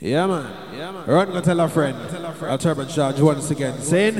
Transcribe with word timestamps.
Yeah, 0.00 0.28
man. 0.28 0.78
Yeah, 0.78 0.92
man. 0.92 1.06
Run 1.08 1.32
go 1.32 1.40
tell 1.40 1.58
a 1.58 1.68
friend. 1.68 1.98
A 1.98 2.56
turbocharge 2.56 3.20
once 3.20 3.50
again. 3.50 3.80
Saying? 3.80 4.14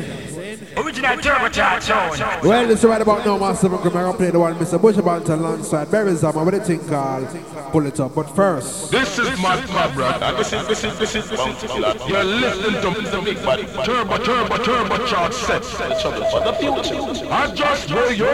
Original 0.77 1.17
turbocharge 1.19 1.83
sound. 1.83 2.43
Well, 2.43 2.69
it's 2.69 2.83
right 2.83 3.01
about 3.01 3.25
now, 3.25 3.39
Master 3.39 3.69
from 3.69 3.83
Grimmer. 3.83 4.13
play 4.15 4.33
the 4.33 4.41
one 4.41 4.57
Mr. 4.57 4.83
Bush 4.83 4.97
about 4.97 5.29
alongside 5.29 5.89
Barry 5.89 6.17
Zama 6.17 6.43
with 6.43 6.55
a 6.55 6.65
thing 6.65 6.81
called 6.89 7.29
Pull 7.71 7.87
It 7.87 8.01
Up. 8.01 8.13
But 8.13 8.25
first, 8.35 8.91
This 8.91 9.21
is 9.21 9.41
my 9.41 9.61
brother. 9.95 10.37
This 10.37 10.53
is 10.53 10.67
this 10.67 10.83
is 10.83 10.99
this 10.99 11.15
is 11.15 11.31
Bounty 11.31 11.69
Killer. 11.69 11.95
You're 12.09 12.25
listening 12.25 12.83
to 12.83 13.11
the 13.11 13.23
big 13.23 13.41
body 13.45 13.63
turbo 13.85 14.19
turbo 14.19 14.57
turbo 14.57 15.07
charge 15.07 15.33
set. 15.33 15.65
For 15.65 16.41
the 16.41 16.55
future. 16.59 17.29
I 17.31 17.55
just 17.55 17.89
will 17.89 18.13
you. 18.13 18.27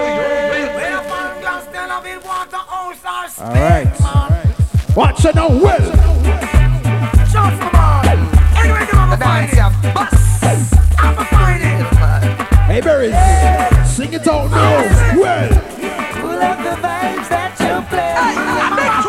all 3.38 3.50
right. 3.52 4.54
Watch 4.96 5.26
it 5.26 5.34
now, 5.34 6.53
well. 9.18 9.70
Hey, 12.66 12.80
Barry, 12.80 13.12
sing 13.86 14.12
it 14.12 14.26
out 14.26 14.50
now. 14.50 14.82
Well, 15.20 15.48
Pull 16.20 16.40
up 16.42 16.58
the 16.58 16.74
vibes 16.82 17.28
that 17.28 17.54
you 17.60 17.74
play. 17.90 18.14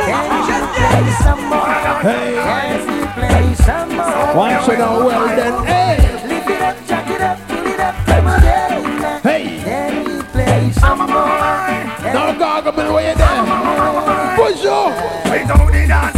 Can 0.06 0.28
you 0.46 0.60
play 0.76 1.08
some 1.24 1.42
more? 1.50 1.74
hey, 2.06 2.36
Can 2.36 3.00
you 3.00 3.06
play 3.16 3.48
some 3.56 3.90
more? 3.96 4.36
watch 4.36 4.68
it 4.70 4.78
now, 4.78 5.06
well 5.06 5.28
then. 5.28 5.66
Hey, 5.66 5.98
Lift 6.28 6.50
it 6.50 6.62
up, 6.62 6.78
jack 6.88 7.10
it 7.10 7.22
up, 7.22 7.40
pull 7.48 7.66
it 7.66 7.80
up, 7.80 7.96
come 8.06 8.28
again. 8.28 9.22
hey. 9.24 9.44
Can 9.64 10.06
you 10.10 10.24
play 10.24 10.72
some 10.74 11.00
more? 11.00 11.08
Now, 11.08 12.34
Gargamel, 12.38 12.94
where 12.94 13.10
you 13.10 13.16
there? 13.18 14.36
Push 14.36 14.66
up. 14.66 14.94
Again, 15.26 15.48
then. 15.48 15.88
Well. 15.90 16.15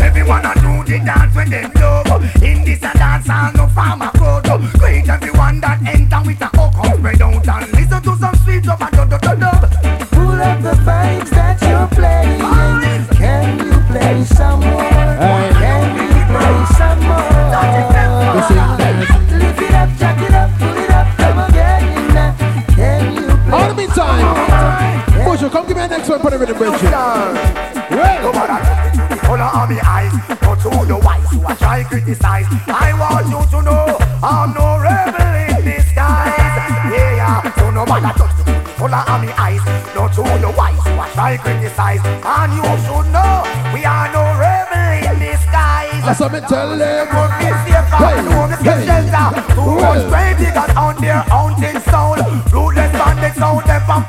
Everyone 0.00 0.42
do 0.54 0.84
the 0.84 0.98
dance 1.04 1.34
when 1.34 1.50
them 1.50 1.70
love. 1.74 2.42
In 2.42 2.64
this 2.64 2.78
a 2.78 2.92
dance 2.96 3.26
no 3.54 3.66
farmer 3.68 4.10
crowd 4.14 4.44
Great 4.78 5.08
everyone 5.08 5.33
next 26.58 26.78
one 26.78 26.78
for 26.78 26.88
the 26.88 27.96
rhythm 27.96 28.32
bridge. 28.32 29.20
Color 29.24 29.44
of 29.44 29.68
the 29.68 29.80
eyes, 29.84 30.12
not 30.42 30.58
to 30.60 30.68
the 30.86 30.96
wise 31.02 31.30
who 31.30 31.42
are 31.44 31.56
try 31.56 31.82
criticize. 31.84 32.46
I 32.68 32.92
want 32.98 33.26
you 33.28 33.40
to 33.50 33.62
know 33.62 33.98
I'm 34.22 34.52
no 34.54 34.78
rebel 34.78 35.56
in 35.56 35.64
disguise. 35.64 36.38
Yeah, 36.92 37.16
yeah. 37.16 37.54
So 37.56 37.70
no 37.70 37.84
matter 37.86 38.12
touch 38.18 38.36
the 38.36 38.44
color 38.76 39.02
of 39.02 39.20
the 39.24 39.32
eyes, 39.40 39.64
not 39.94 40.12
to 40.14 40.22
the 40.22 40.52
wise 40.56 40.78
who 40.84 40.92
are 40.92 41.08
try 41.10 41.36
criticize. 41.38 42.00
And 42.04 42.52
you 42.52 42.64
should 42.84 43.06
know 43.12 43.42
we 43.72 43.84
are 43.84 44.12
no 44.12 44.22
rebel 44.38 45.10
in 45.10 45.18
disguise. 45.18 46.04
as 46.04 46.20
I'm 46.20 46.32
tell 46.46 46.76
them. 46.76 47.08
Would 47.14 47.32
be 47.38 47.48
safer 47.64 47.96
Hey, 47.96 48.18
and 48.18 48.28
home 48.28 48.52
is 48.52 48.62
get 48.62 48.78
hey. 48.78 48.86
shelter. 48.86 49.54
Too 49.54 49.60
Well. 49.64 49.94
much 49.94 50.04
grave 50.10 50.38
diggers 50.38 50.76
on 50.76 50.96
their 51.00 51.22
hunting 51.32 51.80
sound. 51.90 52.20
Ruthless 52.52 52.92
bandits 52.92 53.38
out 53.38 53.64
them 53.66 53.82
on 53.88 54.02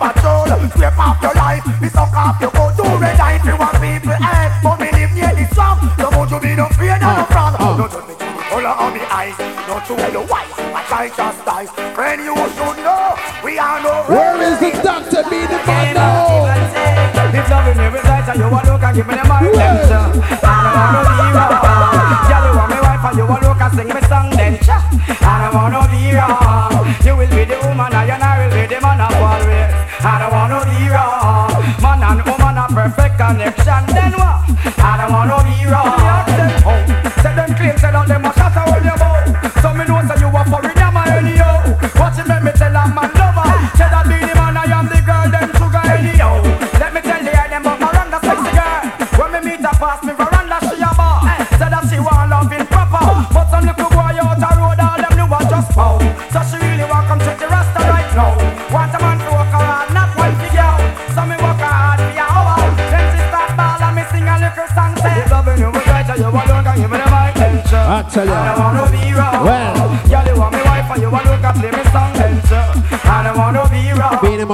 turn 8.49 8.57
me 8.57 8.63
to 8.63 8.69
the 8.69 8.75
color 8.75 8.75
of 8.87 8.93
the 8.93 9.13
eyes, 9.13 9.37
not 9.67 9.85
to 9.87 9.95
the 9.95 10.21
white. 10.21 10.51
I 10.75 10.83
try 10.87 11.09
chastise. 11.09 11.69
Friend, 11.95 12.21
you 12.21 12.35
should 12.35 12.77
know 12.83 13.15
we 13.43 13.57
are 13.57 13.81
no 13.81 14.03
Where 14.07 14.41
is 14.41 14.59
the 14.59 14.71
doctor? 14.83 15.23
Be 15.29 15.45
the 15.45 15.59
man 15.65 15.95
now. 15.95 16.85
If 17.35 17.49
loving 17.49 17.77
me 17.77 17.89
with 17.89 18.03
light 18.05 18.27
and 18.29 18.39
you 18.39 18.49
want 18.49 18.65
look 18.67 18.83
and 18.83 18.95
give 18.95 19.07
me 19.07 19.15
the 19.15 19.23
my 19.27 19.39
attention 19.43 20.23
I 20.39 20.55
don't 20.63 20.75
wanna 20.79 21.01
be 21.03 21.27
wrong 21.35 21.51
Girl, 22.31 22.43
you 22.47 22.53
want 22.55 22.69
me 22.71 22.79
wife 22.79 23.05
and 23.05 23.17
you 23.17 23.25
want 23.27 23.43
look 23.43 23.59
and 23.59 23.73
sing 23.75 23.89
me 23.91 24.01
song 24.07 24.29
then 24.39 24.55
I 25.19 25.35
don't 25.43 25.51
wanna 25.51 25.83
be 25.91 26.15
wrong 26.15 26.95
You 27.03 27.13
will 27.19 27.27
be 27.27 27.43
the 27.43 27.59
woman 27.67 27.91
and 27.91 28.07
you 28.07 28.15
I 28.15 28.39
will 28.39 28.55
be 28.55 28.63
the 28.71 28.79
man 28.79 29.03
of 29.03 29.19
always 29.19 29.67
I 29.99 30.15
don't 30.15 30.31
wanna 30.31 30.59
be 30.63 30.79
wrong 30.87 31.59
Man 31.83 32.03
and 32.07 32.21
woman 32.23 32.55
a 32.55 32.65
perfect 32.71 33.19
connection 33.19 33.83
Then 33.91 34.15
what? 34.15 34.47
I 34.79 34.91
don't 34.95 35.11
wanna 35.11 35.43
be 35.43 35.59
wrong 35.67 36.44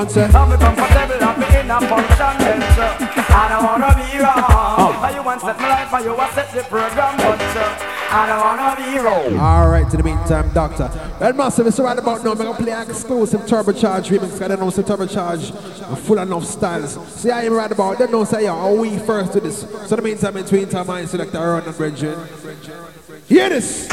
wrong 0.01 0.07
Be 0.07 0.13
the 0.13 0.28
man, 0.28 0.31
sir. 0.31 0.38
I'm 0.38 0.59
comfortable, 0.59 1.23
I'm 1.23 1.44
in 1.44 1.72
a 1.72 1.79
function 1.81 2.38
then 2.39 2.62
sir 2.75 2.97
I 3.29 3.47
don't 3.50 3.63
wanna 3.63 3.95
be 3.95 4.17
wrong 4.19 4.45
oh. 4.50 5.06
And 5.06 5.16
you 5.16 5.23
want 5.23 5.41
set 5.41 5.57
my 5.59 5.69
life 5.69 5.94
and 5.94 6.06
you 6.06 6.16
want 6.16 6.34
set 6.34 6.51
the 6.53 6.63
program 6.63 7.17
but 7.17 7.39
sir 7.53 7.91
I 8.13 8.28
don't 8.28 8.41
wanna 8.41 8.75
be 8.75 9.00
wrong 9.00 9.39
All 9.39 9.69
right, 9.69 9.89
to 9.89 9.97
the 9.97 10.03
meantime, 10.03 10.51
Doctor. 10.53 10.89
Well, 11.19 11.34
massive, 11.34 11.67
it's 11.67 11.79
right 11.79 11.97
about 11.97 12.23
now. 12.23 12.31
I'm 12.31 12.38
to 12.38 12.53
play 12.53 12.72
an 12.72 12.89
exclusive 12.89 13.41
turbocharge 13.41 14.09
remix. 14.09 14.41
I 14.41 14.47
don't 14.50 14.59
know 14.59 14.69
some 14.69 14.84
turbocharge 14.84 15.97
full 16.00 16.18
enough 16.18 16.45
styles. 16.45 16.97
See, 17.07 17.31
I 17.31 17.44
am 17.44 17.53
right 17.53 17.72
about. 17.72 18.00
They 18.00 18.07
know 18.07 18.23
say, 18.25 18.44
yeah, 18.44 18.53
are 18.53 18.73
we 18.73 18.97
first 19.00 19.33
to 19.33 19.39
this? 19.39 19.62
So, 19.88 19.95
the 19.95 20.01
meantime, 20.01 20.35
in 20.38 20.44
between 20.44 20.68
time, 20.68 20.89
I 20.89 21.06
select 21.06 21.35
our 21.35 21.62
own 21.62 21.72
brethren. 21.73 22.19
Hear 23.28 23.50
this. 23.50 23.88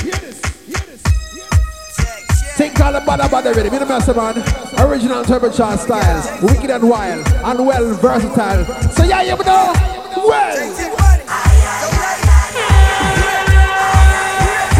Think 2.58 2.80
all 2.80 2.96
about 2.96 3.24
about 3.24 3.44
the 3.44 3.54
rhythm. 3.54 3.72
You 3.72 3.80
know, 3.80 3.86
master 3.86 4.14
man. 4.14 4.37
Original 4.80 5.24
turbocharge 5.24 5.78
styles. 5.78 6.42
Wicked 6.42 6.70
and 6.70 6.88
wild. 6.88 7.26
And 7.44 7.66
well 7.66 7.94
versatile. 7.94 8.64
So, 8.92 9.04
yeah, 9.04 9.22
you 9.22 9.36
know. 9.36 9.72
Well. 10.16 10.56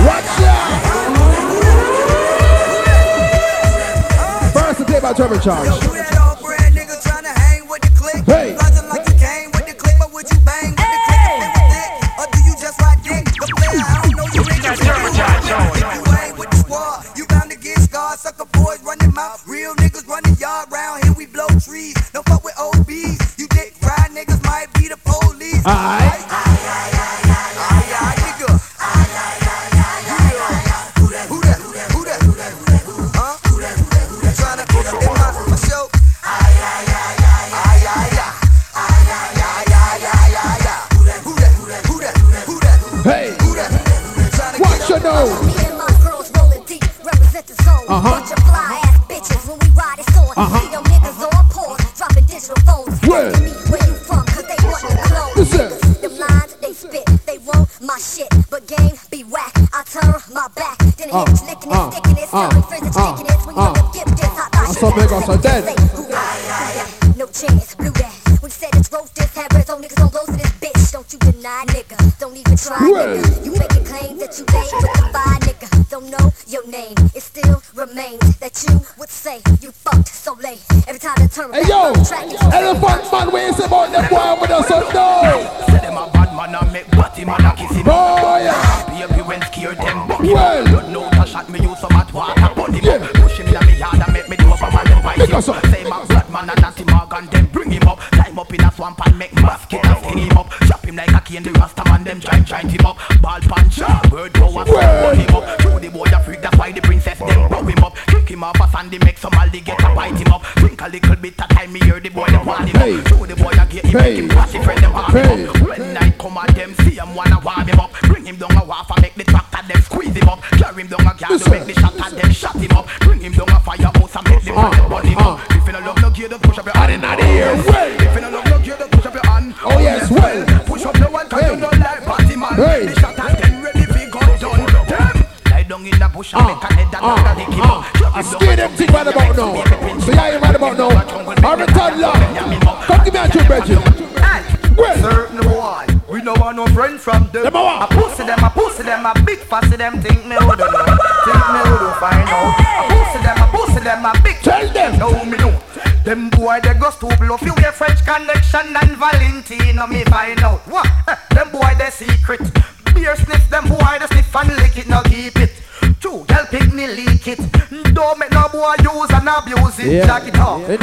Watch 0.07 0.41
out. 0.43 0.79
Play 4.87 5.01
by 5.01 5.13
turbocharge. 5.13 5.98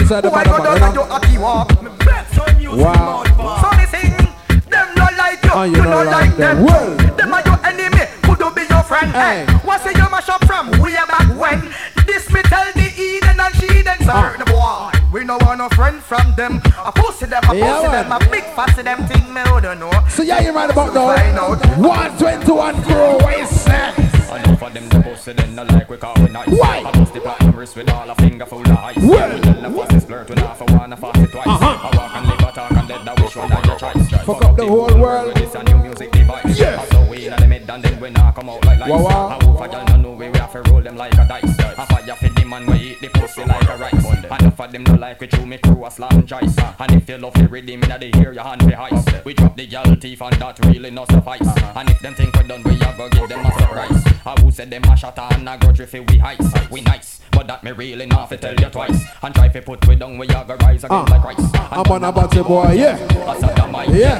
Inside 0.06 0.22
the 0.22 0.30
boy 0.30 0.36
mother 0.38 0.50
go 0.52 0.58
bag, 0.64 0.94
down 0.94 1.12
and 1.24 1.34
you 1.34 1.42
walk. 1.42 1.82
Me 1.82 1.90
bet 2.06 2.30
some 2.30 2.58
music 2.58 2.86
Wow. 2.86 3.24
So 3.58 3.68
they 3.74 3.88
sing, 3.90 4.14
them 4.70 4.88
no 4.96 5.08
like 5.18 5.42
you, 5.44 5.50
Ah, 5.52 5.64
you 5.64 5.78
you 5.78 5.82
no 5.82 5.90
no 5.90 6.12
like 6.12 6.30
like 6.30 6.38
them. 6.38 6.58
them. 6.58 6.66
Well. 6.66 6.96
Them 7.18 7.34
are 7.34 7.42
your 7.42 7.60
enemy, 7.66 8.06
could 8.22 8.38
you 8.40 8.52
be 8.54 8.62
your 8.70 8.84
friend? 8.84 9.10
Hey. 9.12 9.46
Hey, 9.50 9.54
what's 9.66 9.84
the 9.84 9.98
you 9.98 10.06
mash 10.14 10.30
up 10.30 10.46
from? 10.46 10.70
Way 10.78 10.94
back 11.10 11.26
when? 11.42 11.74
This 12.06 12.30
me 12.32 12.44
tell 12.44 12.72
the 12.74 12.86
Eden 13.02 13.40
and 13.40 13.56
she 13.56 13.82
then 13.82 13.98
Ah. 14.06 14.30
sir 14.38 14.38
the 14.38 14.46
boy. 14.46 14.94
We 15.12 15.24
no 15.24 15.38
want 15.42 15.58
no 15.58 15.70
friend 15.70 15.98
from 16.04 16.36
them. 16.36 16.62
I 16.78 16.92
pussy 16.94 17.26
them, 17.26 17.42
I 17.50 17.54
Yeah, 17.56 17.90
them. 17.90 18.12
I 18.12 18.20
big 18.30 18.44
fussy 18.54 18.84
them 18.84 19.08
thing 19.08 19.34
me 19.34 19.42
who 19.50 19.60
don't 19.60 19.80
know. 19.80 19.90
so 20.10 20.22
yeah, 20.22 20.40
you 20.40 20.52
right 20.54 20.70
about 20.70 20.94
Find 20.94 21.34
now. 21.36 21.56
121 21.82 22.84
crew, 22.84 23.18
what 23.26 23.38
you 23.40 23.46
say? 23.48 24.05
Enough 24.32 24.62
of 24.64 24.74
them 24.74 24.90
the 24.90 25.00
pussy 25.02 25.34
then 25.34 25.56
not 25.56 25.68
like 25.72 25.90
we 25.90 25.98
call 25.98 26.14
we 26.18 26.28
nice 26.30 26.48
Why? 26.50 26.84
I 26.86 26.92
bust 26.92 27.14
the 27.14 27.22
platinum 27.22 27.56
wrist 27.56 27.76
with 27.76 27.90
all 27.90 28.10
a 28.10 28.16
finger 28.16 28.46
full 28.46 28.62
of 28.62 28.68
ice 28.78 28.98
Well. 28.98 29.34
We 29.36 29.42
tell 29.42 29.62
the 29.62 29.78
fastest 29.78 30.08
flirt 30.08 30.30
when 30.30 30.38
half 30.40 30.62
a 30.62 30.66
one 30.66 30.94
a 30.94 30.98
fast 30.98 31.20
it 31.20 31.32
twice 31.32 31.48
Uh-huh. 31.48 31.90
I 31.92 31.98
walk 31.98 32.16
and 32.16 32.28
live 32.28 32.40
a 32.40 32.52
talk 32.52 32.72
and 32.72 32.88
dead 32.88 33.06
that 33.06 33.20
wish 33.22 33.36
one 33.36 33.50
that 33.50 33.66
you 33.66 33.78
try 33.78 33.94
Fuck 34.26 34.46
up 34.46 34.56
the 34.58 34.66
whole 34.68 34.98
world. 35.00 35.28
With 35.28 35.36
this 35.36 35.56
a 35.56 35.64
new 35.64 35.78
music 35.78 36.12
device. 36.12 36.60
I 36.62 36.86
saw 36.86 37.10
we 37.10 37.28
in 37.28 37.36
the 37.36 37.48
mid 37.48 37.70
and 37.70 37.84
then 37.84 38.00
we 38.00 38.10
not 38.10 38.36
come 38.36 38.50
out 38.50 38.66
like 38.66 38.80
lights 38.80 38.92
Wow. 38.92 39.28
I 39.40 39.44
hope 39.46 39.72
girl 39.72 39.86
no 39.86 39.98
know 39.98 40.12
we 40.12 40.30
we 40.30 40.38
have 40.40 40.52
to 40.52 40.62
roll 40.72 40.82
them 40.82 40.96
like 40.98 41.14
a 41.14 41.26
dice 41.28 41.60
I 41.60 41.86
fire 41.86 42.16
for 42.16 42.30
them 42.30 42.54
and 42.54 42.68
we 42.68 42.76
eat 42.92 43.02
the 43.02 43.10
pussy 43.10 43.44
like 43.46 43.70
a 43.70 43.78
rice 43.78 44.06
Enough 44.40 44.60
of 44.60 44.72
them 44.72 44.84
no 44.84 44.94
like 44.96 45.20
we 45.22 45.28
chew 45.28 45.46
me 45.46 45.58
a 45.86 45.92
slam 45.92 46.26
jice 46.26 46.58
And 46.80 46.92
if 46.96 47.08
you 47.10 47.18
love 47.18 47.34
the 47.34 47.48
rhythm 47.48 47.84
inna 47.84 47.98
the 48.00 48.16
ear 48.20 48.34
your 48.34 48.44
hand 48.44 48.66
be 48.66 48.74
ice 48.74 49.06
We 49.24 49.34
drop 49.34 49.56
the 49.56 49.68
gal 49.68 49.96
teeth 49.96 50.22
and 50.22 50.34
that 50.42 50.60
really 50.66 50.92
no 50.92 51.06
suffice 51.06 51.48
And 51.76 51.90
if 51.90 52.00
them 52.00 52.14
think 52.16 52.36
we 52.36 52.48
done 52.48 52.64
we 52.64 52.72
a 52.76 52.94
go 52.98 53.10
give 53.10 53.30
them 53.30 53.46
a 53.46 53.52
surprise 53.60 54.04
I 54.26 54.36
who 54.42 54.52
said 54.52 54.70
them 54.72 54.84
a 54.86 54.96
shot 54.98 55.18
and 55.20 55.48
a 55.48 55.58
grudge 55.58 55.80
if 55.82 55.94
we 55.94 56.20
ice 56.22 56.70
We 56.72 56.82
nice 56.82 57.22
but 57.32 57.48
that 57.48 57.64
me 57.64 57.72
really 57.72 58.06
not 58.06 58.30
fi 58.30 58.36
tell 58.38 58.56
you 58.56 58.70
twice 58.70 59.04
And 59.22 59.36
try 59.36 59.50
fi 59.50 59.60
put 59.60 59.88
we 59.88 59.96
down 59.96 60.18
we 60.18 60.28
a 60.28 60.44
go 60.46 60.56
rise 60.62 60.84
again 60.84 61.06
Ah. 61.08 61.12
like 61.12 61.22
Christ 61.22 61.56
I'm 61.72 61.92
on 61.92 62.04
a 62.04 62.12
body 62.12 62.42
boy, 62.44 62.72
yeah. 62.74 62.98
I 63.28 63.40
said 63.40 63.56
that 63.56 63.70
my 63.72 63.86
Yeah. 63.86 64.20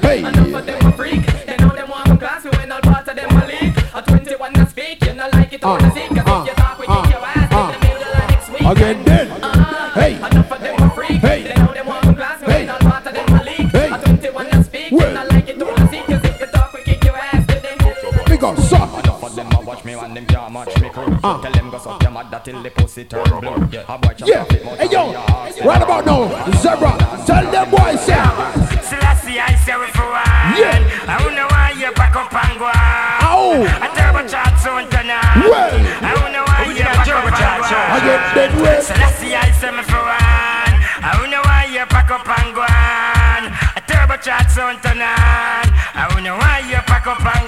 Hey. 0.00 0.18
Enough 0.20 0.54
of 0.54 0.66
them 0.66 0.86
a 0.86 0.92
freak. 0.92 1.26
They 1.46 1.56
know 1.58 1.68
them 1.68 1.88
want 1.90 2.08
from 2.08 2.18
class. 2.18 2.42
We 2.44 2.50
when 2.50 2.72
all 2.72 2.80
part 2.80 3.06
of 3.06 3.14
them 3.16 3.30
a 3.30 3.46
leak. 3.46 3.76
A 3.94 4.02
21 4.02 4.52
to 4.54 4.66
speak. 4.68 5.04
You 5.04 5.12
not 5.14 5.32
like 5.32 5.52
it 5.52 5.64
or 5.64 5.76
Uh, 5.76 5.78
the 5.78 5.90
sick. 5.94 6.08
'Cause 6.08 6.26
uh, 6.26 6.40
if 6.42 6.48
you 6.48 6.54
talk, 6.54 6.78
we 6.78 6.86
uh, 6.86 7.02
kick 7.02 7.12
your 7.12 7.24
ass 7.24 7.52
uh. 7.52 7.72
in 7.74 7.80
the 7.80 7.86
middle 7.86 8.12
of 8.12 8.30
next 8.30 8.48
week. 8.50 8.62
Again 8.62 9.04
then. 9.04 9.29
Match 21.22 21.42
me 21.42 21.42
crew 21.42 21.42
Tell 21.42 21.52
them 21.52 21.70
go 21.70 21.78
suck 21.78 22.02
your 22.02 22.10
mother 22.12 22.40
till 22.44 22.62
the 22.62 22.70
pussy 22.70 23.04
turn 23.04 23.24
blue 23.24 23.38
A 23.88 23.98
boy 23.98 24.14
Yeah. 24.24 24.40
off 24.42 24.52
it 24.52 24.64
mouth 24.64 24.78
Hey 24.78 24.84
and 24.84 24.92
yo, 24.92 25.08
we 25.08 25.14
a 25.14 25.18
ask 25.20 25.58
them. 25.58 25.66
right 25.68 25.82
about 25.82 26.06
now, 26.06 26.50
Zebra, 26.62 26.92
tell 27.26 27.50
them 27.50 27.70
boys, 27.70 28.00
say, 28.00 28.14
Selassie, 28.90 29.38
I 29.40 29.54
say 29.64 29.76
we 29.78 29.86
for 29.94 30.06
one. 30.08 30.58
Yeah. 30.58 31.06
I 31.06 31.14
don't 31.22 31.34
know 31.34 31.46
why 31.50 31.72
you 31.78 31.90
pack 31.92 32.16
up 32.16 32.32
and 32.34 32.58
go 32.58 32.66
on. 32.66 32.74
ow, 32.74 33.62
I 33.62 33.86
turbo 33.94 34.26
chat 34.28 34.52
soon 34.58 34.84
tonight. 34.90 35.46
Well. 35.46 35.74
I 36.02 36.10
don't 36.18 36.32
know 36.32 36.42
why 36.42 36.66
you 36.66 36.82
pack 36.82 37.06
up 37.06 37.22
and 37.22 37.34
go 37.36 37.70
on. 37.70 37.98
again 38.02 38.22
then 38.34 38.50
well, 38.62 38.82
Selassie, 38.82 39.34
I 39.36 39.50
say 39.54 39.70
me 39.70 39.82
for 39.86 40.02
one. 40.02 40.74
I 41.06 41.16
don't 41.16 41.30
know 41.30 41.42
why 41.46 41.70
you 41.70 41.84
pack 41.86 42.10
up 42.10 42.26
and 42.26 42.50
go 42.54 42.62
on. 42.66 43.42
A 43.78 43.80
turbo 43.86 44.16
chat 44.18 44.50
soon 44.50 44.76
tonight. 44.82 45.70
I 45.94 46.08
don't 46.10 46.24
know 46.24 46.36
why 46.36 46.66
you 46.66 46.80
pack 46.90 47.06
up 47.06 47.22
and 47.22 47.39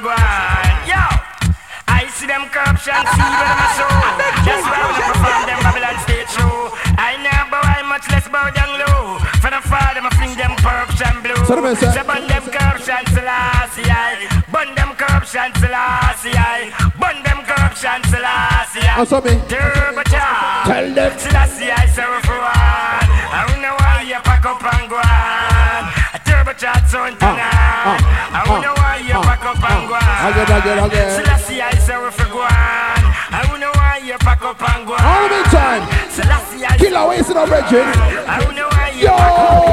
them 2.82 2.94
corruption, 2.94 3.14
see 3.14 3.30
them 3.38 3.58
a 3.62 3.68
show. 3.78 3.94
That's 4.42 4.64
why 4.66 4.80
we 4.90 5.00
perform 5.06 5.42
them 5.46 5.58
Babylon 5.62 5.96
stage 6.02 6.30
show. 6.34 6.74
I 6.98 7.14
never 7.22 7.50
bow 7.50 7.62
high, 7.62 7.82
much 7.86 8.06
less 8.10 8.26
bow 8.28 8.50
down 8.50 8.70
low. 8.78 9.18
For 9.38 9.50
the 9.50 9.62
father, 9.62 10.02
I 10.02 10.10
fling 10.18 10.34
them 10.34 10.54
corruption 10.58 11.22
blue. 11.22 11.38
So 11.46 11.54
burn 11.58 12.26
them 12.26 12.44
corruption, 12.50 13.02
Selassie. 13.14 13.86
I. 13.86 14.26
Burn 14.50 14.74
them 14.74 14.94
corruption, 14.98 15.50
Selassie. 15.62 16.34
I. 16.34 16.74
Burn 16.98 17.22
them 17.22 17.46
corruption, 17.46 18.02
Selassie. 18.10 18.82
I. 18.82 18.98
Oh, 18.98 19.20
me, 19.22 19.38
Turbo 19.46 20.02
tell 20.02 20.86
them, 20.94 21.12
Selassie, 21.18 21.70
I 21.70 21.86
serve 21.86 22.22
for 22.26 22.38
one. 22.38 23.06
I 23.30 23.46
don't 23.46 23.62
know 23.62 23.74
why 23.78 24.02
you 24.02 24.18
pack 24.26 24.44
up 24.44 24.62
and 24.62 24.90
go 24.90 24.98
on. 24.98 25.82
Turbo 26.24 26.52
chat 26.54 26.82
sound 26.90 27.16
ah, 27.20 27.30
tonight. 27.30 27.52
Ah, 27.86 28.38
I 28.38 28.46
don't 28.46 28.62
know 28.62 28.74
why 28.74 28.96
you 28.98 29.14
ah, 29.14 29.22
pack 29.22 29.44
up 29.46 29.58
and 29.62 29.88
go 29.88 29.94
on. 29.94 30.01
Again, 30.22 30.50
again, 30.60 30.78
again, 30.84 31.10
Selassie, 31.24 31.60
I 31.62 31.74
serve 31.78 32.14
for 32.14 32.28
one. 32.34 32.48
I 32.48 33.44
don't 33.48 33.60
know 33.60 33.70
why 33.74 33.98
you 34.04 34.16
pack 34.18 34.42
up 34.42 34.60
and 34.62 34.86
go 34.86 34.94
all 34.94 34.98
the 34.98 35.06
on. 35.06 35.30
meantime, 35.30 35.82
Selassie, 36.10 36.64
I 36.64 36.76
killer 36.78 37.08
wasting 37.08 37.36
on 37.36 37.50
Reggie, 37.50 37.80
I 37.80 38.40
don't 38.40 38.54
know 38.54 38.68
why 38.68 38.90
you 38.90 39.08
pack 39.08 39.38
up. 39.38 39.64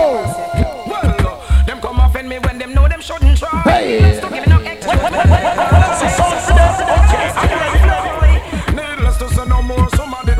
yo, 0.58 0.89
Well, 0.89 1.65
them 1.65 1.79
come 1.82 2.00
offend 2.00 2.29
me 2.29 2.39
when 2.39 2.58
them 2.58 2.74
know 2.74 2.88
them 2.88 3.01
shouldn't 3.01 3.38
try 3.38 3.62
Hey. 3.62 4.18
Stop 4.18 4.32
giving 4.34 4.50
no 4.50 4.60
extra 4.62 4.96
Needless 8.74 9.18
to 9.18 9.27
say 9.29 9.46
no 9.46 9.62
more 9.62 9.89
Somebody 9.96 10.34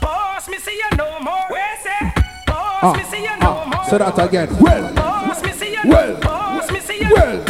Pause 0.00 0.48
me 0.48 0.58
see 0.58 0.76
you 0.76 0.96
no 0.96 1.20
more 1.20 1.44
Where 1.48 1.76
say 1.82 2.12
Pause 2.46 2.96
me 2.96 3.02
see 3.04 3.22
you 3.22 3.36
no 3.38 3.50
ah, 3.50 3.64
more 3.72 3.84
say 3.84 3.98
that 3.98 4.18
again, 4.18 4.48
well, 4.60 4.92
Pause 4.94 5.42
me 5.44 5.52
see 5.52 5.72
you 5.72 5.80
Well. 5.84 6.12
no 6.14 6.20
Pause 6.20 6.72
me 6.72 6.80
see 6.80 6.98
you 7.00 7.10
Well. 7.14 7.38
Pause 7.44 7.47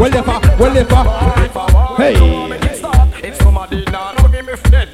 well, 0.00 0.16
if 0.16 0.28
I, 0.28 0.56
well, 0.58 0.76
if 0.76 0.92
I, 0.92 1.96
hey, 1.98 3.28
It's 3.28 3.38
somebody 3.38 3.84
now, 3.86 4.12
don't 4.14 4.32
give 4.32 4.46
me 4.46 4.56
fed 4.56 4.88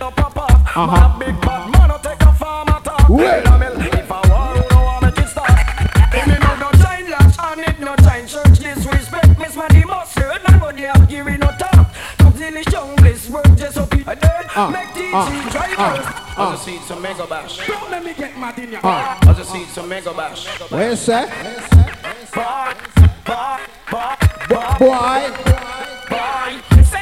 Uh-huh. 0.74 0.86
Man 0.86 1.02
a 1.02 1.18
big 1.18 1.40
bad 1.40 1.70
man, 1.70 1.88
no 1.88 1.98
take 2.02 2.20
a 2.20 2.32
farm 2.34 2.68
attack. 2.68 3.08
Well. 3.08 3.40
In 3.40 3.46
a 3.46 3.58
If 3.98 4.10
I 4.10 4.20
war, 4.28 4.56
who 4.56 4.74
no 4.74 4.82
want 4.84 5.02
make 5.04 5.18
it 5.18 5.28
stop? 5.28 5.48
If 6.12 6.26
me 6.26 6.34
no 6.42 6.56
no 6.56 6.72
giant 6.82 7.08
lash 7.10 7.36
and 7.38 7.60
it 7.60 7.78
no 7.80 7.94
giant 7.96 8.28
church 8.28 8.58
disrespect, 8.58 9.38
Miss 9.38 9.54
Mandy 9.56 9.84
must 9.84 10.18
heard 10.18 10.40
nobody 10.50 10.82
have 10.82 11.08
giving 11.08 11.38
no 11.38 11.52
talk. 11.56 11.94
Comes 12.18 12.40
in 12.40 12.54
the 12.54 12.64
jungle, 12.64 12.96
this 13.04 13.30
work 13.30 13.46
just 13.56 13.78
up 13.78 13.94
it 13.94 14.04
dead. 14.04 14.46
Uh, 14.56 14.70
Make 14.70 14.96
uh, 15.14 15.50
drivers. 15.50 16.06
I 16.36 16.50
just 16.50 16.64
see 16.64 16.78
some 16.78 17.00
mega 17.00 17.26
bash. 17.28 17.64
Don't 17.66 17.90
let 17.92 18.04
me 18.04 18.12
get 18.12 18.36
mad 18.38 18.58
in 18.58 18.72
your. 18.72 18.80
I 18.84 19.34
just 19.36 19.52
see 19.52 19.64
some 19.66 19.88
mega 19.88 20.12
bash. 20.12 20.48
What 20.68 20.90
you 20.90 20.96
say? 20.96 21.30
Boy, 23.24 23.58
boy, 23.90 24.25
boy, 24.78 24.86
Boy. 24.88 25.22
boy. 26.10 26.52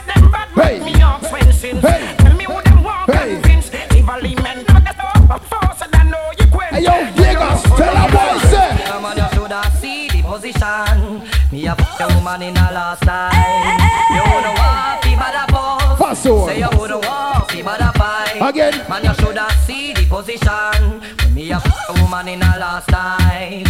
Them 0.06 0.30
bad 0.30 0.48
Hey. 0.54 0.78
me 0.80 1.02
on 1.02 1.20
expensive. 1.20 1.78
Hey. 1.80 2.14
Tell 2.18 2.34
me 2.36 2.44
who 2.44 2.62
them 2.62 2.82
want 2.84 3.10
Hey. 3.10 3.34
convince. 3.34 3.70
Evil 3.96 4.22
men 4.42 4.64
got 4.64 4.82
the 4.84 4.94
door, 5.00 5.38
force 5.50 5.82
and 5.82 5.94
I 5.94 6.02
know 6.04 6.26
you 6.38 6.46
quit. 6.48 6.82
Yo, 6.82 6.94
Vegas, 7.16 7.62
tell 7.78 7.96
a 7.96 8.06
boy, 8.14 8.38
say. 8.50 8.70
Come 8.86 9.06
you 9.16 9.28
shoulda 9.34 9.62
see 9.80 10.08
the 10.08 10.22
position. 10.22 11.22
Me 11.52 11.66
a 11.66 11.74
put 11.74 11.98
the 11.98 12.06
woman 12.14 12.42
in 12.42 12.56
a 12.56 12.66
last 12.72 13.02
time. 13.02 13.78
You 14.14 14.22
woulda 14.30 14.52
want 14.60 15.02
bada 15.20 15.44
pose. 15.48 15.98
Fast 15.98 16.26
on. 16.26 16.48
Say 16.48 16.58
you 16.60 16.68
woulda 16.76 16.98
want 16.98 17.50
fi 17.50 17.62
bada 17.62 17.90
fight. 17.98 18.40
Again. 18.48 18.74
Man, 18.88 19.04
you 19.04 19.14
shoulda 19.14 19.46
see 19.66 19.92
the 19.94 20.04
position. 20.06 21.00
Me 21.34 21.50
a 21.52 21.58
put 21.60 21.74
the 21.96 22.02
woman 22.02 22.28
in 22.28 22.42
a 22.42 22.58
last 22.58 22.88
time. 22.88 23.64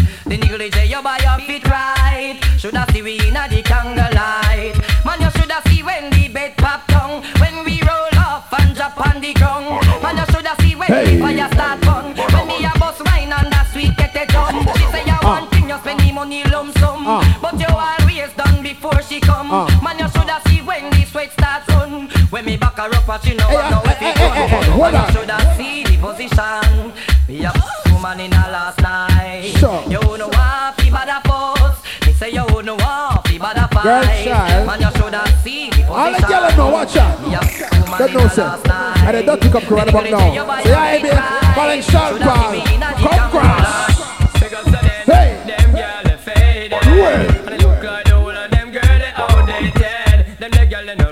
The 9.25 9.33
ground. 9.41 9.65
Man, 10.03 10.17
you 10.19 10.27
shoulda 10.33 10.55
see 10.61 10.75
when 10.77 10.89
Hey. 10.89 11.19
fire 11.21 11.49
start 11.53 11.81
burn. 11.81 12.07
When 12.35 12.47
me 12.49 12.65
a 12.65 12.73
bust 12.79 13.01
wine 13.07 13.33
and 13.33 13.51
that 13.53 13.67
sweet 13.73 13.97
get 13.97 14.15
a 14.17 14.25
drum. 14.27 14.55
She 14.77 14.85
say 14.93 15.05
you 15.07 15.19
want 15.23 15.51
thing, 15.51 15.69
you 15.69 15.79
spend 15.79 16.01
the 16.01 16.13
money 16.13 16.45
lump 16.45 16.77
sum. 16.79 17.07
Uh. 17.07 17.25
But 17.41 17.59
you 17.61 17.67
always 17.69 18.33
done 18.37 18.63
before 18.63 19.01
she 19.09 19.21
come. 19.21 19.51
Uh. 19.51 19.67
Man, 19.83 19.99
you 19.99 20.09
shoulda 20.15 20.41
see 20.47 20.61
when 20.61 20.91
the 20.91 21.05
sweat 21.07 21.33
starts 21.33 21.69
run. 21.71 22.09
When 22.31 22.45
me 22.45 22.57
back 22.57 22.77
her 22.77 22.91
up, 22.95 23.07
but 23.07 23.23
she 23.25 23.35
know 23.35 23.49
Hey, 23.49 23.57
I 23.57 23.71
know 23.71 23.81
hey, 23.85 23.93
if 23.93 23.99
hey, 23.99 24.11
it 24.11 24.19
hey, 24.19 24.47
hey, 24.49 24.63
hey, 24.63 24.79
Man, 24.81 24.93
you 24.95 25.13
shoulda 25.15 25.37
see 25.57 25.85
the 25.89 25.97
position. 26.05 26.93
Me 27.29 27.45
a 27.49 27.53
woman 27.93 28.21
in 28.21 28.33
her 28.33 28.51
last 28.53 28.81
night. 28.83 29.55
Sure. 29.59 29.81
You 29.89 30.01
no 30.19 30.29
want 30.29 30.77
fi 30.77 30.91
bada 30.91 31.19
pose. 31.25 31.79
Me 32.07 32.13
say 32.13 32.31
you 32.31 32.45
no 32.63 32.75
want 32.77 33.27
fi 33.27 33.39
bada 33.39 33.65
fight. 33.73 33.85
Girl 33.85 34.05
child. 34.25 34.67
Man, 34.67 34.81
you 34.85 34.91
shoulda 34.99 35.23
see 35.43 35.71
the 35.71 35.83
position. 35.89 35.97
All 35.97 36.13
the 36.13 36.27
girls 36.29 36.57
know, 36.59 36.71
watch 36.71 36.97
out. 36.97 37.23
Me 37.23 37.35
a 37.35 37.74
Don't 37.99 38.13
know, 38.13 38.21
her 38.21 38.29
sir. 38.29 38.61
And 39.07 39.17
the 39.17 39.23
dirty 39.23 39.49
cup 39.51 39.71
right 39.71 39.89
about 39.89 40.11
now. 40.11 40.19
Say, 40.65 40.73
I 40.73 40.99
be 41.01 41.11
Valencian 41.55 42.19
Paul. 42.19 42.55
Come 42.99 43.31
cross. 43.31 43.95
Hey. 45.07 45.29
They. 45.47 45.65
Well. 47.01 47.45
They 50.41 50.49
they 50.49 50.67
they 50.67 50.95
no. 50.97 51.09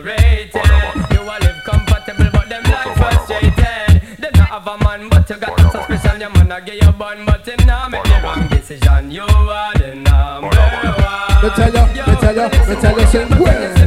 You 1.13 1.23
a 1.23 1.37
live 1.39 1.61
comfortable 1.65 2.31
but 2.33 2.47
them 2.49 2.65
life 2.65 2.97
frustrated. 2.97 4.03
They 4.19 4.31
not 4.35 4.49
have 4.49 4.67
a 4.67 4.77
man 4.83 5.09
but 5.09 5.31
you 5.31 5.37
got 5.37 5.55
suspicion. 5.73 6.21
Your 6.21 6.31
man 6.31 6.67
you 6.67 6.93
bun 6.93 7.25
but 7.25 7.47
him 7.47 7.67
nah 7.67 7.89
make 7.89 8.03
the 8.03 8.21
wrong 8.25 8.49
decision. 8.49 9.11
You 9.11 9.23
are 9.23 9.75
the 9.75 9.95
number 9.95 10.49
one. 10.49 11.43
Me 11.43 11.49
tell 11.55 11.73
you, 11.73 11.85
me 12.07 12.15
tell 12.21 12.35
you, 12.35 12.49
me 12.69 12.75
tell 12.81 13.01
you, 13.01 13.07
say. 13.07 13.82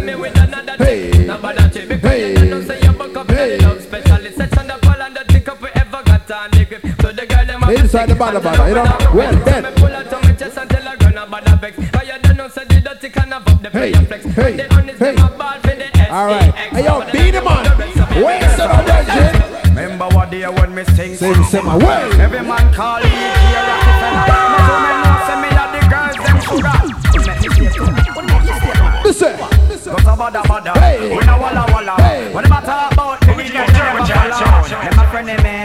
The 7.76 7.88
girl 7.88 8.08
them 8.08 8.08
have 8.08 8.08
to 8.08 8.08
Inside 8.08 8.08
the 8.10 8.16
stick 8.16 8.22
bada 8.22 8.36
and 8.36 8.46
bada, 8.46 8.68
you 8.70 8.76
know? 8.76 8.84
love 8.84 9.16
Well, 9.16 9.36
it. 9.36 9.46
then. 9.46 9.64
Me 9.64 9.72
pull 9.76 9.96
out 9.96 10.14
on 10.14 10.22
my 10.24 10.34
chest 10.34 10.58
until 10.58 10.88
I 10.88 10.96
run 10.96 11.18
a 11.18 11.26
bada 11.28 11.62
vex. 11.62 11.76
Cause 11.92 12.08
you 12.08 12.20
don't 12.22 12.38
know 12.38 12.48
say 12.50 12.64
the 12.66 12.82
dirty 12.82 13.10
can 13.10 13.32
have 13.32 13.48
up 13.48 13.62
the 13.62 13.70
Hey, 13.70 13.92
play 13.92 13.94
and 14.00 14.08
flex. 14.08 14.24
hey, 14.26 14.52
And 14.52 14.60
the 14.60 14.76
honest 14.76 15.00
hey. 15.00 15.16
them 15.16 15.26
a 15.26 15.30
ball 15.38 15.60
for 15.60 15.76
the 15.76 15.98
S. 15.98 16.10
All 16.12 16.26
right. 16.28 16.54
Hey, 16.56 16.84
yo, 16.86 16.94
be 17.12 17.32
the 17.32 17.42
man. 17.42 17.66
Where's 18.24 18.56
the 18.56 18.68
virgin? 18.68 19.76
Remember 19.76 20.08
what 20.16 20.32
day 20.32 20.48
when 20.48 20.74
me 20.74 20.84
sing 20.96 21.16
Say, 21.16 21.34
say, 21.52 21.62
my 21.62 21.76
way. 21.78 22.10
Every 22.24 22.42
man 22.42 22.74
call 22.74 23.00
me 23.04 23.10
here 23.10 23.60
Rockefeller 23.68 24.24
My 24.56 24.62
woman 24.72 24.98
know 25.04 25.20
say 25.28 25.36
me 25.44 25.50
a 25.52 25.66
the 25.76 25.82
girls 25.92 26.16
them 26.24 26.40
sugar 26.48 26.80
Make 27.28 27.52
me 29.04 29.12
say 29.12 29.36
it. 29.36 29.40
Listen. 29.70 29.92
Go 29.92 29.98
so 30.00 30.16
bada 30.16 30.42
bada 30.48 30.74
Hey. 30.80 31.10
We 31.18 31.26
no 31.26 31.38
walla 31.38 31.66
walla 31.74 31.96
Hey. 32.02 32.34
When 32.34 32.44
them 32.46 32.54
a 32.54 32.62
talk 32.62 32.94
about 32.94 33.28
me 33.28 33.34
We 33.36 33.44
get 33.52 33.68
never 33.74 34.06
follow 34.06 34.64
Them 34.64 35.00
a 35.00 35.04
friend 35.12 35.30
of 35.30 35.44
me 35.44 35.52
What's 35.52 35.65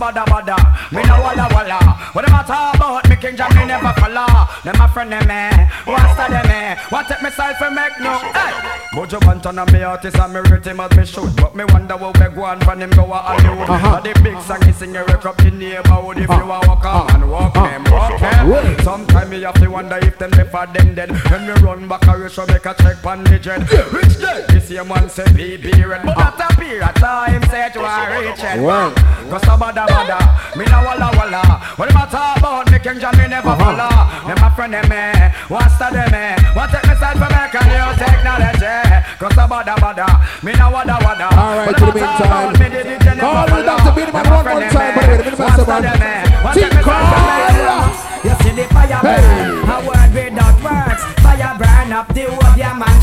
bada 0.00 0.24
bada 0.24 0.56
Me 0.90 1.02
no 1.04 1.20
walla 1.20 1.46
walla 1.52 1.78
When 2.14 2.24
them 2.24 2.34
a 2.34 2.42
talk 2.42 2.74
about? 2.74 3.08
Me 3.08 3.16
King 3.16 3.36
Jam 3.36 3.52
me 3.54 3.66
never 3.66 3.92
follow 4.00 4.48
Them 4.64 4.80
a 4.80 4.88
friend 4.88 5.12
of 5.12 5.28
eh. 5.28 5.50
eh. 5.52 5.68
me 5.86 5.92
What's 5.92 6.16
that 6.16 6.32
of 6.32 6.44
me 6.48 6.80
Want 6.90 7.06
take 7.06 7.22
myself 7.22 7.56
from 7.58 7.74
make 7.74 8.00
no 8.00 8.16
Hey 8.32 8.80
Mojo 8.92 9.20
Banton 9.20 9.56
and 9.62 9.72
me 9.72 9.82
artist 9.84 10.18
and 10.18 10.32
me 10.34 10.40
rate 10.50 10.64
him 10.66 10.80
as 10.80 10.90
me 10.96 11.06
should 11.06 11.36
But 11.36 11.54
me 11.54 11.62
wonder 11.68 11.96
how 11.96 12.10
me 12.10 12.34
go 12.34 12.42
on 12.42 12.58
from 12.60 12.80
him 12.82 12.90
go 12.90 13.04
a 13.04 13.18
Hollywood 13.18 13.70
Uh-huh. 13.70 14.00
But 14.02 14.02
the 14.02 14.20
big 14.20 14.40
song 14.42 14.62
he 14.62 14.72
sing 14.72 14.92
you 14.94 15.04
wake 15.06 15.24
up 15.24 15.36
the 15.36 15.50
neighborhood 15.52 16.18
If 16.18 16.28
you 16.28 16.34
a 16.34 16.58
walk 16.66 16.84
on 16.84 17.10
and 17.14 17.30
walk 17.30 17.56
Uh. 17.56 17.62
them 17.70 17.84
walk 17.84 18.18
them. 18.18 18.48
Well. 18.50 18.78
Sometime 18.82 19.30
me 19.30 19.42
have 19.42 19.54
to 19.62 19.68
wonder 19.70 19.96
if 20.02 20.18
them 20.18 20.30
never 20.32 20.66
them 20.74 20.94
dead. 20.96 21.10
When 21.30 21.46
me 21.46 21.52
run 21.62 21.86
back 21.86 22.04
a 22.08 22.18
rush 22.18 22.36
make 22.38 22.66
a 22.66 22.74
check 22.82 23.00
pan 23.00 23.22
the 23.22 23.38
jet. 23.38 23.60
Rich 23.92 24.18
dead 24.18 24.48
This 24.50 24.66
same 24.66 24.88
man 24.88 25.08
say 25.08 25.22
BB 25.38 25.86
red 25.86 26.02
But 26.04 26.16
that 26.18 26.50
appear 26.50 26.82
at 26.82 26.96
time 26.96 27.42
say 27.44 27.70
you 27.72 27.80
are 27.82 28.10
rich. 28.26 28.40
Head 28.40 28.60
Well. 28.60 28.90
Go 29.30 29.38
so 29.38 29.54
bada 29.54 29.86
Me 30.58 30.64
no 30.66 30.82
walla 30.82 31.14
walla. 31.14 31.42
What 31.78 31.86
them 31.88 31.96
a 32.02 32.06
talk 32.10 32.38
about? 32.38 32.68
Me 32.72 32.78
King 32.80 32.98
John 32.98 33.16
me 33.16 33.28
never 33.28 33.50
Uh-huh. 33.54 33.70
follow 33.70 34.26
Them 34.26 34.42
a 34.42 34.50
friend 34.50 34.74
of 34.74 34.88
me 34.90 35.30
What's 35.46 35.78
that 35.78 35.92
them 35.94 36.10
me 36.10 36.34
Want 36.58 36.72
take 36.74 36.82
me 36.90 36.94
side 36.98 37.14
for 37.22 37.30
make 37.30 37.54
a 37.54 37.62
new 37.70 38.79
technology 38.82 39.18
Go 39.20 39.28
so 39.30 39.44
bada 39.46 39.74
bada 39.76 40.06
Me 40.42 40.52
no 40.52 40.70
wada 40.70 40.96
wada 41.04 41.28
All 41.36 41.56
right, 41.56 41.76
to 41.76 41.86
the 41.86 41.92
meantime. 41.92 42.26
about 42.26 42.58
me, 42.58 42.68
they 42.68 42.82
did 42.82 43.00
they 43.00 43.14
never 43.14 43.44
the. 43.50 43.62
Dr. 43.64 43.92
Beenie 43.96 44.12
Man 44.12 44.24
one 44.30 44.44
more 44.44 44.70
time, 44.70 44.94
but 44.94 45.08
wait 45.08 45.20
a 45.20 45.24
minute, 45.24 45.38
Mr. 45.38 45.66
Man. 45.68 45.82
them 45.82 46.02
eh? 46.02 46.24
me? 46.24 46.44
Want 46.44 46.54
Team 46.54 46.70
take 46.70 46.74
me 46.76 46.82
side 46.82 47.12
for 47.12 47.20
make 47.20 47.50
a 47.50 47.68
Call. 47.68 47.90
you 48.24 48.34
see 48.40 48.52
the 48.56 48.64
fire 48.72 49.00
Hey. 49.00 49.20
burn, 49.20 49.70
a 49.70 49.76
word 49.86 50.10
without 50.16 50.56
words. 50.64 51.02
Fire 51.24 51.54
burn 51.60 51.92
up 51.92 52.08
the 52.14 52.24
whole 52.30 52.56
your 52.56 52.74
man 52.80 52.98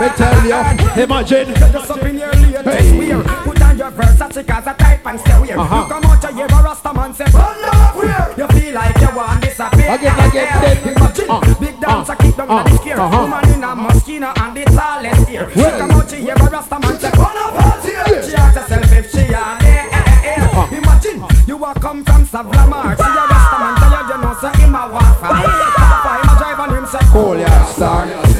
there 0.00 0.08
you 0.08 0.16
feel 0.16 0.50
burn. 0.50 0.76
Me 0.76 0.84
tell 0.84 0.96
you, 0.96 1.02
imagine. 1.02 1.54
Just 1.54 1.90
up 1.90 2.02
in 2.02 2.18
your 2.18 2.32
latest 2.32 2.94
wear 2.96 3.22
Put 3.44 3.62
on 3.62 3.78
your 3.78 3.90
Versace 3.90 4.46
cause 4.46 4.66
a 4.66 4.74
type 4.74 5.06
and 5.06 5.20
stay 5.20 5.40
weird 5.40 5.58
Uh-huh. 5.58 5.82
You 5.82 5.88
come 5.88 6.04
out 6.04 6.22
your 6.36 6.46
a 6.46 6.62
Rasta 6.62 6.92
man 6.94 7.14
say 7.14 7.24
Run 7.34 7.64
up 7.64 8.38
You 8.38 8.46
feel 8.48 8.74
like 8.74 8.96
you 9.00 9.10
want 9.16 9.42
disappear 9.42 9.94
Again, 9.94 10.18
again, 10.28 10.60
then. 10.62 10.78
Imagine 10.96 11.30
Uh, 11.30 11.54
Big 11.60 11.80
dancer 11.80 12.12
uh, 12.12 12.16
keep 12.16 12.36
down 12.36 12.50
uh, 12.50 12.62
the 12.62 12.76
scare 12.78 13.00
uh-huh. 13.00 13.20
Woman 13.22 13.54
in 13.54 13.64
a 13.64 13.74
mosquito 13.74 14.32
and 14.36 14.56
the 14.56 14.64
tallest 14.64 15.30
ear 15.30 15.50
You 15.54 15.62
Well. 15.62 15.78
come 15.78 15.90
out 15.92 16.12
your 16.12 16.36
a 16.38 16.50
Rasta 16.50 16.78
man 16.80 16.98
say 16.98 17.10
Run 17.10 17.36
up 17.36 17.84
here 17.84 18.22
She 18.22 18.34
ask 18.34 18.56
herself 18.58 18.92
if 18.92 19.10
she 19.10 19.18
eh, 19.34 19.58
eh. 19.62 20.76
Imagine 20.78 21.24
You 21.46 21.64
a 21.64 21.74
come 21.74 22.04
from 22.04 22.24
Savlamar 22.26 22.96
See 22.96 23.04
a 23.04 23.24
Rasta 23.30 23.56
man 23.58 23.74
tell 23.78 23.92
you 23.94 24.14
you 24.14 24.18
know 24.22 24.34
say 24.40 24.52
him 24.62 24.74
a 24.74 24.82
walk 24.90 25.18
from 25.18 25.34
Papa 25.34 26.10
him 26.22 26.28
a 26.30 26.34
drive 26.38 26.60
and 26.60 26.72
him 26.78 26.86
say 26.86 27.04
Cool, 27.12 27.38
yeah, 27.38 27.64
star. 27.66 28.33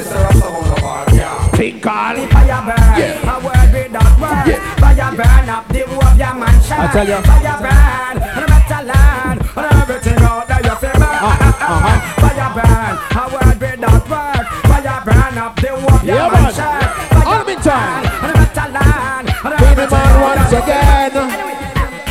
Pink 1.84 1.96
all. 1.96 2.16
Fire 2.32 2.62
burn, 2.64 2.96
Yeah. 2.96 3.28
a 3.28 3.40
word 3.44 3.68
without 3.74 4.12
words. 4.20 4.48
Yeah. 4.48 4.74
Fire 4.80 5.12
burn 5.18 5.48
up 5.50 5.68
the 5.68 5.80
whole 5.84 6.04
of 6.08 6.16
your 6.18 6.34
mansion. 6.34 6.80
I 6.80 6.86
tell 6.92 7.08
ya. 7.08 7.20
Fire 7.20 7.58
burn, 7.64 8.16
and 8.24 8.46
better 8.48 8.82
learn, 8.88 9.36
and 9.56 9.66
everything 9.82 10.22
out 10.24 10.48
there 10.48 10.62
you 10.64 10.74
feel 10.80 10.96
burn. 11.02 11.20
uh-huh. 11.28 11.96
Fire 12.22 12.50
burn, 12.56 12.94
a 13.20 13.24
word 13.34 13.56
without 13.60 14.08
words. 14.08 14.48
Fire 14.68 15.00
burn 15.04 15.38
up 15.44 15.56
the 15.60 15.68
whole 15.68 15.94
of 15.94 16.04
your 16.04 16.16
man. 16.16 16.42
mansion. 16.42 16.64
Fire 17.12 17.26
All 17.28 17.44
the 17.44 17.56
time. 17.56 18.02
burn, 18.02 18.32
and 18.32 18.54
better 18.54 18.68
learn, 18.76 19.24
and 19.28 19.52
Be 19.60 19.64
the 19.64 19.82
everything 19.84 19.90
man 19.92 20.20
once 20.24 20.52
again. 20.52 21.12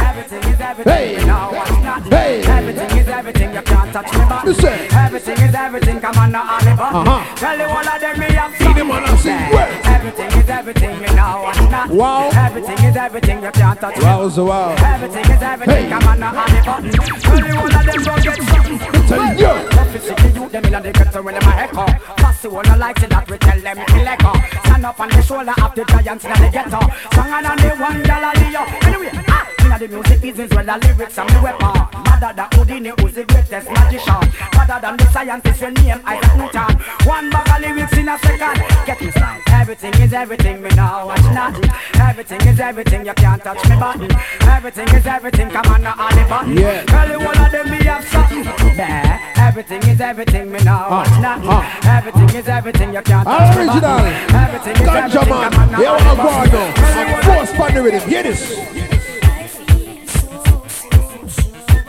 Everything 0.05 0.43
is 0.53 0.61
everything. 0.61 0.93
Hey. 0.93 1.25
No, 1.25 1.49
it's 1.51 1.71
not. 1.83 2.01
Hey. 2.13 2.41
Everything 2.45 2.97
is 2.97 3.07
everything. 3.07 3.49
You 3.53 3.61
can't 3.61 3.89
touch 3.93 4.11
me. 4.13 4.23
Listen. 4.45 4.77
Everything 5.05 5.37
is 5.47 5.55
everything. 5.55 5.82
Come 6.03 6.17
on, 6.17 6.31
now, 6.33 6.43
Oliver. 6.59 6.83
Uh-huh. 6.83 7.35
Tell 7.37 7.57
you 7.57 7.63
all 7.63 7.87
of 7.87 8.01
them 8.01 8.19
me 8.19 8.25
have 8.35 8.51
Be 8.59 8.73
the 8.75 8.83
man 8.83 9.07
and 9.07 9.19
sing. 9.23 9.39
Everything 9.87 9.87
Everything 9.87 10.41
is 10.43 10.49
everything, 10.49 10.95
you 10.99 11.15
know. 11.15 11.47
And 11.55 11.71
not 11.71 11.89
Wow. 11.89 12.29
Everything 12.35 12.77
is 12.83 12.95
everything, 12.97 13.41
you 13.41 13.51
can't 13.51 13.79
touch 13.79 13.95
me. 13.95 14.03
Wow, 14.03 14.27
so 14.27 14.43
wow. 14.43 14.75
Everything 14.83 15.23
is 15.31 15.41
everything, 15.41 15.83
Hey. 15.85 15.89
come 15.89 16.03
on, 16.03 16.19
now, 16.19 16.35
on 16.43 16.49
the 16.51 16.61
button. 16.67 16.91
Every 17.39 17.53
one 17.55 17.71
of 17.73 17.85
them 17.87 18.03
go 18.03 18.13
get 18.19 18.35
something. 18.35 18.79
Tell 19.07 19.39
you. 19.39 19.47
Officer, 19.47 20.15
the 20.15 20.29
youth, 20.35 20.51
them 20.51 20.65
in 20.65 20.83
the 20.83 20.91
ghetto 20.91 21.21
when 21.23 21.35
them 21.39 21.47
a 21.47 21.55
echo. 21.55 21.85
Pass 22.19 22.41
the 22.41 22.49
one 22.49 22.65
who 22.65 22.77
likes 22.77 23.01
it, 23.03 23.09
that 23.09 23.31
we 23.31 23.37
tell 23.37 23.59
them 23.61 23.77
kill 23.87 24.07
echo. 24.07 24.33
Stand 24.67 24.85
up 24.85 24.99
on 24.99 25.07
the 25.07 25.21
shoulder 25.21 25.53
of 25.63 25.71
the 25.73 25.85
giants 25.85 26.25
in 26.25 26.31
the 26.35 26.49
ghetto. 26.51 26.79
Stronger 27.15 27.41
than 27.47 27.57
the 27.63 27.69
one 27.79 28.03
dollar 28.03 28.33
Leo. 28.43 28.63
Anyway, 28.83 29.11
ah, 29.31 29.47
inna 29.73 29.87
the 29.87 29.95
music 29.95 30.21
business 30.21 30.51
where 30.53 30.63
the 30.63 30.77
lyrics 30.87 31.17
and 31.17 31.29
the 31.29 31.41
weapon. 31.41 31.73
Mother 32.05 32.33
that 32.35 32.53
Houdini, 32.53 32.91
who's 32.99 33.13
the 33.13 33.23
greatest 33.25 33.69
magician. 33.69 34.21
Father 34.53 34.79
than 34.81 34.97
the 34.97 35.05
scientist, 35.11 35.61
your 35.61 35.71
name 35.71 36.01
Isaac 36.05 36.35
Newton. 36.37 36.71
One 37.07 37.29
bag 37.29 37.49
of 37.49 37.59
lyrics 37.61 37.97
in 37.97 38.09
a 38.09 38.17
second. 38.19 38.57
Get 38.85 39.01
me 39.01 39.11
size. 39.11 39.41
Everything 39.47 39.93
is 40.01 40.13
everything, 40.13 40.61
me 40.61 40.69
now 40.75 41.07
watch 41.07 41.23
nothing. 41.33 41.69
Everything 41.95 42.41
is 42.47 42.59
everything, 42.59 43.05
you 43.05 43.13
can't 43.13 43.41
touch 43.41 43.63
me 43.69 43.75
button. 43.77 44.11
Everything 44.41 44.87
is 44.89 45.05
everything, 45.05 45.49
come 45.49 45.65
on 45.73 45.81
now, 45.81 45.95
on 45.97 46.15
the 46.15 46.23
button. 46.29 46.57
Yeah. 46.57 46.83
Tell 46.85 47.09
you 47.09 47.19
one 47.19 47.37
of 47.37 47.51
them 47.51 47.69
me 47.71 47.77
have 47.85 48.05
something. 48.07 48.43
There, 48.75 49.19
everything 49.37 49.81
is 49.83 50.01
everything, 50.01 50.51
me 50.51 50.59
now 50.63 50.89
watch 50.89 51.09
nothing. 51.21 51.49
uh. 51.49 51.79
Everything 51.85 52.29
is 52.35 52.47
everything, 52.47 52.93
you 52.93 53.01
can't 53.01 53.25
touch 53.27 53.55
me 53.57 53.63
Original. 53.63 53.81
button. 53.81 54.35
Everything 54.35 54.75
is 54.83 54.89
Ganja 54.89 55.15
everything, 55.15 55.29
come 55.29 55.53
on 55.53 55.71
man. 55.71 55.71
now, 55.71 55.77
we 55.79 56.03
the 56.03 56.15
button. 56.15 56.51
now. 56.51 56.73
Tell 56.73 57.07
you 57.07 57.13
one 57.13 57.19
of 57.19 57.25
Force 57.25 57.51
pan 57.53 57.73
the 57.75 57.83
rhythm. 57.83 58.09
Hear 58.09 58.23
this. 58.23 58.92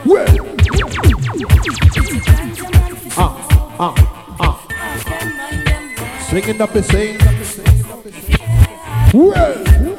Well. 0.05 0.27
Ah, 3.17 3.75
ah, 3.79 3.95
ah. 4.39 4.55
Swinging 6.29 6.61
up 6.61 6.73
the 6.73 6.83
same. 6.83 7.17
Well. 9.13 9.94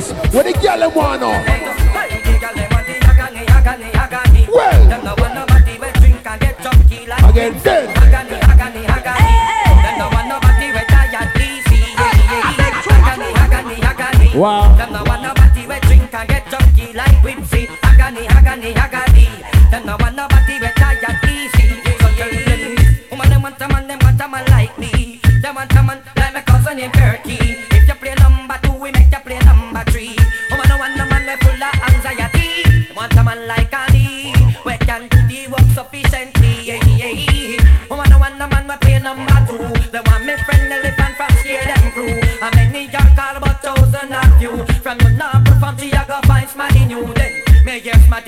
Vegas. 0.00 0.34
Where 0.34 0.44
the 0.44 0.52
girl 0.52 0.78
them 0.78 0.94
want 0.94 1.20
now? 1.20 1.44
Well. 4.52 5.00
Again, 7.30 7.54
then. 7.62 8.00
Wow. 14.36 14.74
Them 14.76 14.92
no 14.92 15.02
want 15.04 15.22
nobody 15.22 15.66
we 15.66 15.80
drink 15.80 16.14
and 16.14 16.28
get 16.28 16.44
junky 16.46 16.94
like 16.94 17.22
whipsy. 17.22 17.68
Agony, 17.82 18.26
agony, 18.28 18.74
agony. 18.74 19.09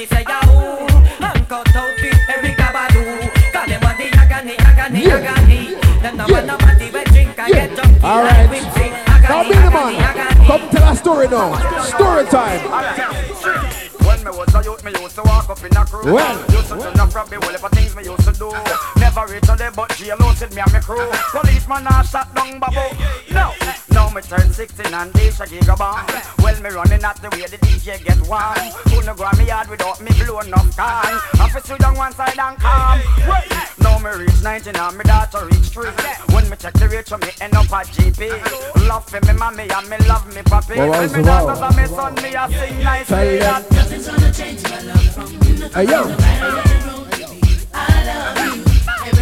Me 0.02 0.06
say 0.08 0.24
yahoo. 0.26 0.82
I'm 1.22 1.46
cut 1.46 1.76
out 1.76 1.94
with 2.02 2.28
every 2.28 2.50
cabadoo. 2.58 3.22
Call 3.52 3.66
them 3.68 3.84
on 3.86 3.96
the 3.96 4.08
agony, 4.18 4.56
agony, 4.58 5.06
Yeah. 5.06 5.14
agony. 5.14 5.76
Them 6.02 6.16
no 6.16 6.26
Yeah. 6.26 6.34
want 6.34 6.46
nobody 6.46 6.90
we 6.90 7.04
drink 7.04 7.38
and 7.38 7.52
get 7.52 7.74
drunk. 7.76 8.02
All 8.02 8.24
right. 8.24 8.50
Now, 9.30 9.42
be 9.44 9.54
the 9.54 9.70
man. 9.70 10.46
Come 10.48 10.68
tell 10.70 10.92
a 10.92 10.96
story 10.96 11.28
now. 11.28 11.54
Story 11.84 12.24
time. 12.24 12.60
When 14.02 14.24
me 14.24 14.30
was 14.32 14.52
a 14.52 14.62
youth, 14.64 14.82
me 14.82 14.90
used 14.90 15.14
to 15.14 15.22
walk 15.22 15.48
up 15.48 15.62
in 15.62 15.76
a 15.76 15.84
crew. 15.84 16.12
Well. 16.12 16.36
Used 16.50 16.68
to 16.70 16.78
turn 16.82 16.98
up 16.98 17.10
probably 17.12 17.38
well, 17.38 17.54
of 17.54 17.70
things 17.70 17.94
me 17.94 18.02
used 18.02 18.21
to 19.26 19.32
do. 19.32 19.32
Never 19.32 19.34
reach 19.34 19.48
on 19.48 19.58
the 19.58 19.72
but 19.74 19.90
jail 19.96 20.34
said 20.34 20.54
me 20.54 20.62
and 20.62 20.72
me 20.72 20.80
crew. 20.80 21.10
Policeman 21.30 21.86
a 21.86 22.04
shot 22.04 22.34
down 22.34 22.58
babu. 22.58 22.80
No, 23.30 23.52
now 23.90 24.10
me 24.10 24.22
turn 24.22 24.52
16 24.52 24.92
and 24.92 25.12
they 25.12 25.28
a 25.28 25.32
gigabomb. 25.32 26.42
Well, 26.42 26.60
me 26.62 26.70
running 26.70 27.04
at 27.04 27.16
the 27.22 27.30
way 27.30 27.46
the 27.46 27.58
DJ 27.58 28.02
get 28.04 28.20
warm. 28.26 28.54
Couldn't 28.86 29.16
go 29.16 29.24
on 29.24 29.38
me 29.38 29.46
yard 29.46 29.68
without 29.68 30.00
me 30.00 30.10
blow 30.24 30.40
enough 30.40 30.76
can. 30.76 31.20
Office 31.40 31.64
sit 31.64 31.78
down 31.78 31.96
one 31.96 32.12
side 32.12 32.38
and 32.38 32.58
calm. 32.58 33.00
Well, 33.26 33.42
now 33.78 33.98
me 33.98 34.10
reach 34.24 34.42
19 34.42 34.76
and 34.76 34.98
me 34.98 35.04
daughter 35.04 35.46
reach 35.46 35.70
3. 35.70 35.86
When 36.34 36.48
me 36.50 36.56
check 36.56 36.74
the 36.74 36.88
rate, 36.88 37.10
me 37.10 37.30
end 37.40 37.54
up 37.54 37.72
at 37.72 37.86
GP. 37.88 38.30
Love 38.88 39.06
for 39.06 39.20
me 39.20 39.32
mommy 39.38 39.70
and 39.70 39.88
me 39.88 39.96
love 40.08 40.26
me 40.34 40.42
papi. 40.42 40.76
Wow, 40.76 40.90
wow, 40.90 41.00
When 41.00 41.12
me 41.12 41.20
wow. 41.22 41.46
daughters 41.46 41.62
and 41.62 41.76
me 41.76 41.86
son, 41.86 42.14
me 42.22 42.34
a 42.34 42.48
sing 42.50 42.82
nice. 42.82 43.08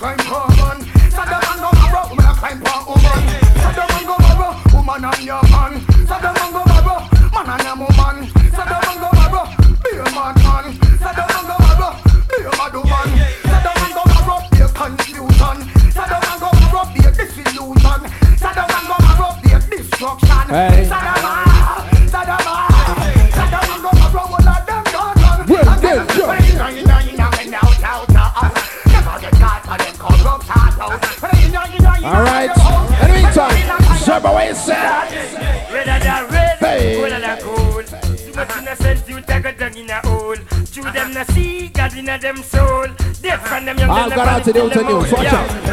Woman 0.00 0.14
and 0.14 0.28
your 0.30 0.46
man, 0.48 0.80
so 1.10 1.22
the 3.74 3.84
man 3.88 4.06
go 4.06 4.16
borrow. 4.18 4.54
Woman 4.72 5.04
and 5.04 5.24
your 5.24 5.42
man 5.42 5.87
young, 44.54 44.70
I'll 44.70 44.70
them 44.70 44.86
go 44.86 45.26
out 45.26 45.67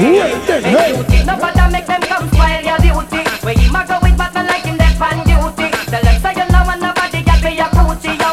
Vegas 0.00 0.46
say. 0.46 0.60
Well, 0.60 0.62
then, 0.62 0.62
Hey, 0.62 0.70
hey. 0.72 0.92
beauty, 0.96 1.24
no 1.26 1.34
bother 1.36 1.68
make 1.70 1.86
them 1.86 2.02
come 2.02 2.26
spoil 2.30 2.62
your 2.64 2.78
beauty. 2.80 3.22
Where 3.44 3.54
he 3.54 3.66
ma 3.70 3.84
go 3.86 3.98
with 4.02 4.16
battle 4.18 4.44
like 4.46 4.64
him 4.64 4.76
deaf 4.76 5.00
on 5.00 5.18
duty. 5.28 5.68
Tell 5.90 6.02
them 6.02 6.16
say 6.22 6.32
you 6.36 6.46
know 6.52 6.62
want 6.66 6.80
nobody 6.80 7.20
got 7.22 7.40
be 7.42 7.58
a 7.58 7.66
booty 7.74 8.12
yo. 8.20 8.30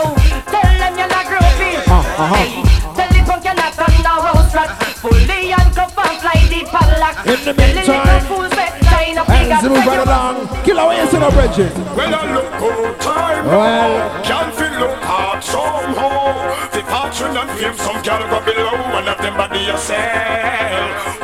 Tell 0.51 0.69
them 0.82 0.93
you're 0.99 1.12
not 1.12 1.25
groovy. 1.27 1.71
uh-huh. 1.88 2.36
Hey, 2.36 2.51
tell 2.95 3.10
the 3.13 3.21
punk 3.27 3.43
you're 3.45 3.56
not 3.56 3.77
on 3.80 3.93
no 4.03 4.13
house 4.27 4.53
rat. 4.56 4.71
Fully 5.01 5.51
handcuffed 5.56 5.97
and 5.97 6.17
fly 6.21 6.39
the 6.51 6.62
padlock. 6.71 7.15
In 7.25 7.39
the 7.45 7.53
Tell 7.53 7.53
the 7.53 7.53
meantime, 7.62 8.06
little 8.08 8.27
fools 8.27 8.51
say, 8.58 8.69
China 8.89 9.21
figure 9.25 9.56
Hands 9.56 9.63
move 9.63 9.77
say 9.77 9.88
right 9.88 9.97
you- 9.97 10.03
along. 10.03 10.36
Kill 10.65 10.77
away, 10.80 10.95
you 11.01 11.08
see 11.08 11.19
no 11.19 11.30
bridging. 11.32 11.73
Well, 11.95 12.13
I 12.15 12.34
look 12.36 12.49
good 12.60 12.99
time. 13.01 13.45
Well. 13.47 14.23
Can't 14.23 14.53
feel 14.56 14.73
look 14.80 14.99
hard 15.03 15.43
somehow. 15.43 16.69
The 16.75 16.82
fortune 16.84 17.38
and 17.38 17.49
fame, 17.60 17.77
some 17.77 18.01
girl 18.03 18.23
go 18.30 18.39
below. 18.43 18.75
One 18.93 19.08
of 19.08 19.17
them 19.17 19.36
body 19.38 19.60
yourself. 19.60 21.16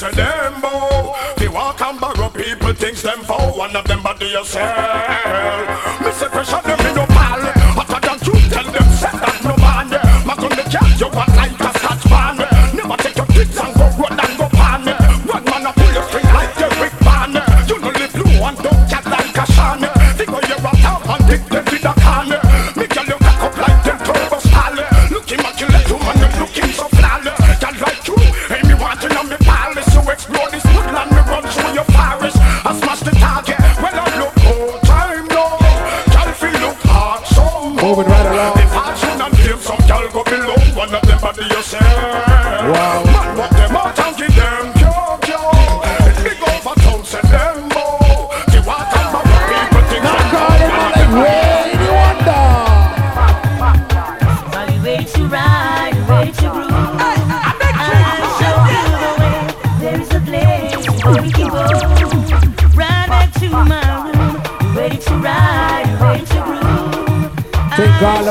Say 0.00 0.10
them 0.12 0.60
bow. 0.62 1.14
They 1.36 1.48
walk 1.48 1.80
and 1.82 2.00
borrow 2.00 2.30
people, 2.30 2.72
things 2.72 3.02
them 3.02 3.20
for. 3.20 3.58
One 3.58 3.76
of 3.76 3.84
them 3.86 4.02
body 4.02 4.28
yourself. 4.28 5.99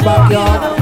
The 0.02 0.70
way. 0.70 0.79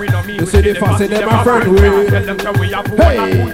We 0.00 0.06
know 0.08 0.22
me. 0.22 0.34
You 0.34 0.46
see 0.46 0.60
the 0.62 0.74
fussy, 0.74 1.06
them 1.06 1.28
a 1.28 1.44
friend 1.44 1.76
poor 2.82 2.96
Hey. 2.96 3.44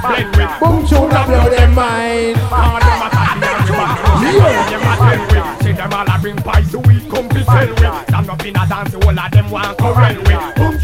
to 0.00 0.30
with. 0.36 0.50
Boom, 0.60 0.86
tune 0.86 1.12
up, 1.12 1.26
blow 1.26 1.50
them 1.50 1.74
mind. 1.74 2.36
To 2.36 2.42
Yeah. 4.22 5.58
See 5.62 5.72
them 5.72 5.92
all 5.92 6.06
a 6.08 6.18
bring 6.20 6.36
pies, 6.36 6.70
so 6.70 6.78
we 6.80 7.00
come 7.08 7.28
to 7.28 7.44
sell 7.44 7.68
we. 7.68 7.86
Stand 8.08 8.30
up 8.30 8.44
in 8.46 8.56
a 8.56 8.66
dance, 8.66 8.94
all 8.94 9.18
of 9.18 9.30
them 9.30 9.50
want 9.50 9.78
corral 9.78 10.16
we. 10.16 10.34
Boom 10.56 10.79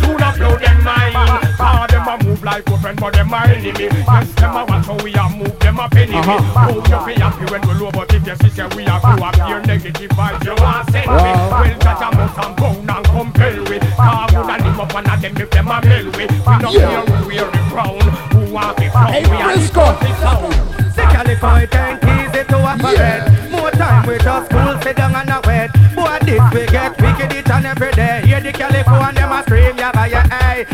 friend, 2.87 3.01
but 3.01 3.13
them 3.15 3.33
a 3.35 3.39
enemy. 3.51 3.89
Yes, 3.91 4.35
them 4.35 4.57
a 4.57 4.65
watch 4.65 4.87
how 4.87 4.97
we 5.03 5.13
a 5.15 5.25
move, 5.31 5.59
them 5.59 5.79
a 5.79 5.89
penny 5.89 6.13
me. 6.13 6.19
Uh-huh. 6.19 6.71
Hope 6.71 6.89
you 6.89 7.01
be 7.07 7.21
happy 7.21 7.45
when 7.51 7.63
we 7.67 7.75
low, 7.75 7.91
but 7.91 8.15
if 8.15 8.27
you 8.27 8.37
see 8.37 8.51
say 8.51 8.67
we 8.77 8.83
a 8.87 8.97
go 9.03 9.25
up 9.27 9.35
here 9.35 9.61
negative 9.63 10.11
vibes, 10.11 10.45
you 10.47 10.55
want 10.63 10.91
send 10.91 11.07
me. 11.11 11.17
Wow. 11.17 11.63
Well, 11.63 11.79
judge 11.83 12.03
a 12.03 12.09
must 12.17 12.39
and 12.39 12.57
bound 12.57 12.91
and 12.91 13.07
compel 13.07 13.57
we. 13.67 13.79
Car 13.97 14.27
would 14.31 14.51
a 14.51 14.57
live 14.63 14.81
up 14.81 14.95
one 14.95 15.11
of 15.11 15.21
them 15.21 15.37
if 15.37 15.51
them 15.51 15.69
a 15.69 15.77
mel 15.83 16.05
we. 16.15 16.25
We 16.27 16.55
not 16.63 16.73
Yeah. 16.73 16.87
care 16.87 17.17
who 17.17 17.27
wear 17.27 17.51
the 17.51 17.63
crown, 17.71 18.07
who 18.33 18.41
want 18.55 18.77
be 18.79 18.89
proud. 18.89 19.11
Hey, 19.11 19.25
we 19.31 19.37
a 19.37 19.47
Frisco. 19.51 19.85
the 19.99 20.11
sound. 20.23 20.55
See 20.95 21.07
California 21.15 21.69
ain't 21.75 22.05
easy 22.15 22.43
to 22.47 22.57
operate. 22.71 23.51
More 23.51 23.71
time 23.71 24.07
we 24.07 24.17
just 24.19 24.51
cool, 24.51 24.75
sit 24.83 24.97
down 24.97 25.15
and 25.15 25.31
a 25.31 25.39
wait. 25.47 25.71
Boy, 25.97 26.19
this 26.23 26.45
we 26.55 26.63
get 26.71 26.95
wicked 27.03 27.33
each 27.35 27.51
and 27.51 27.67
every 27.67 27.93
day. 27.93 28.23
Hear 28.25 28.41
the 28.41 28.53
California 28.53 29.13
them 29.27 29.33
a 29.33 29.43
scream, 29.43 29.77
yeah, 29.77 29.93
by 29.93 30.07
your 30.07 30.25
eye. 30.31 30.65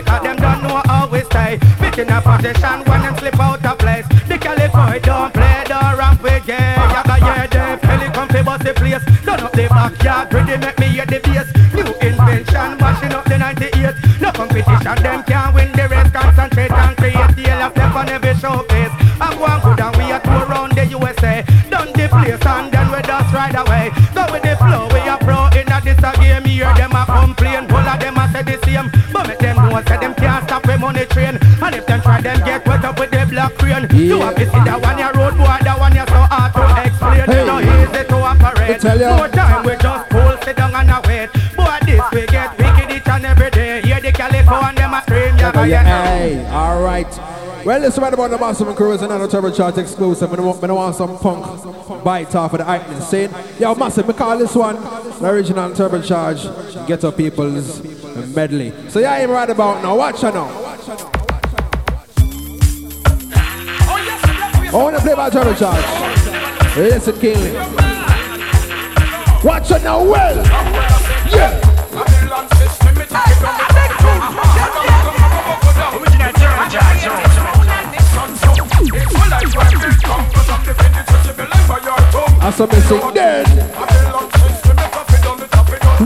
Because 0.00 0.22
them 0.22 0.36
don't 0.36 0.62
know 0.62 0.80
how 0.86 1.08
we 1.08 1.20
stay. 1.20 1.58
Picking 1.78 2.10
a 2.10 2.20
position 2.20 2.78
when 2.88 3.00
them 3.02 3.16
slip 3.18 3.38
out 3.38 3.64
of 3.64 3.78
place. 3.78 4.06
The 4.28 4.38
California 4.38 5.00
don't 5.00 5.32
play, 5.32 5.64
don't 5.66 5.98
ramp 5.98 6.22
with 6.22 6.48
yeah. 6.48 6.88
You 6.88 7.04
got 7.04 7.20
your 7.20 7.46
day, 7.48 7.76
Philly 7.84 8.08
come 8.12 8.28
fi 8.28 8.42
bust 8.42 8.64
the 8.64 8.72
place. 8.72 9.04
Turn 9.24 9.40
up 9.40 9.52
the 9.52 9.66
backyard, 9.68 10.32
ready 10.32 10.56
make 10.56 10.78
me 10.78 10.86
hear 10.96 11.06
the 11.06 11.20
bass. 11.20 11.48
New 11.74 11.92
invention, 12.00 12.68
mashing 12.80 13.12
up 13.12 13.24
the 13.24 13.36
98. 13.38 13.94
No 14.20 14.32
competition, 14.32 14.96
them 15.02 15.22
can't 15.24 15.54
win 15.54 15.72
the 15.72 15.88
race. 15.88 16.10
Concentrate 16.10 16.72
and 16.72 16.96
create 16.96 17.36
the 17.36 17.66
of 17.66 17.72
step 17.72 17.94
on 17.94 18.08
every 18.08 18.34
showcase. 18.36 18.94
I'm 19.20 19.36
going 19.36 19.60
good 19.60 19.80
and 19.80 19.96
we 19.96 20.04
are 20.12 20.20
tour 20.20 20.48
around 20.48 20.72
the 20.72 20.84
USA. 20.96 21.44
Done 21.68 21.92
the 21.92 22.08
place 22.08 22.46
and 22.46 22.72
then 22.72 22.86
we 22.90 23.00
just 23.02 23.34
ride 23.34 23.54
away. 23.54 23.92
Go 24.14 24.24
with 24.32 24.42
the 24.42 24.56
flow, 24.56 24.88
we 24.88 25.00
are 25.04 25.20
pro 25.20 25.46
in 25.52 25.68
a 25.68 25.78
this 25.84 26.00
a 26.00 26.12
game. 26.16 26.44
Hear 26.44 26.72
them 26.74 26.92
a 26.92 27.04
complain, 27.04 27.70
all 27.70 27.84
of 27.84 28.00
them 28.00 28.19
say 28.44 28.56
the 28.56 28.66
same. 28.66 28.90
But 29.12 29.28
make 29.28 29.38
them 29.38 29.56
know 29.56 29.82
say 29.86 29.96
them 29.98 30.14
can't 30.14 30.44
stop 30.48 30.66
we 30.66 30.76
money 30.76 31.04
train. 31.06 31.38
And 31.62 31.74
if 31.74 31.86
them 31.86 32.00
try, 32.00 32.20
them 32.20 32.38
get 32.44 32.66
wet 32.66 32.84
up 32.84 32.98
with 32.98 33.10
the 33.10 33.26
black 33.26 33.54
crane. 33.54 33.86
You 33.92 34.18
Yeah. 34.18 34.24
have 34.24 34.36
to 34.36 34.44
see 34.44 34.64
that 34.64 34.80
one 34.82 34.98
your 34.98 35.12
road 35.12 35.36
boy, 35.36 35.58
that 35.62 35.78
one 35.78 35.94
you 35.94 36.06
so 36.06 36.20
hard 36.30 36.52
to 36.54 36.82
explain. 36.86 37.14
Hey. 37.14 37.40
It's 37.40 37.46
no 37.46 37.60
easy 37.60 38.04
to 38.08 38.16
operate. 38.16 38.70
I 38.70 38.78
tell 38.78 39.00
ya. 39.00 39.16
More 39.16 39.28
time 39.28 39.64
we 39.64 39.76
just 39.76 40.10
pull, 40.10 40.36
sit 40.44 40.56
down 40.56 40.74
and 40.74 40.90
a 40.90 41.00
wait. 41.06 41.30
Boy, 41.56 41.78
this 41.86 42.02
we 42.12 42.26
get 42.26 42.58
wicked 42.58 42.90
each 42.96 43.08
and 43.08 43.24
every 43.26 43.50
day. 43.50 43.82
Hear 43.82 44.00
the 44.00 44.12
California 44.12 44.80
them 44.80 44.94
a 44.94 45.02
scream, 45.02 45.36
yeah, 45.38 45.52
yeah, 45.54 45.64
yeah, 45.64 46.04
hey, 46.06 46.46
all 46.48 46.82
right. 46.82 47.20
Well, 47.64 47.78
listen 47.78 48.02
right 48.02 48.14
about 48.14 48.30
the 48.30 48.38
Massive 48.38 48.74
Crew 48.74 48.92
is 48.92 49.02
another 49.02 49.28
turbocharge 49.28 49.76
exclusive. 49.76 50.32
I 50.32 50.36
don't, 50.36 50.60
don't 50.60 50.74
want 50.74 50.96
some 50.96 51.18
punk 51.18 52.02
bite 52.02 52.34
off 52.34 52.54
of 52.54 52.60
the 52.60 52.64
Lightning 52.64 53.00
scene. 53.02 53.30
Yo, 53.58 53.74
Massive, 53.74 54.08
we 54.08 54.14
call 54.14 54.38
this 54.38 54.54
one 54.54 54.76
the 54.76 55.28
original 55.28 55.70
turbocharge 55.70 56.86
Ghetto 56.86 57.12
People's 57.12 57.99
medley. 58.34 58.72
So 58.88 58.98
yeah, 58.98 59.12
I'm 59.12 59.30
right 59.30 59.48
about 59.48 59.82
now. 59.82 59.96
Watch 59.96 60.20
her 60.22 60.32
now. 60.32 60.48
I 64.72 64.72
want 64.72 64.96
to 64.96 65.02
play 65.02 65.14
by 65.14 65.30
turbocharge. 65.30 66.76
Listen 66.76 67.18
keenly. 67.20 67.52
Watch 69.42 69.68
her 69.68 69.80
now, 69.80 70.04
well. 70.04 70.36
Yeah. 71.32 71.60
I 82.42 82.50
saw 82.50 82.66
me 82.66 83.12
dead. 83.12 83.46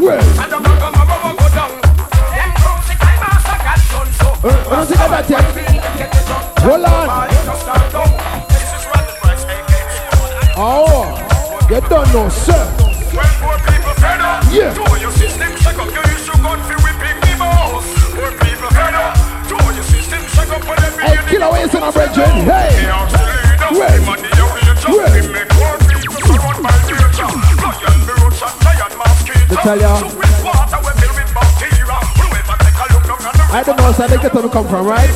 Well. 0.00 0.53
I 5.14 5.22
don't 5.22 5.46
think 5.54 5.68
I 5.70 5.78
got 5.78 6.00
yet. 6.00 6.10
Hold 6.58 6.84
on. 6.84 7.06
Oh, 10.56 11.14
you 11.70 11.80
don't 11.88 12.12
know, 12.12 12.28
sir. 12.28 12.66
Yeah. 14.50 14.74
Hey, 20.98 21.16
killer 21.28 21.50
ways 21.52 21.74
in 21.74 21.82
a 21.82 21.92
brethren. 21.92 22.30
Hey. 22.42 22.88
Well. 23.70 23.98
Well. 24.86 25.14
To 29.48 29.56
tell 29.62 29.78
ya. 29.78 30.63
I 33.54 33.62
don't 33.62 33.78
know, 33.78 33.92
they 33.92 34.18
get 34.18 34.32
them 34.32 34.50
come 34.50 34.66
from, 34.66 34.84
right? 34.84 35.06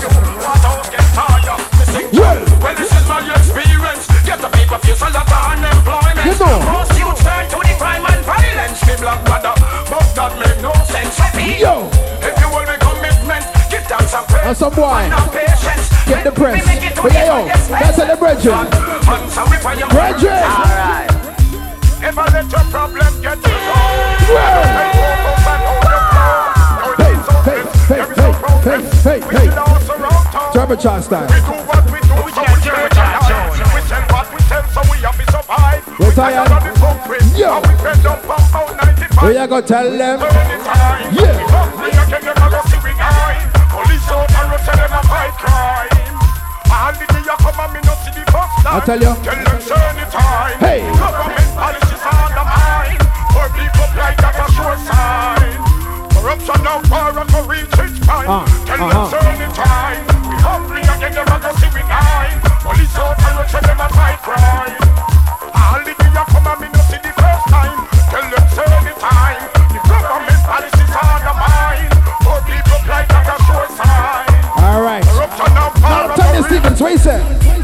Well. 2.14 2.38
Well, 2.62 2.74
this 2.78 2.86
is 2.86 3.02
my 3.10 3.18
experience. 3.34 4.06
Get 4.22 4.38
the 4.38 4.46
people 4.54 4.78
face 4.78 5.02
a 5.02 5.10
lot 5.10 5.26
of 5.26 5.42
unemployment. 5.58 6.22
You 6.22 6.38
know. 6.38 6.62
Most 6.70 6.94
youths 6.94 7.18
turn 7.26 7.50
to 7.50 7.58
the 7.58 7.74
crime 7.82 8.06
and 8.06 8.22
violence. 8.22 8.78
Me 8.86 8.94
black 9.02 9.26
brother, 9.26 9.58
but 9.90 10.06
that 10.14 10.38
make 10.38 10.54
no 10.62 10.70
sense. 10.86 11.18
Yo. 11.58 11.90
If 12.22 12.38
you 12.38 12.46
will 12.54 12.62
make 12.62 12.78
commitment, 12.78 13.42
give 13.74 13.82
thanks 13.90 14.14
and 14.14 14.22
praise. 14.30 14.46
And 14.46 14.56
some 14.56 14.70
boy. 14.70 15.02
And 15.02 15.18
have 15.18 15.34
patience. 15.34 15.90
Get 16.06 16.22
the 16.22 16.30
press. 16.30 16.62
But 16.94 17.10
yeah, 17.10 17.42
yo, 17.42 17.50
that's 17.50 17.98
the 17.98 18.14
brethren. 18.22 18.70
Brethren. 19.90 20.46
Alright. 20.46 21.10
If 22.06 22.14
I 22.14 22.26
let 22.30 22.46
your 22.46 22.62
problem 22.70 23.10
get 23.18 23.42
you 23.42 23.58
Well. 24.30 25.17
Hey, 28.68 28.82
hey, 28.82 29.20
hey, 29.20 29.20
hey. 29.20 29.48
Turbocharge 30.52 31.02
style. 31.04 31.28
We're 35.98 36.12
tired. 36.12 36.48
Yo. 37.36 37.60
We 39.26 39.36
are 39.36 39.48
gonna 39.48 39.66
tell 39.66 39.90
them. 39.90 40.20
Yeah. 41.14 41.44
I 48.70 48.82
tell 48.84 49.00
you. 49.00 49.14
Hey. 50.58 50.80
Government 50.98 51.50
policies 51.56 52.04
on 52.04 52.30
the 52.36 52.44
mind. 52.44 53.00
Poor 53.32 53.48
people 53.56 53.88
like 53.96 54.18
that 54.18 54.36
a 54.36 54.46
sure 54.52 54.76
sign. 54.84 55.56
Corruption 56.12 56.62
now 56.64 56.82
far 56.82 57.18
and 57.18 57.30
go 57.30 57.46
reach 57.46 57.97
its 58.08 58.24
prime. 58.24 58.28
Uh, 58.28 58.46
Tell 58.64 58.82
uh-huh. 58.82 59.20
them 59.20 59.40
in 59.42 59.52
time. 59.52 60.00
We 60.28 60.36
hungry 60.40 60.80
again, 60.80 61.16
a 61.16 61.36
go 61.40 61.50
see 61.60 61.70
we 61.74 61.82
nine. 61.84 62.40
Police 62.64 62.96
out 62.96 63.20
and 63.20 63.36
rush 63.36 63.52
them 63.52 63.80
a 63.80 63.88
fight 63.92 64.18
crime. 64.24 64.76
All 65.52 65.80
the 65.84 65.92
you 65.92 66.24
come 66.32 66.46
and 66.48 66.60
me 66.60 66.68
no 66.72 66.80
see 66.88 67.00
the 67.00 67.12
first 67.12 67.44
time. 67.52 67.78
Tell 68.08 68.24
them 68.24 68.44
turn 68.56 68.84
in 68.88 68.96
time. 68.96 69.42
The 69.72 69.80
government 69.84 70.40
policies 70.48 70.94
on 70.96 71.20
the 71.20 71.34
mind. 71.36 71.92
Poor 72.24 72.40
people 72.48 72.80
like 72.88 73.08
that 73.12 73.28
a 73.28 73.36
sign. 73.76 74.28
All 74.64 74.82
right. 74.82 75.04
Corruption 75.04 75.50
now 75.54 75.70
far 75.76 75.90
Now 75.90 76.12
and 76.12 76.16
tell 76.16 76.32
me, 76.32 76.40
Stevens, 76.48 76.80
what 76.80 76.92
you 76.92 76.98
say? 76.98 77.57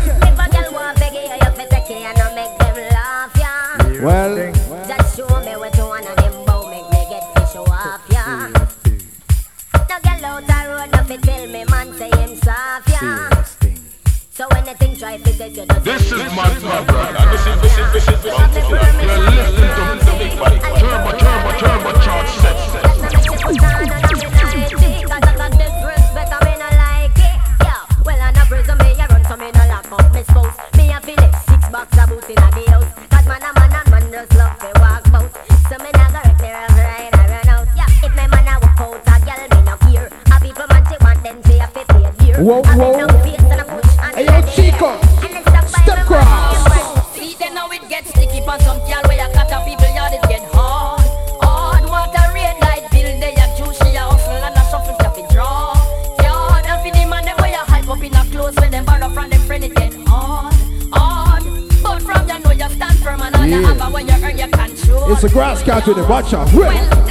With 65.67 65.97
the 65.97 66.05
watch 66.05 66.35
out. 66.35 66.53
Well, 66.53 67.04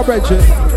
South 0.00 0.06
Bridget. 0.06 0.69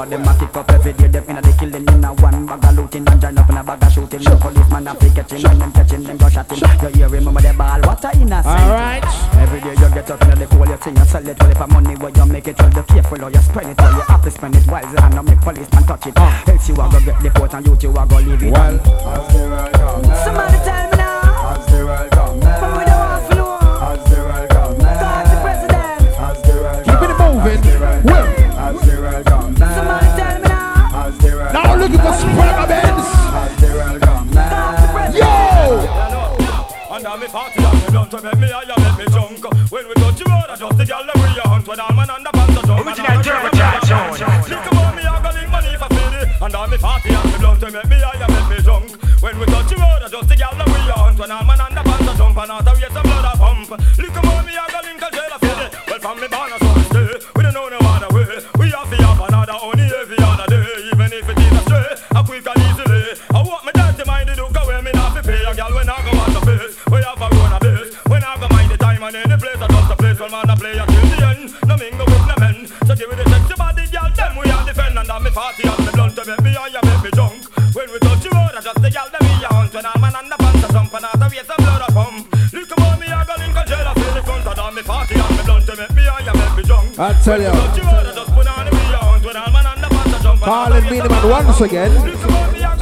Cause 0.00 0.08
them 0.08 0.24
a 0.24 0.32
pick 0.32 0.56
up 0.56 0.70
every 0.70 0.92
day, 0.94 1.08
them 1.08 1.24
inna 1.28 1.42
the 1.42 1.52
killing 1.60 1.84
inna 1.92 2.14
one 2.14 2.46
bag 2.46 2.64
of 2.64 2.74
looting 2.74 3.06
and 3.06 3.20
join 3.20 3.36
up 3.36 3.50
in 3.50 3.56
a 3.58 3.62
bag 3.62 3.84
of 3.84 3.92
shooting. 3.92 4.20
Sure. 4.20 4.32
The 4.32 4.40
policeman 4.40 4.88
a 4.88 4.94
pick 4.94 5.18
and 5.18 5.60
them 5.60 5.72
catching 5.72 6.02
them 6.04 6.16
go 6.16 6.28
shot 6.30 6.50
him. 6.50 6.56
You 6.80 6.88
hear 6.88 7.14
him 7.20 7.28
over 7.28 7.40
the 7.42 7.52
ball, 7.52 7.80
what 7.84 8.02
a 8.02 8.10
innocent. 8.16 8.46
Alright. 8.46 9.04
Every 9.36 9.60
day 9.60 9.76
you 9.76 9.88
get 9.92 10.10
up 10.10 10.22
inna 10.22 10.36
the 10.36 10.46
cool, 10.46 10.66
you 10.66 10.78
sing 10.80 10.96
and 10.96 11.06
sell 11.06 11.28
it. 11.28 11.38
Well, 11.38 11.50
if 11.50 11.60
a 11.60 11.66
money 11.66 11.94
where 11.96 12.12
you 12.16 12.26
make 12.32 12.48
it, 12.48 12.58
well, 12.58 12.72
you 12.72 12.82
careful 12.84 13.18
how 13.18 13.28
you 13.28 13.40
spend 13.40 13.68
it. 13.68 13.76
Well, 13.76 13.92
you 13.92 14.00
have 14.00 14.24
to 14.24 14.30
spend 14.30 14.56
it 14.56 14.66
wisely 14.66 14.96
and 14.96 15.14
not 15.14 15.24
make 15.26 15.40
policeman 15.42 15.84
touch 15.84 16.06
it. 16.06 16.14
Ah. 16.16 16.44
Else 16.48 16.68
you 16.68 16.74
a 16.76 16.88
go 16.88 17.00
get 17.04 17.20
the 17.20 17.30
court 17.36 17.52
and 17.52 17.66
you 17.66 17.76
two 17.76 17.90
a 17.90 18.06
go 18.06 18.16
leave 18.16 18.42
it. 18.42 18.52
Well, 18.52 18.80
somebody 20.24 20.58
tell 20.64 20.84
me. 20.84 20.89
Tell 87.22 87.40
you. 87.40 87.50
Calling 90.42 90.84
me 90.84 91.00
the 91.00 91.08
man 91.10 91.28
once 91.28 91.60
again. 91.60 91.92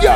Yo. 0.01 0.14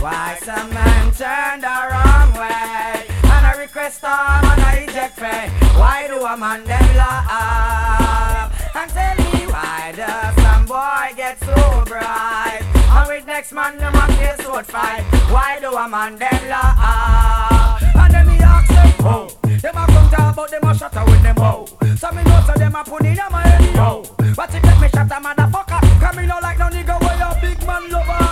Why 0.00 0.38
some 0.42 0.68
man 0.74 1.12
turn 1.12 1.60
the 1.60 1.88
wrong 1.90 2.32
way? 2.34 3.06
And 3.24 3.46
I 3.46 3.54
request 3.58 4.04
arm 4.04 4.44
and 4.44 4.60
I 4.60 4.84
reject 4.86 5.18
faith. 5.18 5.50
Why 5.78 6.08
do 6.08 6.24
a 6.24 6.36
man 6.36 6.62
them 6.64 6.96
love? 6.96 8.52
And 8.74 8.90
tell 8.90 9.16
me 9.16 9.46
why 9.46 9.92
does 9.96 10.34
some 10.44 10.66
boy 10.66 11.14
get 11.16 11.38
so 11.40 11.84
bright? 11.86 12.60
And 12.62 13.08
with 13.08 13.26
next 13.26 13.52
man 13.52 13.78
them 13.78 13.94
a 13.94 14.06
face 14.12 14.46
would 14.46 14.66
fight. 14.66 15.04
Why 15.32 15.58
do 15.58 15.74
a 15.74 15.88
man 15.88 16.16
them 16.16 16.48
love? 16.48 17.82
And 17.94 18.12
then 18.12 18.26
me 18.26 18.38
ask 18.40 18.68
them, 18.68 18.92
oh, 19.06 19.28
them 19.42 19.74
a 19.74 19.86
come 19.86 20.10
talk 20.10 20.32
about 20.34 20.50
them 20.50 20.64
a 20.64 20.74
shatter 20.74 21.04
with 21.06 21.22
them, 21.22 21.36
oh. 21.38 21.66
So 22.00 22.10
me 22.12 22.22
know 22.24 22.42
so 22.46 22.54
them 22.54 22.74
a 22.74 22.82
put 22.82 23.04
in 23.04 23.18
my 23.30 23.46
head 23.46 23.74
now. 23.74 24.02
But 24.34 24.54
if 24.54 24.64
let 24.64 24.80
me 24.80 24.88
shut 24.88 25.06
a 25.06 25.20
motherfucker, 25.20 26.00
come 26.00 26.16
me 26.16 26.26
no 26.26 26.38
like 26.40 26.58
no 26.58 26.70
nigga 26.70 26.98
where 26.98 27.18
you 27.18 27.40
big 27.42 27.66
man 27.66 27.90
lover. 27.90 28.29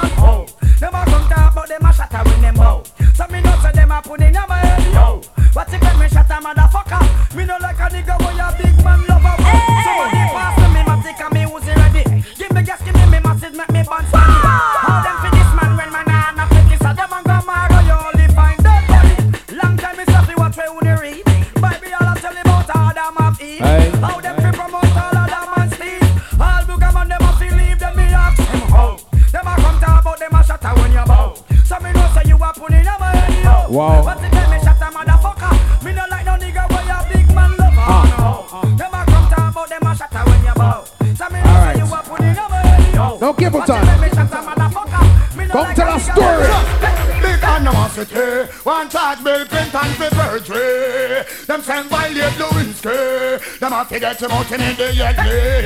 never 53.78 53.94
forget 53.94 54.22
about 54.22 54.46
him 54.46 54.60
in 54.60 54.76
the 54.76 54.94
year. 54.94 55.14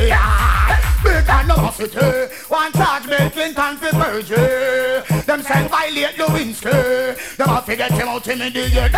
Yeah. 0.09 0.93
Big 1.03 1.29
animosity. 1.29 2.35
One 2.49 2.73
charge 2.73 3.07
made 3.07 3.33
Clinton 3.33 3.77
for 3.79 3.91
perjury. 3.91 5.23
Them 5.23 5.43
send 5.43 5.71
violate 5.71 6.17
Lewinsky. 6.17 7.39
Never 7.39 7.61
forget 7.63 7.91
him 7.93 8.09
out 8.09 8.27
him 8.27 8.43
in 8.43 8.53
the 8.53 8.69
year. 8.69 8.89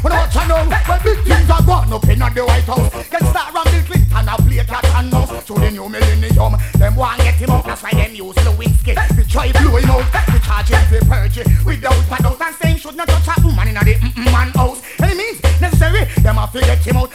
When 0.00 0.12
I 0.12 0.24
watch 0.24 0.34
you 0.34 0.48
know, 0.48 0.64
when 0.64 1.02
big 1.02 1.24
things 1.24 1.50
are 1.50 1.62
gone 1.62 1.92
up 1.92 2.08
in 2.08 2.18
the 2.18 2.44
White 2.44 2.64
House. 2.64 3.08
Can 3.08 3.26
start 3.26 3.54
around 3.54 3.68
the 3.68 3.82
Clinton 3.86 4.28
a 4.28 4.36
play 4.42 4.64
cat 4.64 4.84
and 4.96 5.10
mouse. 5.12 5.44
To 5.46 5.54
the 5.54 5.70
new 5.70 5.88
millennium. 5.88 6.54
Them 6.78 6.96
want 6.96 7.20
get 7.20 7.34
him 7.34 7.50
out. 7.50 7.66
That's 7.66 7.82
why 7.82 7.90
them 7.90 8.14
use 8.14 8.34
Lewinsky. 8.36 8.94
The 9.16 9.24
try 9.28 9.52
blowing 9.52 9.84
out. 9.84 10.06
The 10.32 10.40
charge 10.42 10.68
him 10.70 10.84
for 10.88 11.04
perjury. 11.04 11.44
Without 11.64 11.94
a 11.94 12.22
doubt 12.22 12.40
and 12.40 12.56
saying 12.56 12.76
should 12.78 12.96
not 12.96 13.08
touch 13.08 13.38
a 13.38 13.46
woman 13.46 13.68
in 13.68 13.74
the 13.74 13.80
mm-mm 13.80 14.24
man 14.32 14.50
house. 14.50 14.82
Any 14.98 15.14
means 15.14 15.42
necessary. 15.60 16.06
Them 16.22 16.36
have 16.36 16.52
to 16.52 16.60
get 16.60 16.78
him 16.78 16.96
out 16.96 17.11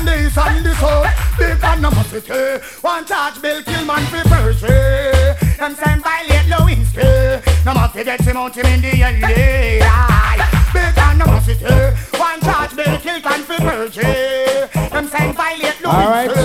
on 0.00 0.06
the 0.06 0.26
east 0.26 0.38
and 0.38 0.64
the 0.64 0.74
south. 0.74 1.38
Big 1.38 1.62
animosity. 1.62 2.32
Eh, 2.32 2.58
one 2.80 3.04
charge 3.04 3.40
Bill 3.42 3.62
Clinton 3.62 4.04
for 4.06 4.28
perjury. 4.28 4.70
Eh. 4.70 5.34
Them 5.58 5.74
send 5.74 6.02
violate 6.02 6.46
Lewinsky. 6.52 7.04
Eh. 7.04 7.40
No 7.64 7.74
matter 7.74 8.04
get 8.04 8.20
him 8.20 8.36
out 8.36 8.56
him 8.56 8.66
in 8.66 8.80
the 8.80 8.92
LA. 9.00 9.80
Big 10.72 10.98
animosity. 10.98 11.64
One 12.18 12.40
charge 12.40 12.76
Bill 12.76 12.98
Clinton 12.98 13.42
for 13.42 13.58
perjury. 13.58 14.68
Them 14.90 15.06
send 15.08 15.36
violate 15.36 15.80
Lewinsky. 15.84 16.39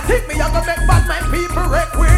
Think 0.00 0.26
me, 0.26 0.34
I 0.34 0.48
go 0.48 0.64
make 0.66 0.76
bad 0.88 1.06
man 1.06 1.30
people 1.30 1.68
wreck 1.68 1.94
we 1.94 2.11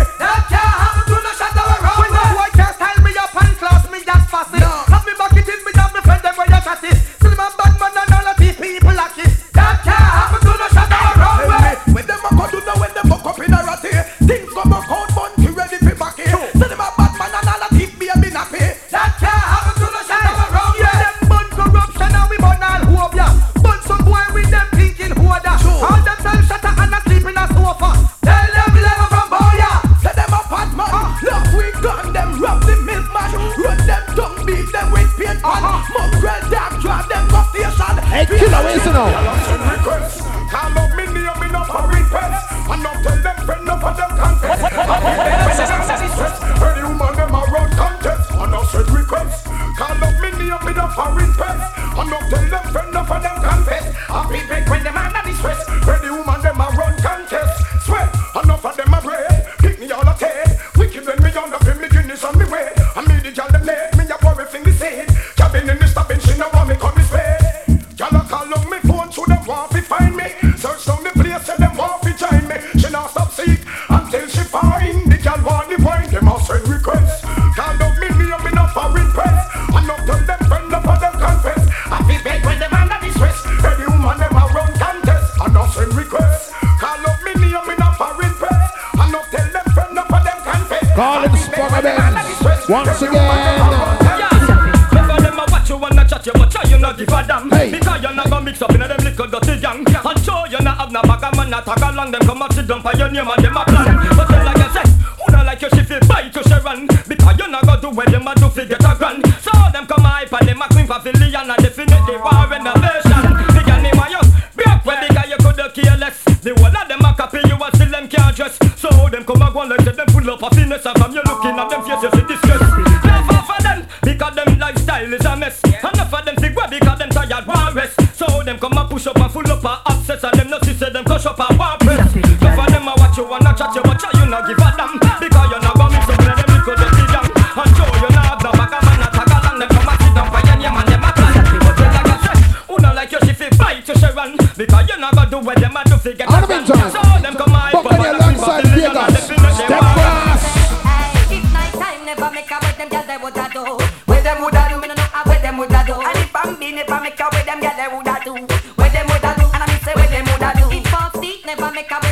them 157.55 157.63
get 157.63 157.77
their 157.77 157.91
woulda 157.91 158.19
do. 158.25 158.33
Where 158.75 158.91
them 158.91 159.07
woulda 159.07 159.35
do, 159.39 159.47
and 159.55 159.63
I 159.63 159.67
me 159.67 159.79
say 159.85 159.93
where 159.95 160.09
them 160.09 160.25
woulda 160.27 160.53
do. 160.57 160.77
If 160.77 160.87
false 160.89 161.13
teeth 161.21 161.47
never 161.47 161.71
make 161.71 161.91
a 161.91 162.04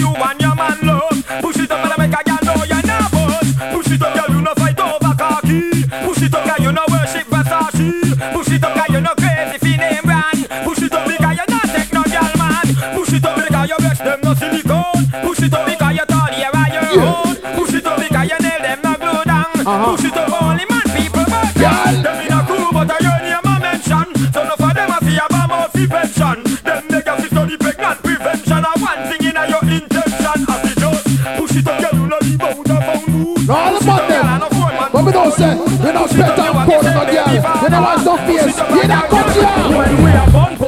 you 0.00 0.08
and 0.08 0.40
your 0.40 0.54
man 0.54 0.78
love. 0.82 1.18
Push 1.42 1.58
it 1.60 1.70
up 1.70 1.84
and 1.84 1.92
I 1.92 1.96
make 2.00 2.16
a 2.18 2.22
girl 2.24 2.40
know 2.42 2.64
you're 2.64 2.86
not 2.88 3.12
boss. 3.12 3.48
Push 3.72 3.92
it 3.92 4.02
up, 4.02 4.14
girl, 4.16 4.34
you 4.34 4.42
no 4.42 4.54
fight 4.54 4.80
over 4.80 5.14
cocky. 5.14 5.84
Push 6.04 6.22
it 6.22 6.34
up, 6.34 6.44
girl, 6.48 6.60
you 6.64 6.72
no 6.72 6.84
worship 6.88 7.26
Versace. 7.28 8.32
Push 8.32 8.52
it 8.54 8.64
up, 8.64 8.74
girl, 8.74 8.96
you 8.96 9.00
no 9.00 9.12
crazy 9.20 9.56
if 9.56 9.78
name 9.78 10.04
brand. 10.04 10.40
Push 10.64 10.82
it 10.82 10.92
up 10.92 11.06
because 11.06 11.36
you 11.36 11.46
not 11.52 11.66
take 11.74 11.92
no 11.92 12.02
girl, 12.04 12.32
man. 12.40 12.66
Push 12.96 13.12
it 13.12 13.24
up 13.24 13.36
because 13.36 13.68
you 13.68 13.76
bless 13.76 13.98
them 13.98 14.20
no 14.24 14.34
silicone. 14.34 15.04
Push 15.22 15.42
it 15.42 15.54
up 15.54 15.66
because 15.66 15.79
them. 34.08 34.40
But 34.92 35.04
we 35.04 35.12
don't 35.12 35.32
say, 35.32 35.54
we 35.56 35.92
don't 35.92 36.08
spend 36.08 36.36
time 36.36 36.66
calling 36.66 36.86
in 36.86 36.98
a 36.98 37.12
We 37.12 37.36
You 37.62 37.70
know 37.70 37.82
what's 37.82 38.04
no 38.04 38.16
face. 38.16 38.56
You 38.58 38.88
don't 38.88 39.08
come 39.08 40.56
here. 40.56 40.59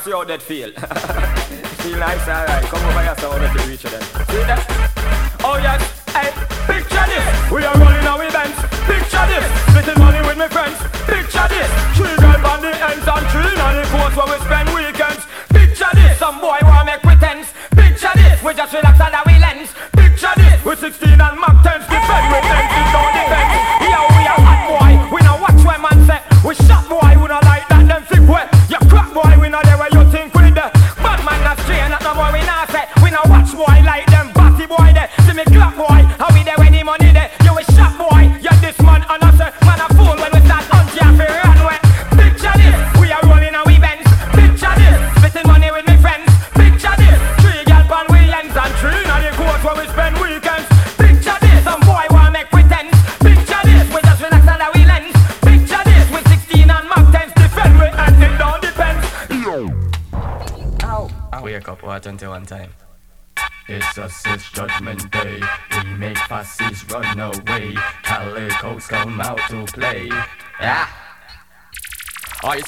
see 0.00 0.10
how 0.10 0.24
that 0.24 0.42
feel. 0.42 0.70
feel 1.82 1.98
nice, 1.98 2.28
alright. 2.28 2.64
Come 2.64 2.84
over 2.88 3.02
here, 3.02 3.14
so 3.18 3.30
I 3.30 3.38
want 3.38 3.58
to 3.58 3.66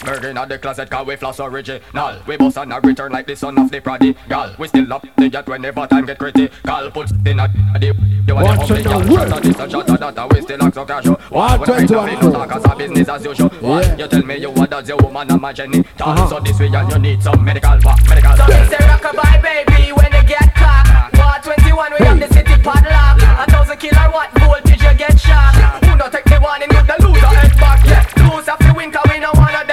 Burgin' 0.04 0.36
at 0.36 0.48
the 0.48 0.58
closet 0.58 0.90
cause 0.90 1.06
we 1.06 1.16
floss 1.16 1.38
original. 1.38 1.80
We 2.26 2.36
boss 2.36 2.56
and 2.56 2.72
a 2.72 2.80
return 2.80 3.12
like 3.12 3.26
the 3.26 3.36
son 3.36 3.58
of 3.58 3.70
the 3.70 3.80
prodigal. 3.80 4.54
We 4.58 4.68
still 4.68 4.92
up 4.92 5.06
the 5.16 5.28
jet 5.28 5.46
whenever 5.48 5.86
time 5.86 6.06
get 6.06 6.18
critical 6.18 6.90
Put 6.90 7.10
in 7.26 7.38
a 7.38 7.48
the 7.78 7.94
you 8.26 8.34
want 8.34 8.66
to 8.66 8.74
the 8.74 8.88
world 9.10 9.28
Shut 9.28 9.42
this 9.42 9.58
and 9.58 9.70
shut 9.70 9.86
that 9.86 10.32
we 10.32 10.40
still 10.42 10.62
act 10.62 10.74
so 10.74 10.84
casual. 10.84 11.14
What 11.30 11.60
when 11.60 11.70
I 11.70 11.86
tell 11.86 12.06
me 12.06 12.14
no 12.14 12.32
talk 12.32 12.52
as 12.52 12.64
a 12.64 13.48
What 13.60 13.98
you 13.98 14.08
tell 14.08 14.22
me 14.22 14.36
you 14.38 14.50
want 14.50 14.70
that's 14.70 14.88
your 14.88 14.98
woman 14.98 15.30
and 15.30 15.40
my 15.40 15.52
genital 15.52 15.84
uh-huh. 16.00 16.28
So 16.28 16.40
this 16.40 16.58
way 16.58 16.66
and 16.66 16.90
you 16.90 16.98
need 16.98 17.22
some 17.22 17.44
medical 17.44 17.78
back 17.78 18.08
medical. 18.08 18.36
So 18.36 18.44
it's 18.48 18.72
a 18.72 18.76
rockabye 18.76 19.42
baby 19.42 19.92
when 19.92 20.10
they 20.10 20.24
get 20.24 20.54
caught 20.54 21.10
War 21.14 21.54
21 21.54 21.92
we 21.98 22.06
have 22.06 22.20
the 22.20 22.28
city 22.34 22.62
padlock 22.62 23.22
A 23.22 23.50
thousand 23.50 23.78
killer 23.78 24.10
what 24.10 24.30
voltage 24.38 24.82
you 24.82 24.94
get 24.94 25.18
shot? 25.18 25.54
Who 25.84 25.96
no 25.96 26.08
take 26.10 26.24
the 26.24 26.38
warning 26.42 26.70
you 26.70 26.82
the 26.82 26.96
loser 27.06 27.26
head 27.26 27.58
back. 27.58 27.86
Yeah 27.86 28.22
lose 28.42 28.48
after 28.48 28.72
win 28.74 28.90
cause 28.90 29.06
we 29.08 29.18
no 29.18 29.30
wanna 29.34 29.64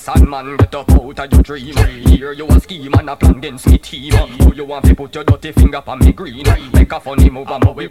sandman 0.00 0.56
Get 0.56 0.74
up 0.74 0.90
out 0.90 1.18
of 1.18 1.32
your 1.32 1.42
dream 1.42 1.76
Here 2.08 2.32
you 2.32 2.46
a 2.48 2.60
scheme 2.60 2.94
and 2.94 3.10
a 3.10 3.16
plan 3.16 3.36
against 3.36 3.66
me 3.68 3.78
team 3.78 4.12
Who 4.12 4.54
you 4.54 4.64
want 4.64 4.86
to 4.86 4.94
put 4.94 5.14
your 5.14 5.24
dirty 5.24 5.52
finger 5.52 5.82
on 5.86 5.98
me 5.98 6.12
green? 6.12 6.46
Make 6.72 6.92
a 6.92 7.00
funny 7.00 7.28
move 7.30 7.48
and 7.50 7.76
we 7.76 7.88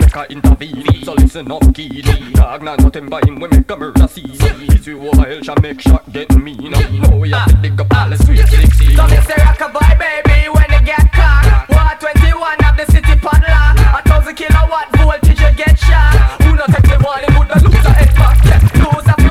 Make 0.00 0.16
a 0.16 0.26
intervene 0.30 1.04
So 1.04 1.14
listen 1.14 1.50
up 1.50 1.74
kid 1.74 2.04
Dog 2.34 2.62
now 2.62 2.76
nothing 2.76 3.08
by 3.08 3.20
him 3.22 3.40
we 3.40 3.48
make 3.48 3.70
a 3.70 3.76
murder 3.76 4.06
scene. 4.06 4.30
This 4.32 4.86
you 4.86 5.00
over 5.08 5.22
hell 5.22 5.42
shall 5.42 5.56
make 5.62 5.80
shot 5.80 6.10
get 6.12 6.30
mean. 6.36 6.74
Oh, 6.74 6.80
now 6.80 7.16
we 7.16 7.30
have 7.30 7.48
to 7.48 7.56
dig 7.56 7.80
up 7.80 7.94
all 7.94 8.10
the 8.10 8.16
sweet 8.18 8.46
sixteen 8.46 8.96
So 8.96 9.06
this 9.06 9.26
a 9.30 9.34
rockabye 9.34 9.98
baby 9.98 10.48
when 10.48 10.70
you 10.70 10.86
get 10.86 11.12
caught. 11.12 11.66
One 11.68 11.98
twenty 11.98 12.32
one 12.34 12.58
of 12.64 12.76
the 12.76 12.86
city 12.92 13.14
padlock 13.20 13.78
A 13.98 14.02
thousand 14.08 14.34
kilowatt 14.34 14.88
voltage 14.96 15.40
you 15.40 15.52
get 15.54 15.78
shot. 15.78 16.42
Who 16.42 16.54
not 16.56 16.68
take 16.70 16.84
the 16.84 16.98
warning 17.02 17.38
would 17.38 17.48
not 17.48 17.62
lose 17.62 17.82
the 17.82 17.90
head 17.90 18.14
back 18.14 18.38
Lose 18.74 19.06
a 19.06 19.14
few 19.20 19.30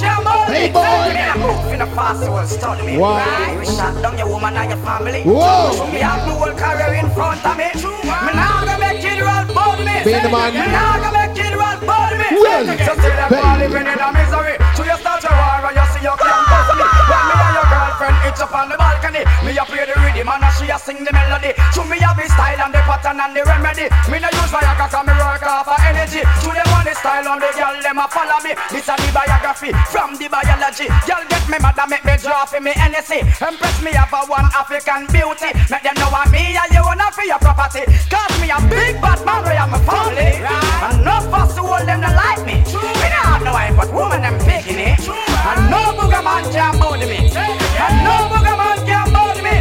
me. 2.91 2.97
Wow. 2.97 3.63
Shut 3.63 4.01
down 4.01 4.17
your 4.17 4.27
woman 4.27 4.55
and 4.55 4.69
your 4.69 4.79
family. 4.83 5.23
Whoa. 5.23 5.73
True, 5.75 5.91
me 5.91 5.99
have 5.99 6.25
the 6.27 6.33
whole 6.33 6.53
career 6.53 6.93
in 6.99 7.09
front 7.11 7.45
of 7.45 7.57
me. 7.57 7.69
Me 7.73 8.31
not 8.35 8.65
gonna 8.65 8.79
make 8.79 9.03
it 9.03 9.21
roll 9.21 9.45
bother 9.55 9.83
me. 9.83 10.03
Be 10.03 10.11
the 10.11 10.29
man. 10.29 10.53
Me 10.53 10.65
not 10.71 10.99
gonna 11.01 11.17
make 11.17 11.37
it 11.37 11.53
roll 11.55 11.79
bother 11.87 12.17
me. 12.17 12.27
Well, 12.31 12.65
so 12.67 12.93
still 12.99 13.11
I'm 13.11 13.29
baby. 13.31 13.73
living 13.73 13.87
in 13.87 13.99
a 13.99 14.09
misery. 14.11 14.55
So 14.75 14.83
you 14.83 14.97
start 14.97 15.23
your 15.23 15.33
war 15.33 15.65
and 15.67 15.75
you 15.75 15.85
see 15.93 16.03
your 16.03 16.17
clan 16.17 17.00
it's 18.25 18.41
up 18.41 18.53
on 18.53 18.69
the 18.69 18.77
balcony, 18.77 19.23
me 19.45 19.57
a 19.57 19.63
play 19.65 19.85
the 19.85 19.95
rhythm 19.99 20.29
and 20.29 20.45
she 20.57 20.69
a 20.69 20.77
sing 20.77 21.03
the 21.03 21.11
melody. 21.11 21.53
To 21.73 21.81
me 21.85 21.97
have 21.99 22.17
the 22.17 22.27
style 22.29 22.61
and 22.61 22.73
the 22.73 22.81
pattern 22.85 23.19
and 23.19 23.35
the 23.35 23.43
remedy. 23.43 23.87
Me 24.09 24.17
no 24.19 24.29
use 24.31 24.51
Viagra 24.51 24.89
'cause 24.89 25.05
me 25.05 25.13
work 25.13 25.43
off 25.43 25.67
of 25.67 25.79
energy. 25.85 26.21
To 26.21 26.49
the 26.51 26.63
on 26.71 26.83
the 26.85 26.93
style 26.95 27.27
and 27.27 27.41
the 27.41 27.49
girl 27.57 27.75
them 27.81 27.99
a 27.99 28.07
follow 28.07 28.39
me. 28.43 28.53
This 28.71 28.89
a 28.89 28.95
the 28.97 29.11
biography 29.11 29.71
from 29.93 30.15
the 30.17 30.27
biology. 30.27 30.87
Girl 31.07 31.23
get 31.29 31.45
me 31.49 31.57
mad 31.59 31.79
and 31.79 31.89
make 31.89 32.05
me 32.05 32.15
drop 32.17 32.53
in 32.53 32.63
me 32.63 32.71
NSC. 32.73 33.19
Impress 33.41 33.81
me 33.81 33.91
have 33.93 34.13
a 34.13 34.21
one 34.25 34.49
African 34.53 35.07
beauty. 35.07 35.49
Make 35.69 35.83
them 35.83 35.95
know 35.97 36.11
I'm 36.11 36.31
me 36.31 36.57
and 36.57 36.71
you 36.73 36.83
wanna 36.83 37.11
for 37.11 37.23
your 37.23 37.39
property. 37.39 37.83
Cause 38.09 38.35
me 38.41 38.49
a 38.49 38.59
big 38.69 39.01
bad 39.01 39.19
man 39.25 39.43
where 39.43 39.57
I'm 39.57 39.73
a 39.73 39.79
family. 39.79 40.41
And 40.85 41.05
no 41.05 41.15
fuss 41.31 41.55
to 41.55 41.61
hold 41.61 41.87
them 41.87 42.01
to 42.01 42.11
like 42.11 42.43
me. 42.45 42.55
Me 43.01 43.07
not 43.13 43.25
have 43.31 43.43
no 43.43 43.53
wife 43.53 43.75
but 43.75 43.91
woman 43.93 44.21
them 44.21 44.37
picking 44.39 44.79
it. 44.79 44.99
And 45.49 45.69
no 45.69 45.81
booger 45.97 46.23
man 46.23 46.43
can 46.51 46.77
bother 46.79 47.07
me. 47.07 47.60
And 47.83 47.95
no 48.05 48.15
booger 48.29 48.55
man 48.61 48.77
can 48.85 49.07
bother 49.13 49.41
me. 49.41 49.55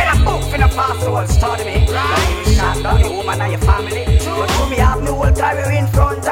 In 0.00 0.08
a 0.12 0.16
book 0.24 0.44
in 0.54 0.62
a 0.62 0.68
password 0.68 1.28
study 1.28 1.64
me. 1.64 1.76
Right. 1.88 2.44
You 2.46 2.54
shot 2.54 2.82
down 2.82 3.00
your 3.00 3.12
woman 3.16 3.40
and 3.40 3.52
your 3.52 3.60
family. 3.62 4.04
But 4.04 4.48
to 4.54 4.70
me 4.70 4.76
have 4.76 5.02
no 5.02 5.14
whole 5.14 5.32
career 5.32 5.72
in 5.72 5.86
front 5.88 6.26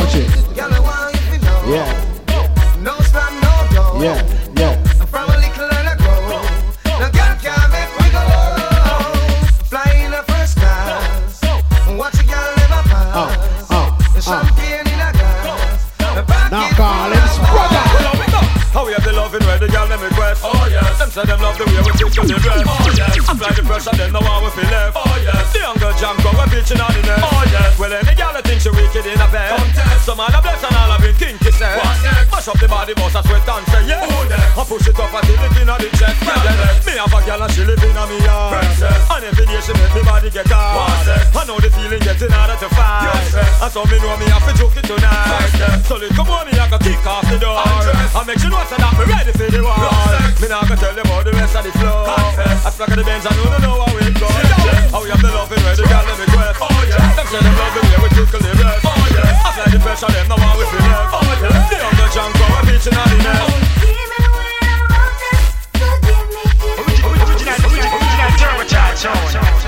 It's 0.00 0.12
the 0.12 0.20
different 0.20 0.54
country. 0.54 0.56
Y'all 0.56 0.70
know 0.70 0.82
why 0.82 1.10
if 1.14 1.32
you 1.32 1.38
know. 1.42 1.74
Yeah, 1.74 2.82
No 2.82 2.94
stop, 3.02 3.32
no 3.42 3.52
go. 3.74 4.02
yeah, 4.02 4.22
yeah. 4.56 4.74
From 5.06 5.28
a 5.30 5.36
little 5.36 5.68
and 5.68 5.88
I 5.88 5.94
grow. 5.98 6.38
No 6.98 7.06
girl 7.10 7.34
can 7.42 7.66
make 7.74 7.92
me 7.98 8.06
go. 8.14 8.22
Fly 9.66 9.90
in 10.04 10.10
the 10.12 10.22
first 10.30 10.56
class. 10.56 11.42
Watch 11.98 12.14
a 12.20 12.24
girl 12.24 12.50
live 12.58 12.78
a 12.78 12.82
pass. 12.88 13.70
Uh, 13.70 13.90
The 14.14 14.20
champagne 14.22 14.86
in 14.86 15.00
a 15.02 15.10
glass. 15.12 15.90
The 15.98 16.22
back 16.22 16.50
Now 16.52 16.68
is 16.68 16.74
Collins, 16.78 17.38
brother. 17.50 17.84
How 18.72 18.86
we 18.86 18.92
have 18.92 19.02
the 19.04 19.12
loving 19.12 19.42
where 19.46 19.58
the 19.58 19.66
girl 19.68 19.88
them 19.88 20.00
request. 20.00 20.42
Oh 20.44 20.68
yes. 20.70 20.98
Them 20.98 21.10
say 21.10 21.24
them 21.24 21.40
love 21.42 21.58
the 21.58 21.64
way 21.66 21.82
we 21.82 21.90
tickle 21.98 22.22
the 22.24 22.38
dress. 22.38 22.62
Oh 22.68 22.92
yes. 22.94 23.18
Apply 23.18 23.50
the 23.50 23.62
pressure, 23.66 23.96
them 23.96 24.12
know 24.12 24.20
how 24.22 24.44
we 24.44 24.50
feel 24.54 24.70
left. 24.70 24.94
Oh 24.94 25.18
yes. 25.24 25.52
The 25.52 25.58
younger 25.66 25.90
jam 25.98 26.14
go 26.22 26.30
we 26.38 26.44
bitching 26.54 26.78
on 26.78 26.92
the 26.94 27.02
net. 27.02 27.18
Oh 27.24 27.42
yes. 27.50 27.74
Well 27.80 27.92
any 27.92 28.14
Yes, 43.68 43.76
yes. 43.76 43.84
So 43.84 43.84
me 43.84 44.00
know 44.00 44.16
me 44.16 44.24
have 44.32 44.44
to 44.48 44.52
joke 44.56 44.76
it 44.80 44.84
tonight. 44.88 45.84
So 45.84 46.00
little 46.00 46.24
boy 46.24 46.40
me 46.48 46.56
I 46.56 46.72
go 46.72 46.78
kick 46.80 47.04
off 47.04 47.28
the 47.28 47.36
door. 47.36 47.60
I 47.60 48.24
make 48.24 48.40
you 48.40 48.48
know 48.48 48.64
so 48.64 48.80
that 48.80 48.96
me 48.96 49.04
ready 49.04 49.32
for 49.36 49.44
the 49.44 49.60
war. 49.60 49.76
Me 50.40 50.48
now 50.48 50.64
go 50.64 50.72
tell 50.72 50.94
them 50.96 51.04
all 51.12 51.20
the 51.20 51.36
rest 51.36 51.52
of 51.52 51.68
the 51.68 51.72
flow. 51.76 52.08
I 52.08 52.72
flock 52.72 52.88
of 52.88 52.96
the 52.96 53.04
Benz, 53.04 53.28
I 53.28 53.36
know 53.36 53.44
they 53.44 53.60
know 53.60 53.76
how 53.76 53.92
it 53.92 54.16
goes. 54.16 54.32
How 54.88 55.04
we 55.04 55.12
have 55.12 55.20
the 55.20 55.28
loving 55.28 55.60
where 55.60 55.76
the 55.76 55.84
girl 55.84 56.00
them 56.00 56.16
request. 56.16 56.64
Oh 56.64 56.80
yeah. 56.88 57.12
Them 57.12 57.26
say 57.28 57.40
them 57.44 57.54
love 57.60 57.76
the 57.76 57.84
way 57.84 57.98
we 58.00 58.08
tickle 58.16 58.40
the 58.40 58.56
breast. 58.56 58.88
Oh 58.88 59.04
yeah. 59.12 59.36
Apply 59.36 59.68
the 59.68 59.78
pressure, 59.84 60.08
them 60.16 60.26
know 60.32 60.40
how 60.40 60.56
we 60.56 60.64
feel 60.64 60.88
left. 60.88 61.12
Oh 61.12 61.28
yeah. 61.28 61.68
The 61.68 61.76
younger 61.76 62.08
junk 62.08 62.32
go 62.40 62.48
we 62.48 62.72
bitching 62.72 62.96
on 62.96 63.04
the 63.04 63.20
net. 63.20 63.52
Original, 67.04 67.52
original 67.68 68.32
turbocharge 68.40 68.96
sound. 68.96 69.67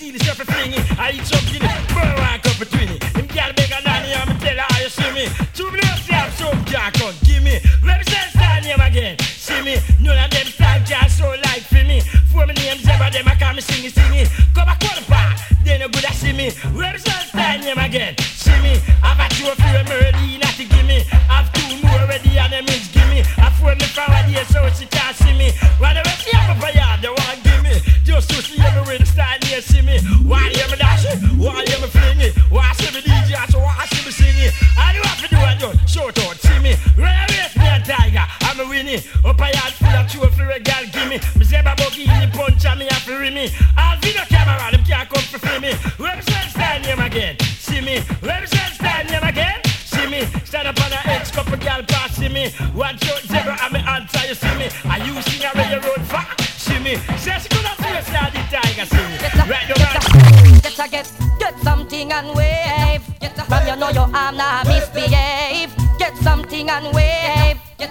steal 0.00 0.12
the 0.16 0.24
stuff 0.24 0.40
and 0.40 0.48
fling 0.48 0.72
it 0.72 0.98
I 0.98 1.12
eat 1.12 1.26
some 1.26 1.44
guinea, 1.52 1.68
burn 1.92 2.16
one 2.16 2.40
cup 2.40 2.56
between 2.58 2.88
it 2.88 3.04
Him 3.12 3.26
gal 3.26 3.52
bigger 3.52 3.80
than 3.84 4.00
me, 4.02 4.14
I'ma 4.16 4.32
tell 4.40 4.56
her 4.56 4.66
how 4.68 4.80
you 4.80 4.88
see 4.88 5.12
me? 5.12 5.28
Two 5.52 5.70
minutes, 5.70 6.08
yeah, 6.08 6.30
some 6.30 6.64
can't 6.64 6.94
come, 6.94 7.14
give 7.24 7.42
me. 7.44 7.60
Represent 7.84 8.32
stand 8.32 8.64
here 8.64 8.80
again, 8.80 9.18
see 9.18 9.60
me. 9.60 9.76
None 10.00 10.16
of 10.16 10.30
them 10.30 10.46
style 10.46 10.80
can't 10.88 11.10
so 11.10 11.28
like 11.44 11.64
for 11.68 11.84
me. 11.84 12.00
For 12.32 12.46
me 12.46 12.54
name 12.54 12.78
Zebra, 12.78 13.10
them 13.10 13.28
I 13.28 13.34
call 13.36 13.52
me 13.52 13.60
sing 13.60 13.99
A 38.90 38.92
winning 38.92 39.24
Up 39.24 39.40
a 39.40 39.46
yard 39.54 39.72
full 39.78 39.88
of 39.88 40.10
two 40.10 40.18
for 40.34 40.50
a 40.50 40.58
gal, 40.58 40.84
give 40.90 41.08
me. 41.08 41.18
Me 41.38 41.44
zebra 41.44 41.74
buggy 41.76 42.02
in 42.02 42.20
the 42.20 42.28
punch 42.32 42.64
and 42.66 42.80
me 42.80 42.88
to 42.88 43.14
ring 43.18 43.34
me. 43.34 43.48
All 43.78 43.96
video 44.00 44.24
camera, 44.26 44.70
them 44.72 44.82
can't 44.84 45.08
come 45.08 45.22
for 45.22 45.38
film 45.38 45.62
me. 45.62 45.72
Style 46.50 46.80
name 46.80 46.98
again, 46.98 47.38
see 47.38 47.80
me. 47.80 48.02
Represent 48.22 48.74
style 48.74 49.04
name 49.06 49.22
again? 49.22 49.62
See 49.84 50.06
me, 50.06 50.26
stand 50.44 50.68
up 50.68 50.80
on 50.82 50.90
the 50.90 50.98
edge, 51.06 51.30
couple 51.30 51.56
gal 51.58 51.82
pass 51.84 52.16
see 52.16 52.28
me. 52.28 52.50
One 52.74 52.98
shot 52.98 53.22
zebra 53.22 53.58
and 53.62 53.72
me 53.72 53.80
answer, 53.80 54.26
you 54.26 54.34
see 54.34 54.54
me. 54.58 54.66
Are 54.90 54.98
you 54.98 55.22
sing 55.22 55.44
a 55.46 55.50
railroad 55.54 56.02
far? 56.10 56.26
See 56.58 56.78
me, 56.80 56.96
say 57.18 57.38
she 57.38 57.48
could 57.48 57.64
have 57.64 57.78
the 57.78 58.42
tiger 58.50 58.86
see 58.86 59.06
me. 59.06 59.16
Right 59.46 59.66
the 59.68 59.74
right 59.78 60.62
Get 60.62 60.78
a 60.78 60.90
get, 60.90 61.12
get 61.38 61.58
something 61.60 62.12
and 62.12 62.34
wave. 62.34 63.02
From 63.46 63.66
you 63.66 63.76
know 63.76 63.90
your 63.90 64.08
arm 64.14 64.36
now 64.36 64.62
misbehave. 64.64 65.39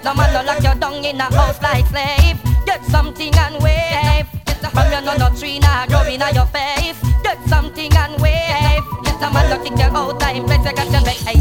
Wave. 0.03 0.15
Man 0.15 0.33
no 0.33 0.43
lock 0.43 0.63
you 0.63 0.79
down 0.79 1.05
in 1.05 1.19
a 1.19 1.23
house 1.23 1.61
like 1.61 1.85
slave. 1.87 2.37
Get 2.65 2.83
something 2.85 3.33
and 3.35 3.61
wave. 3.63 4.27
From 4.71 4.91
you 4.91 5.01
know 5.01 5.17
no 5.17 5.29
tree 5.35 5.59
now 5.59 5.85
grow 5.87 6.03
in 6.03 6.21
your 6.33 6.45
face. 6.47 6.99
Get 7.23 7.37
something 7.47 7.91
and 7.93 8.21
wave. 8.21 8.83
Get 9.03 9.19
the 9.19 9.29
man 9.31 9.49
no 9.49 9.63
kick 9.63 9.77
you 9.77 9.97
out 9.97 10.19
time 10.19 10.45
place 10.45 10.65
you 10.65 10.73
got 10.73 10.91
your 10.91 11.01
make 11.03 11.38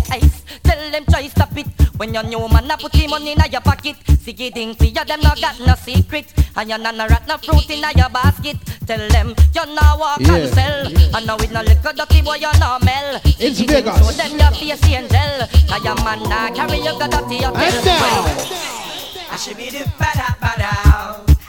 When 1.99 2.15
your 2.15 2.23
new 2.23 2.47
man 2.49 2.71
a 2.71 2.77
put 2.77 2.95
him 2.95 3.11
money 3.11 3.33
in 3.33 3.39
your 3.51 3.61
pocket. 3.61 3.97
Sicky 4.07 4.53
ding 4.55 4.75
for 4.75 4.85
you 4.85 4.93
them 5.05 5.21
no 5.21 5.35
got 5.41 5.59
no 5.67 5.75
secret. 5.75 6.33
And 6.57 6.71
you 6.71 6.79
no 6.79 6.91
rat 7.09 7.27
no 7.27 7.37
fruit 7.39 7.69
in 7.71 7.83
your 7.97 8.09
basket. 8.09 8.57
Tell 8.87 9.09
them 9.09 9.35
you 9.55 9.67
no 9.75 9.97
walk 9.99 10.21
Yeah. 10.21 10.35
and 10.37 10.55
sell. 10.55 10.87
And 11.17 11.27
now 11.27 11.37
with 11.37 11.51
no 11.53 11.61
liquor 11.63 11.93
dirty 11.93 12.23
boy 12.23 12.37
you 12.37 12.53
no 12.61 12.79
mel. 12.85 13.21
It's 13.25 13.61
Sicky 13.61 13.67
Vegas. 13.69 13.99
Show 13.99 14.13
them 14.13 14.39
your 14.39 14.51
face 14.53 14.85
angel. 14.87 15.47
Cause 15.69 15.85
your 15.85 15.97
man 16.05 16.23
nah 16.31 16.51
carry 16.55 16.79
you 16.79 16.95
got 16.99 17.11
dirty 17.11 17.43
hotel. 17.43 17.63
And 17.63 17.85
now. 17.85 18.69
I 19.31 19.37
should 19.37 19.57
be 19.57 19.69
do 19.71 19.85
ba 19.99 20.09
da 20.15 20.29
ba 20.41 20.53
da. 20.57 20.71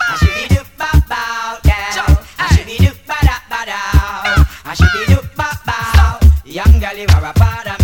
I 0.02 0.16
should 0.18 0.34
be 0.34 0.56
do 0.56 0.62
ba 0.78 0.90
ba 1.08 1.60
down. 1.94 2.18
I 2.40 2.56
should 2.56 2.66
be 2.66 2.78
do 2.78 2.92
ba 3.06 3.18
da 3.22 3.38
ba 3.50 3.66
da. 3.70 3.80
I 4.66 4.74
should 4.74 4.94
be 4.94 5.14
do 5.14 5.22
ba 5.38 5.50
ba. 5.66 6.20
Young 6.46 6.80
girl, 6.80 6.98
you 6.98 7.06
are 7.14 7.26
a 7.30 7.34
part 7.34 7.79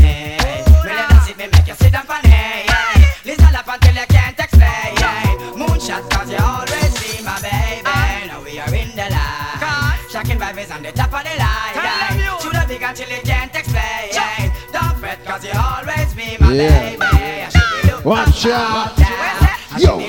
Yeah. 16.53 16.89
baby. 16.89 17.01
I 17.01 17.49
should 17.49 17.81
be 17.81 17.87
do 17.87 18.09
Watch 18.09 18.45
out. 18.45 18.97
Yo. 19.79 19.99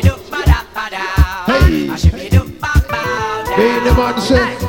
Hey. 1.47 1.89
Be 3.57 3.66
the 3.84 3.95
man 3.97 4.20
say. 4.20 4.66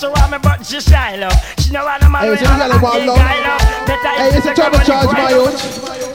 She 0.00 0.06
want 0.08 0.30
me, 0.32 0.38
but 0.42 0.64
she 0.66 0.80
shy 0.80 1.16
love. 1.16 1.32
She 1.58 1.70
know 1.70 1.84
want 1.84 2.02
a 2.02 2.08
man 2.08 2.22
Hey, 2.22 2.30
with 2.30 2.40
so 2.40 2.44
you 2.50 2.58
got 2.58 2.70
a 2.70 2.76
a 2.76 2.78
ball 2.80 2.92
big 2.94 3.06
long. 3.06 3.16
guy 3.18 3.36
love. 3.44 3.86
Better 3.86 4.08
Hey, 4.16 4.28
if 4.28 4.36
it's 4.36 4.46
you 4.46 4.52
a 4.52 4.54
take 4.54 4.64
your 4.64 4.70
money, 4.72 4.84
turbocharge, 4.84 5.12
my 5.12 5.20
and- 5.20 5.34
own. 5.40 5.52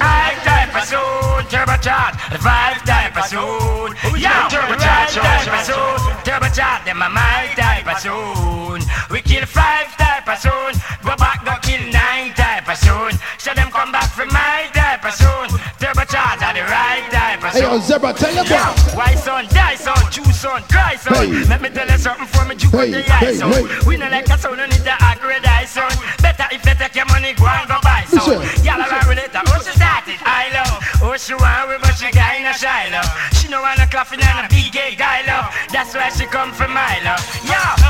I 0.02 0.34
type 0.44 0.70
for 0.76 0.86
soon, 0.92 1.42
turbocharge, 1.54 2.16
five 2.42 2.78
type 2.86 3.16
a 3.16 3.24
soon. 3.30 3.90
Yeah, 4.20 4.50
turbocharge, 4.50 5.14
type 5.16 5.54
a 5.54 5.64
soon, 5.64 6.00
turbocharge, 6.26 6.86
them 6.86 7.02
a 7.02 7.10
my 7.10 7.48
type 7.56 7.88
a 7.88 7.96
soon. 8.00 8.82
We 9.12 9.22
kill 9.22 9.46
five 9.46 9.96
type 9.98 10.26
for 10.26 10.36
soon, 10.36 10.74
go 11.06 11.16
back 11.16 11.46
go 11.46 11.54
kill 11.62 11.82
nine 11.94 12.34
type 12.34 12.66
for 12.66 12.76
soon. 12.76 13.12
So 13.38 13.54
them 13.54 13.70
come 13.72 13.92
back 13.92 14.10
for 14.12 14.26
my 14.26 14.68
type 14.74 15.02
for 15.02 15.12
soon. 15.12 15.48
Turbocharge 15.80 16.42
are 16.42 16.54
the 16.54 16.64
right 16.66 17.06
type 17.12 17.44
a 17.44 17.50
Hey, 17.50 17.62
soon. 17.62 17.72
yo, 17.72 17.80
Zebra, 17.80 18.14
tell 18.14 18.34
your 18.34 18.44
Yeah, 18.46 18.74
boy. 18.74 18.98
Why 18.98 19.16
son, 19.16 19.48
die 19.50 19.76
son, 19.76 19.96
chew 20.12 20.26
son, 20.34 20.64
cry 20.64 20.96
son. 20.98 21.14
Hey. 21.14 21.46
Let 21.46 21.62
me 21.62 21.70
tell 21.70 21.88
you 21.88 21.98
something 21.98 22.26
for 22.28 22.35
me, 22.35 22.35
juke 22.35 22.35
Hey, 22.76 22.92
the 22.92 23.02
hey, 23.04 23.36
son. 23.36 23.52
hey. 23.52 23.64
We 23.88 23.96
no 23.96 24.10
like 24.10 24.28
a 24.28 24.38
son, 24.38 24.58
no 24.58 24.66
need 24.66 24.84
to 24.84 24.96
accurate 25.00 25.48
eye 25.48 25.64
son. 25.64 25.88
Better 26.20 26.44
if 26.52 26.62
they 26.64 26.74
take 26.76 26.96
your 26.96 27.08
money, 27.08 27.32
go 27.34 27.48
and 27.48 27.68
go 27.72 27.80
buy. 27.80 28.04
Listen. 28.12 28.44
Y'all 28.68 28.84
are 28.84 29.12
it, 29.16 29.32
oh 29.32 29.62
she 29.64 29.72
started, 29.72 30.20
I 30.28 30.52
love. 30.52 30.84
Oh 31.00 31.16
she 31.16 31.34
want 31.36 31.72
with 31.72 31.82
but 31.82 31.96
she 31.96 32.12
guy 32.12 32.36
in 32.36 32.46
a 32.46 32.54
shy 32.54 32.92
love. 32.92 33.08
She 33.40 33.48
no 33.48 33.62
want 33.62 33.80
a 33.80 33.88
coffin 33.88 34.20
and 34.20 34.46
a 34.46 34.50
big 34.52 34.72
gay 34.76 34.96
guy 34.96 35.24
love. 35.24 35.56
That's 35.72 35.96
why 35.96 36.10
she 36.10 36.26
come 36.28 36.52
from 36.52 36.74
my 36.74 37.00
love. 37.08 37.24
Yeah, 37.48 37.85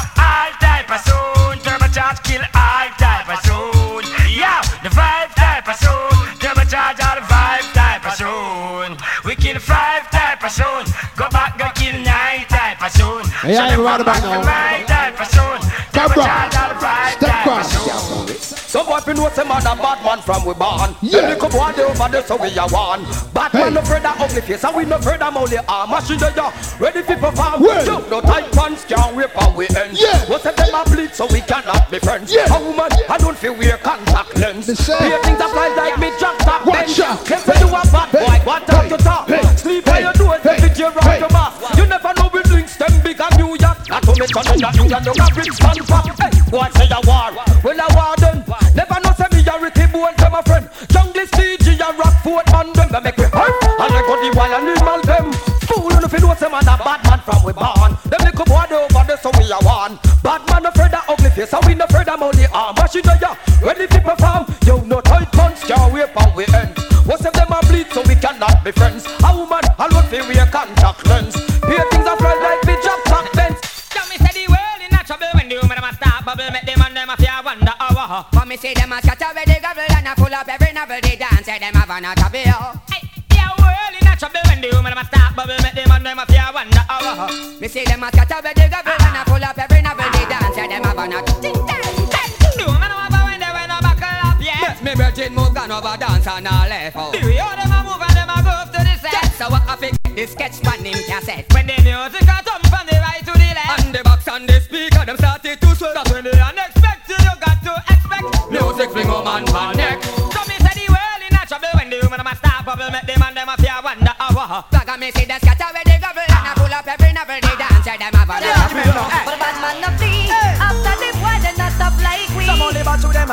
Hey, 13.46 13.58
I 13.58 13.74
ain't 13.74 13.82
right 13.82 14.02
about 14.02 14.22
now. 14.24 14.42
My 14.42 14.84
type 14.88 15.22
of 15.22 15.28
soon, 15.30 15.60
turbocharge 15.94 16.58
all 16.58 16.70
the 16.70 16.76
vibe 16.82 17.12
Step 17.18 17.44
cross. 17.44 18.66
Some 18.76 18.86
boy 18.88 19.00
fi 19.00 19.14
know 19.14 19.30
say 19.30 19.44
man 19.48 19.62
a 19.64 19.72
bad 19.80 20.04
man 20.04 20.20
from 20.20 20.44
we 20.46 20.54
born. 20.54 20.96
Yeah. 21.02 21.20
Every 21.20 21.40
couple 21.40 21.60
one 21.60 21.74
day 21.76 21.84
over 21.84 22.10
there 22.10 22.24
so 22.24 22.36
we 22.36 22.50
a 22.58 22.68
one. 22.68 23.06
Bad 23.32 23.52
Hey. 23.52 23.60
man 23.64 23.74
no 23.76 23.80
afraid 23.82 24.04
of 24.04 24.20
ugly 24.20 24.42
face 24.42 24.64
and 24.66 24.76
we 24.76 24.84
no 24.84 24.98
afraid 24.98 25.22
of 25.22 25.38
only 25.38 25.58
arm. 25.58 25.66
Ah, 25.70 25.86
machine 25.88 26.18
the 26.20 26.34
ya 26.36 26.52
ready 26.80 27.02
fi 27.04 27.16
perform. 27.16 27.62
Well. 27.62 28.04
No 28.10 28.20
tight 28.20 28.52
pants 28.52 28.84
can't 28.84 29.16
rape 29.16 29.32
and 29.38 29.56
we 29.56 29.68
end. 29.78 29.96
Yeah. 29.96 30.26
What 30.28 30.46
if 30.46 30.56
them 30.58 30.74
a 30.76 30.84
bleed 30.90 31.14
so 31.16 31.26
we 31.32 31.40
cannot 31.42 31.90
be 31.90 32.00
friends? 32.00 32.34
Yeah. 32.34 32.52
A 32.52 32.60
woman 32.60 32.90
I 33.08 33.18
don't 33.18 33.38
feel 33.38 33.56
wear 33.56 33.78
contact 33.78 34.36
lens. 34.38 34.68
Me 34.68 34.76
say. 34.76 34.98
Here 35.08 35.22
things 35.24 35.40
apply 35.40 35.70
like 35.78 35.98
me 36.00 36.10
drop 36.20 36.38
top 36.40 36.66
Watch 36.66 36.88
bench. 36.88 37.00
out. 37.00 37.24
Them 37.26 37.40
say 37.40 37.60
you 37.62 37.68
a 37.68 37.82
bad 37.94 38.10
Hey. 38.10 38.26
boy, 38.26 38.38
what 38.44 38.68
talk 38.68 38.90
to 38.90 38.98
talk. 38.98 39.30
Hey. 39.30 39.42
Sleep 39.56 39.86
Hey. 39.86 39.92
on 39.98 40.02
your 40.04 40.14
doors, 40.20 40.42
Hey. 40.44 40.60
hey. 40.60 40.74
you 40.76 40.90
Hey. 40.92 41.00
right 41.00 41.20
to 41.24 41.30
mass. 41.32 41.78
You 41.78 41.86
never 41.88 42.12
know 42.20 42.25
Not 43.88 44.02
to 44.04 44.18
mention 44.18 44.42
in 44.50 44.60
the 44.66 44.70
England, 44.82 45.06
you 45.06 45.14
got 45.14 45.34
Brixton 45.34 45.86
pop. 45.86 46.06
Hey, 46.18 46.34
what 46.50 46.74
say 46.74 46.90
a 46.90 47.00
war? 47.06 47.30
Well 47.62 47.78
a 47.78 47.88
war 47.94 48.16
done. 48.18 48.42
Never 48.74 48.98
know 48.98 49.14
say 49.14 49.30
me 49.30 49.46
a 49.46 49.54
Ricky 49.62 49.86
Bones, 49.94 50.18
them 50.18 50.34
my 50.34 50.42
friend. 50.42 50.66
Jungle 50.90 51.30
CG 51.38 51.70
a 51.78 51.90
Rockford 51.94 52.46
man, 52.50 52.74
them 52.74 52.90
they 52.90 53.02
make 53.06 53.18
me 53.18 53.30
hurt. 53.30 53.54
And 53.78 53.92
they 53.94 54.02
got 54.02 54.18
the 54.26 54.30
wild 54.34 54.54
animal 54.58 55.02
them. 55.06 55.30
Fool, 55.70 55.94
you 55.94 56.02
know 56.02 56.10
fi 56.10 56.18
know 56.18 56.34
say 56.34 56.50
man 56.50 56.66
a 56.66 56.74
bad 56.82 57.02
man 57.06 57.22
from 57.22 57.46
we 57.46 57.54
born. 57.54 57.94
Them 58.10 58.22
little 58.26 58.46
boy 58.50 58.66
over 58.74 59.06
there 59.06 59.22
so 59.22 59.30
we 59.38 59.46
a 59.54 59.60
one. 59.62 60.02
Bad 60.26 60.42
man 60.50 60.66
afraid 60.66 60.94
of 60.98 61.06
ugly 61.06 61.30
face, 61.30 61.54
So 61.54 61.62
we 61.70 61.78
no 61.78 61.86
afraid 61.86 62.10
of 62.10 62.22
only 62.22 62.50
arm. 62.50 62.74
Ah, 62.74 62.82
machine 62.82 63.06
the 63.06 63.14
ya 63.22 63.38
ready 63.62 63.86
fi 63.86 64.02
perform. 64.02 64.50
Yo 64.66 64.82
no 64.82 64.98
tight 65.02 65.30
pants 65.30 65.62
can't 65.62 65.94
wait 65.94 66.10
and 66.10 66.34
we 66.34 66.50
end. 66.58 66.74
What's 67.06 67.22
if 67.22 67.34
them 67.38 67.54
a 67.54 67.62
bleed 67.70 67.94
so 67.94 68.02
we 68.10 68.16
cannot 68.18 68.64
be 68.66 68.72
friends? 68.74 69.06
A 69.22 69.30
woman 69.30 69.62
alone 69.78 70.10
fi 70.10 70.26
wear 70.26 70.50
contact 70.50 71.06
lens. 71.06 71.45
Me 78.56 78.62
see 78.62 78.74
them 78.74 78.92
a 78.92 79.02
scatter 79.02 79.34
where 79.36 79.46
they 79.46 79.60
gobble 79.60 79.84
and 79.84 80.08
a 80.08 80.16
pull 80.16 80.34
up 80.34 80.48
every 80.48 80.72
novel 80.72 81.00
they 81.02 81.16
dance. 81.18 81.46
Say 81.46 81.60
them 81.60 81.74
have 81.74 81.90
an 81.92 82.08
trouble. 82.16 82.40
Hey, 82.88 83.04
yeah, 83.36 83.52
world 83.60 83.96
in 84.00 84.08
a 84.08 84.16
trouble 84.16 84.40
when 84.48 84.62
the 84.62 84.70
woman 84.72 84.96
a 84.96 85.04
start 85.04 85.36
bubble 85.36 85.60
Make 85.60 85.76
them 85.76 85.92
and 85.92 86.06
them 86.06 86.20
a 86.20 86.26
fear 86.26 86.48
wonder 86.54 86.84
how 86.88 87.28
Me 87.60 87.68
see 87.68 87.84
them 87.84 88.04
a 88.04 88.08
scatter 88.16 88.40
where 88.40 88.54
they 88.54 88.70
gobble 88.70 88.96
and 88.96 89.18
a 89.20 89.24
pull 89.28 89.44
up 89.44 89.60
every 89.60 89.82
novel 89.82 90.08
they 90.08 90.26
dance. 90.32 90.56
Say 90.56 90.68
them 90.72 90.84
have 90.88 90.98
an 90.98 91.12
trouble. 91.12 91.52
The 92.56 92.64
woman 92.64 92.92
a 92.96 93.06
go 93.12 93.20
when 93.28 93.40
they 93.44 93.52
when 93.52 93.72
a 93.72 93.78
buckle 93.84 94.20
up, 94.24 94.40
Yes, 94.40 94.80
me 94.82 94.96
virgin 94.96 95.36
move 95.36 95.54
gone 95.54 95.72
over 95.72 95.98
dance 96.00 96.28
and 96.28 96.48
all 96.48 96.68
left 96.72 96.96
out. 96.96 97.12
The 97.12 97.20
way 97.28 97.36
how 97.36 97.60
them 97.60 97.76
a 97.76 97.80
move 97.84 98.00
and 98.08 98.16
them 98.16 98.32
a 98.32 98.40
go 98.40 98.56
up 98.56 98.72
to 98.72 98.80
the 98.80 98.96
set 99.04 99.36
so 99.36 99.52
what 99.52 99.68
I 99.68 99.76
pick 99.76 100.00
the 100.16 100.26
sketch 100.28 100.64
pan 100.64 100.80
him 100.80 100.96
cassette. 101.04 101.52
When 101.52 101.68
the 101.68 101.76
music 101.84 102.24
a 102.24 102.40
thump 102.40 102.64
from 102.72 102.88
the 102.88 103.04
right 103.04 103.20
to 103.20 103.36
the 103.36 103.52
left 103.52 103.84
And 103.84 103.92
the 103.92 104.00
box 104.08 104.24
and 104.32 104.48
the 104.48 104.64
speaker 104.64 105.04
them 105.04 105.18
started 105.20 105.60
to 105.60 105.76
swell. 105.76 105.92
That's 105.92 106.08
when 106.08 106.24
the 106.24 106.32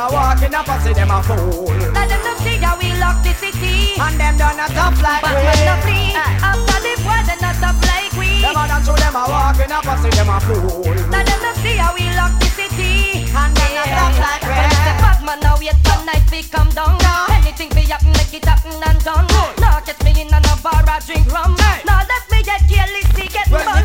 a 0.02 0.10
walk 0.10 0.42
in 0.42 0.54
a 0.54 0.62
pussy, 0.64 0.92
them 0.92 1.10
a 1.10 1.22
fool. 1.22 1.70
Let 1.94 2.08
them 2.10 2.22
no 2.26 2.34
see 2.42 2.58
how 2.58 2.74
we 2.78 2.90
lock 2.98 3.22
the 3.22 3.32
city. 3.38 3.94
And 4.02 4.18
them 4.18 4.34
done 4.36 4.58
a 4.58 4.66
tough 4.74 4.98
like 4.98 5.22
Bad 5.22 5.38
we. 5.38 5.46
man 5.46 5.60
no 5.62 5.74
flee 5.86 6.10
After 6.42 6.78
the 6.82 6.92
boy 7.06 7.20
they 7.22 7.38
not 7.38 7.62
up 7.62 7.78
like 7.86 8.12
we. 8.18 8.42
Them 8.42 8.58
a 8.58 8.62
done 8.66 8.82
to 8.82 8.92
them 8.98 9.14
a 9.14 9.22
walk 9.30 9.58
in 9.62 9.70
a 9.70 9.78
pussy, 9.78 10.10
them 10.10 10.32
a 10.34 10.38
fool. 10.42 10.82
Let 11.12 11.22
them 11.26 11.40
no 11.42 11.52
see 11.62 11.78
how 11.78 11.94
we 11.94 12.10
lock 12.18 12.34
the 12.42 12.48
city. 12.50 13.30
And 13.30 13.54
them 13.54 13.70
not 13.78 13.86
tough 13.94 14.18
like 14.18 14.42
we. 14.42 14.54
When 14.58 14.82
the 14.82 14.94
bad 14.98 15.18
man 15.22 15.38
now 15.38 15.56
wait 15.62 15.78
one 15.86 16.02
night 16.06 16.26
we 16.34 16.42
come 16.50 16.70
down. 16.74 16.98
Anything 17.30 17.70
we 17.78 17.86
happen 17.86 18.10
make 18.18 18.34
it 18.34 18.44
happen 18.44 18.74
and 18.74 18.98
done. 19.06 19.26
Now 19.62 19.78
catch 19.86 20.02
me 20.02 20.10
in 20.18 20.34
a 20.34 20.40
bar 20.66 20.82
I 20.82 20.98
drink 21.06 21.30
rum. 21.30 21.54
Now 21.86 22.02
let 22.10 22.24
me 22.26 22.42
get 22.42 22.66
careless 22.66 23.06
we 23.14 23.30
get 23.30 23.46
fun 23.46 23.81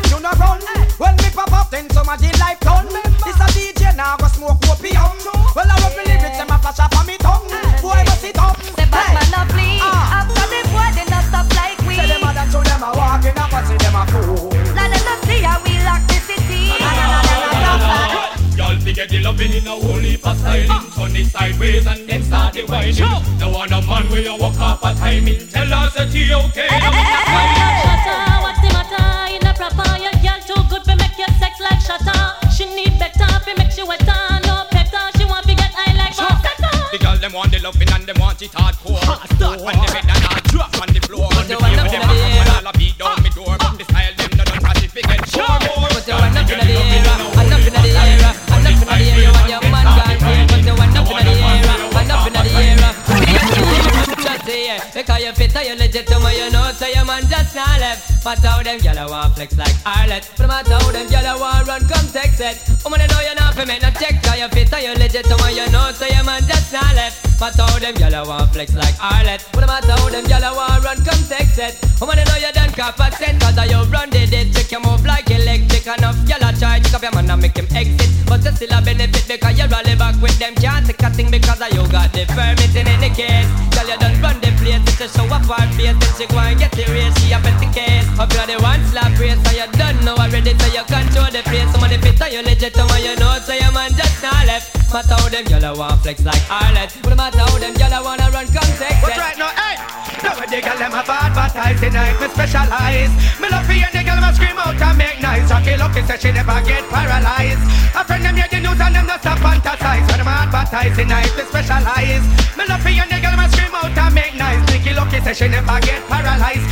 Matter 94.88 95.20
how 95.20 95.28
them 95.28 95.64
a 95.64 95.76
want 95.76 96.00
flex 96.00 96.24
like 96.24 96.40
Arlet. 96.48 96.96
But 97.02 97.16
matter 97.16 97.44
how 97.44 97.58
them 97.60 97.76
a 97.76 98.00
wanna 98.02 98.24
run 98.32 98.48
context. 98.48 99.00
But 99.04 99.16
right 99.20 99.36
now, 99.36 99.52
hey, 99.52 99.76
now 100.24 100.32
the 100.32 100.60
girl 100.64 100.78
them 100.80 100.92
have 100.96 101.08
advertised 101.08 101.84
tonight, 101.84 102.16
me 102.16 102.28
specialize. 102.32 103.12
Me 103.36 103.46
love 103.52 103.66
for 103.68 103.76
you, 103.76 103.84
the 103.92 104.00
girl 104.00 104.16
them 104.16 104.32
scream 104.32 104.56
out 104.56 104.80
and 104.80 104.96
make 104.96 105.20
noise. 105.20 105.44
Rocky 105.52 105.76
lucky 105.76 106.02
say 106.08 106.16
she 106.16 106.32
never 106.32 106.56
get 106.64 106.88
paralyzed. 106.88 107.64
A 107.92 108.00
friend 108.00 108.24
them 108.24 108.36
hear 108.36 108.48
the 108.48 108.60
news 108.64 108.80
and 108.80 108.94
them 108.96 109.06
not 109.06 109.20
stop 109.20 109.38
fantasize. 109.44 110.04
When 110.08 110.18
them 110.24 110.28
advertise 110.28 110.96
tonight, 110.96 111.32
me 111.36 111.44
specialize. 111.44 112.24
Me 112.56 112.64
love 112.64 112.80
for 112.80 112.88
you, 112.88 113.04
the 113.08 113.18
girl 113.20 113.36
them 113.36 113.48
scream 113.52 113.74
out 113.76 113.92
and 113.92 114.14
make 114.16 114.34
noise. 114.40 114.64
Nicky 114.72 114.92
lucky 114.96 115.20
say 115.20 115.34
she 115.34 115.46
never 115.48 115.80
get 115.84 116.00
paralyzed. 116.08 116.67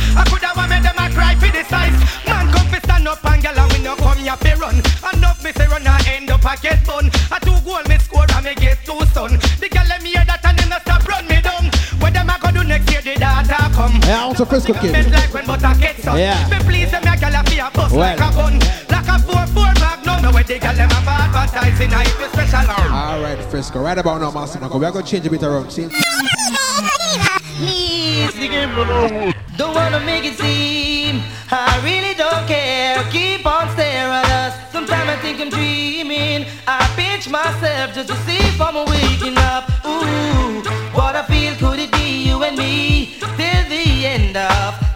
Advertising, 21.47 21.93
I 21.93 22.05
feel 22.05 22.29
special. 22.29 22.93
All 22.93 23.21
right, 23.21 23.43
Frisco. 23.51 23.81
Right 23.81 23.97
about 23.97 24.21
now, 24.21 24.31
Master 24.31 24.59
Marco. 24.59 24.79
We're 24.79 24.91
going 24.91 25.05
to 25.05 25.11
change 25.11 25.25
a 25.25 25.29
bit 25.29 25.43
around. 25.43 25.71
See? 25.71 25.87
Don't 29.57 29.73
wanna 29.73 29.99
make 30.05 30.23
it 30.23 30.37
seem 30.37 31.21
I 31.49 31.81
really 31.83 32.13
don't 32.13 32.45
care. 32.47 33.03
Keep 33.11 33.45
on 33.45 33.69
staring 33.71 34.11
at 34.11 34.29
us. 34.29 34.71
Sometimes 34.71 35.09
I 35.09 35.15
think 35.17 35.39
I'm 35.39 35.49
dreaming. 35.49 36.45
I 36.67 36.85
pinch 36.95 37.29
myself 37.29 37.95
just 37.95 38.09
to 38.09 38.15
see 38.25 38.37
if 38.37 38.61
I'm 38.61 38.75
waking 38.85 39.37
up. 39.37 39.69
Ooh, 39.85 40.61
what 40.93 41.15
I 41.15 41.23
feel 41.23 41.55
could 41.55 41.79
it 41.79 41.91
be 41.93 42.25
you 42.27 42.43
and 42.43 42.57
me 42.57 43.16
up. 44.37 44.86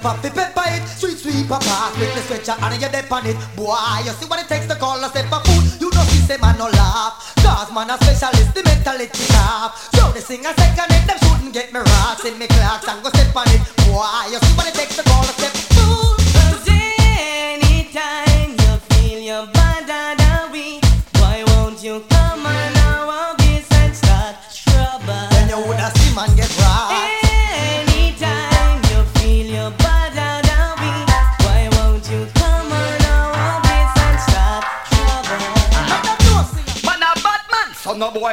The 0.00 0.30
pepper 0.32 0.64
it, 0.64 0.88
street 0.88 1.18
sweep 1.20 1.44
apart 1.52 1.92
with 2.00 2.08
the 2.16 2.22
stretcher 2.24 2.56
and 2.56 2.80
you 2.80 2.88
dip 2.88 3.12
on 3.12 3.26
it. 3.26 3.36
Boy, 3.54 3.76
you 4.04 4.12
see 4.16 4.24
what 4.24 4.40
it 4.40 4.48
takes 4.48 4.66
to 4.66 4.74
call 4.74 4.96
a 4.96 5.08
step 5.10 5.28
for 5.28 5.44
food. 5.44 5.80
You 5.80 5.90
know 5.92 6.00
see 6.08 6.24
say 6.24 6.38
man 6.40 6.56
no 6.56 6.72
laugh. 6.72 7.36
Cause 7.44 7.68
man 7.70 7.90
a 7.90 8.00
specialist, 8.00 8.54
the 8.54 8.64
mentality 8.64 9.20
sharp. 9.28 9.76
So 9.92 10.10
they 10.12 10.20
sing 10.20 10.46
a 10.46 10.56
second 10.56 10.88
it, 10.96 11.04
them 11.04 11.18
shouldn't 11.20 11.52
get 11.52 11.72
me 11.74 11.80
rocks 11.80 12.24
in 12.24 12.38
me 12.38 12.46
clocks 12.48 12.88
and 12.88 13.02
go 13.04 13.10
step 13.10 13.36
on 13.36 13.44
it. 13.52 13.60
Boy, 13.84 14.32
you 14.32 14.40
see 14.40 14.56
what 14.56 14.68
it 14.68 14.74
takes 14.74 14.96
to 14.96 15.02
call 15.04 15.20
a 15.20 15.32
step 15.36 15.59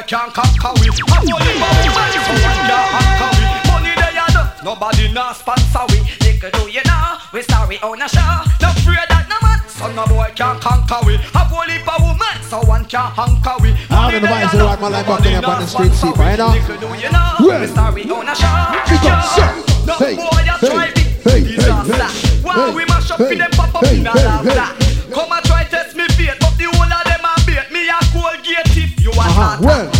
so 0.08 0.16
no 0.16 0.16
boy 0.16 0.16
can 0.16 0.32
conquer 0.32 0.72
we. 0.80 0.88
A 0.88 1.04
money 1.12 1.52
man, 1.60 2.12
so 2.24 2.32
one 2.32 2.48
can't 2.64 2.90
conquer 2.92 3.30
we. 3.36 3.44
Money 3.70 3.92
they 3.94 4.12
do, 4.32 4.42
nobody 4.64 5.12
nah 5.12 5.32
sponsor 5.32 5.84
we. 5.90 5.98
Little 6.24 6.50
do 6.50 6.70
you 6.70 6.82
know, 6.84 7.18
we 7.32 7.42
sorry 7.42 7.78
on 7.82 8.02
a 8.02 8.08
show. 8.08 8.42
No 8.60 8.70
fear 8.84 9.04
that 9.08 9.26
no 9.28 9.36
man, 9.46 9.60
so 9.68 9.86
no 9.92 10.06
boy 10.06 10.30
can 10.34 10.58
conquer 10.60 11.00
we. 11.06 11.14
A 11.16 11.42
holy 11.44 11.78
pa 11.84 11.96
woman, 12.00 12.36
so 12.42 12.60
one 12.64 12.84
can't 12.86 13.14
conquer 13.14 13.56
we. 13.62 13.74
I'm 13.90 14.14
in 14.14 14.22
the 14.22 14.28
vibes 14.28 14.54
of 14.54 14.60
rock 14.60 14.80
my 14.80 14.88
life 14.88 15.06
back 15.06 15.26
in 15.26 15.44
on 15.44 15.60
the 15.60 15.66
street, 15.66 15.92
see, 15.92 16.10
right 16.16 16.38
now. 16.38 16.52
Little 16.52 16.76
do 16.78 16.88
you 16.98 17.10
know, 17.12 17.36
we 17.40 17.66
sorry 17.68 18.02
on 18.10 18.28
a 18.28 18.34
show. 18.34 18.56
Big 18.88 19.04
up, 19.06 19.24
sir. 19.36 19.50
No 19.86 19.94
Hey, 19.98 20.16
boy 20.16 20.28
hey, 20.32 20.68
try 20.68 20.86
hey, 20.88 21.40
me. 21.44 21.52
hey, 21.52 21.64
hey, 21.64 22.42
While 22.44 22.68
hey, 22.68 22.74
we 22.74 22.84
mash 22.86 23.10
up 23.10 23.18
hey, 23.20 23.32
in 23.32 23.38
them 23.38 23.50
pop 23.52 23.74
up 23.74 23.84
hey, 23.84 24.00
in 24.00 24.06
a 24.06 24.12
hey, 24.12 24.20
hey. 24.20 24.54
that. 24.56 24.72
Come 25.12 25.32
and 25.32 25.44
try 25.46 25.64
test 25.64 25.96
me 25.96 26.04
bait, 26.16 26.36
but 26.40 26.52
the 26.60 26.64
whole 26.68 26.84
of 26.92 27.04
them 27.08 27.24
a 27.24 27.32
bait. 27.48 27.72
Me 27.72 27.88
a 27.88 27.96
Colgate 28.12 28.76
if 28.76 29.00
you 29.00 29.10
a 29.12 29.16
Uh-huh, 29.16 29.56
starter. 29.56 29.64
well 29.64 29.97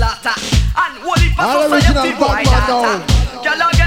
slaughter. 0.00 0.32
And 0.80 0.96
holy 1.04 1.28
for 1.36 1.44
society. 1.44 2.16
Girl, 3.44 3.79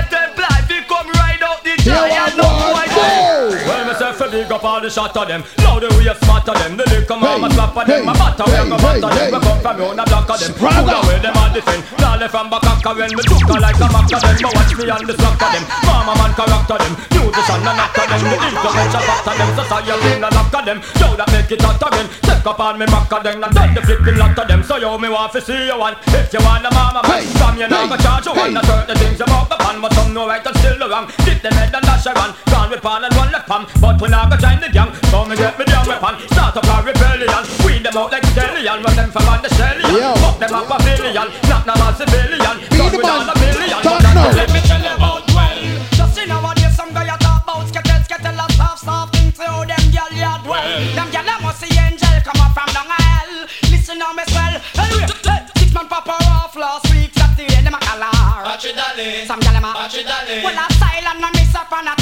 Well, 4.34 4.42
myself 4.42 4.50
a 4.50 4.50
big 4.50 4.52
up 4.52 4.64
all 4.64 4.82
the 4.82 4.90
shot 4.90 5.16
of 5.16 5.28
them. 5.28 5.44
Now 5.62 5.78
the 5.78 5.90
way 5.94 6.10
smart 6.18 6.50
of 6.50 6.58
them. 6.58 6.74
The 6.78 6.86
liquor 6.90 7.18
mama 7.18 7.48
Hey, 7.48 7.54
slap 7.54 7.78
of 7.78 7.86
them. 7.86 8.06
matter 8.06 8.46
where 8.50 8.66
hey, 8.66 8.70
go 8.70 8.78
hey, 8.82 9.30
them. 9.30 9.30
We 9.30 9.40
come 9.46 9.62
from 9.62 9.78
round 9.78 10.00
a 10.00 10.06
block 10.10 10.30
of 10.30 10.38
them. 10.42 10.52
Put 10.58 10.74
away 10.74 11.20
them 11.22 11.38
all 11.38 11.54
defend. 11.54 11.82
Now 12.02 12.18
left 12.18 12.34
from 12.34 12.50
back 12.50 12.66
of 12.66 12.98
when 12.98 13.14
me 13.14 13.24
took 13.24 13.50
like 13.62 13.78
a 13.78 13.88
mac 13.94 14.10
of 14.10 14.22
them. 14.26 14.36
But 14.42 14.54
watch 14.58 14.74
me 14.74 14.86
on 14.90 15.04
the 15.06 15.14
slack 15.14 15.38
of 15.38 15.50
them. 15.54 15.64
Mama 15.86 16.14
man 16.18 16.32
character 16.34 16.78
them. 16.82 16.94
Musician 17.14 17.62
and 17.62 17.78
actor 17.78 18.06
them. 18.10 18.22
The 18.26 18.38
influential 18.42 19.04
factor 19.06 19.36
them. 19.38 19.50
Society 19.54 20.10
in 20.18 20.24
a 20.26 20.30
lock 20.34 20.54
of 20.54 20.64
them. 20.66 20.80
Yo 20.98 21.08
that 21.14 21.30
make 21.30 21.52
it 21.54 21.62
hot 21.62 21.84
again. 21.86 22.08
Take 22.26 22.48
up 22.50 22.60
on 22.60 22.76
me 22.82 22.86
mac 22.90 23.12
of 23.14 23.22
them. 23.22 23.38
And 23.44 23.54
done 23.54 23.74
the 23.78 23.82
flipping 23.86 24.18
lot 24.18 24.38
of 24.38 24.46
them. 24.50 24.62
So 24.66 24.76
yo 24.82 24.98
me 24.98 25.10
want 25.14 25.32
to 25.38 25.42
see 25.42 25.70
you 25.70 25.78
one. 25.78 25.96
If 26.10 26.34
you 26.34 26.42
want 26.42 26.66
a 26.66 26.72
mama 26.74 27.06
man. 27.06 27.22
From 27.38 27.54
you 27.62 27.70
now 27.70 27.86
go 27.86 27.98
charge 28.02 28.26
you 28.26 28.34
one. 28.34 28.58
A 28.58 28.62
certain 28.66 28.98
things 28.98 29.20
you 29.22 29.30
walk 29.30 29.54
upon. 29.54 29.78
But 29.78 29.94
some 29.94 30.14
know 30.14 30.26
right 30.26 30.42
and 30.42 30.58
still 30.58 30.78
the 30.82 30.90
wrong. 30.90 31.06
Dip 31.22 31.38
them 31.46 31.54
head 31.54 31.70
and 31.70 31.86
dash 31.86 32.08
around. 32.10 32.34
Gone 32.50 32.70
with 32.74 32.82
pan 32.82 33.06
and 33.06 33.14
run 33.14 33.30
left 33.30 33.48
palm. 33.48 33.66
But 33.78 34.02
we 34.02 34.10
not 34.30 34.40
go 34.40 34.48
join 34.48 34.60
the 34.60 34.70
gang. 34.70 34.92
So 35.12 35.26
me 35.26 35.36
get 35.36 35.58
me 35.60 35.66
down 35.66 35.88
weapon. 35.88 36.16
Start 36.32 36.56
up 36.58 36.68
a 36.68 36.76
rebellion. 36.84 37.44
Weed 37.66 37.84
them 37.84 37.98
out 37.98 38.12
like 38.12 38.26
stallion. 38.32 38.84
Run 38.84 38.96
them 38.96 39.12
from 39.12 39.28
on 39.28 39.42
the 39.42 39.50
shellion. 39.50 39.92
Yo. 39.92 40.16
Fuck 40.24 40.40
them 40.40 40.56
up 40.56 40.70
a 40.72 40.78
billion. 40.84 41.28
Knock 41.50 41.64
them 41.66 41.82
out 41.84 41.98
civilian. 41.98 42.56
Be 42.72 42.78
Done 42.78 42.92
the 42.92 42.98
with 42.98 43.08
man. 43.08 43.30
a 43.30 43.36
billion. 43.36 43.80
Talk 43.84 44.02
now. 44.04 44.32
Let 44.32 44.50
me 44.54 44.60
tell 44.64 44.82
you 44.82 44.96
about 44.96 45.28
well. 45.36 45.60
Just 45.98 46.16
see 46.16 46.26
nowadays 46.26 46.76
some 46.76 46.94
guy 46.94 47.08
a 47.12 47.18
talk 47.20 47.44
about 47.44 47.68
skettle, 47.68 48.02
skettle, 48.08 48.40
a 48.40 48.46
soft, 48.54 48.86
soft 48.86 49.16
thing 49.16 49.32
to 49.32 49.44
how 49.44 49.66
them 49.66 49.84
gyal 49.92 50.12
ya 50.16 50.38
dwell. 50.44 50.72
Them 50.96 51.08
gyal 51.12 51.28
a 51.28 51.36
must 51.44 51.60
see 51.60 51.74
angel 51.76 52.16
come 52.24 52.40
up 52.40 52.54
from 52.56 52.70
down 52.72 52.88
hell. 52.88 53.34
Listen 53.72 54.00
now 54.00 54.14
me 54.14 54.24
swell. 54.32 54.56
Anyway, 54.80 55.08
hey, 55.28 55.40
six 55.60 55.70
man 55.76 55.88
papa 55.92 56.16
off 56.32 56.56
last 56.56 56.88
week. 56.94 57.12
Saturday 57.14 57.60
them 57.62 57.76
a 57.76 57.80
calar. 57.84 58.44
Battery 58.48 58.72
dolly, 58.74 59.26
Some 59.28 59.42
gyal 59.44 59.58
a 59.60 59.62
battery 59.62 60.04
dolly, 60.08 60.44
well 60.44 60.56
a 60.56 60.66
style 60.74 61.08
and 61.12 61.24
a 61.26 61.30
miss 61.36 61.56
up 61.56 61.72
on 61.74 61.88
a 61.92 61.94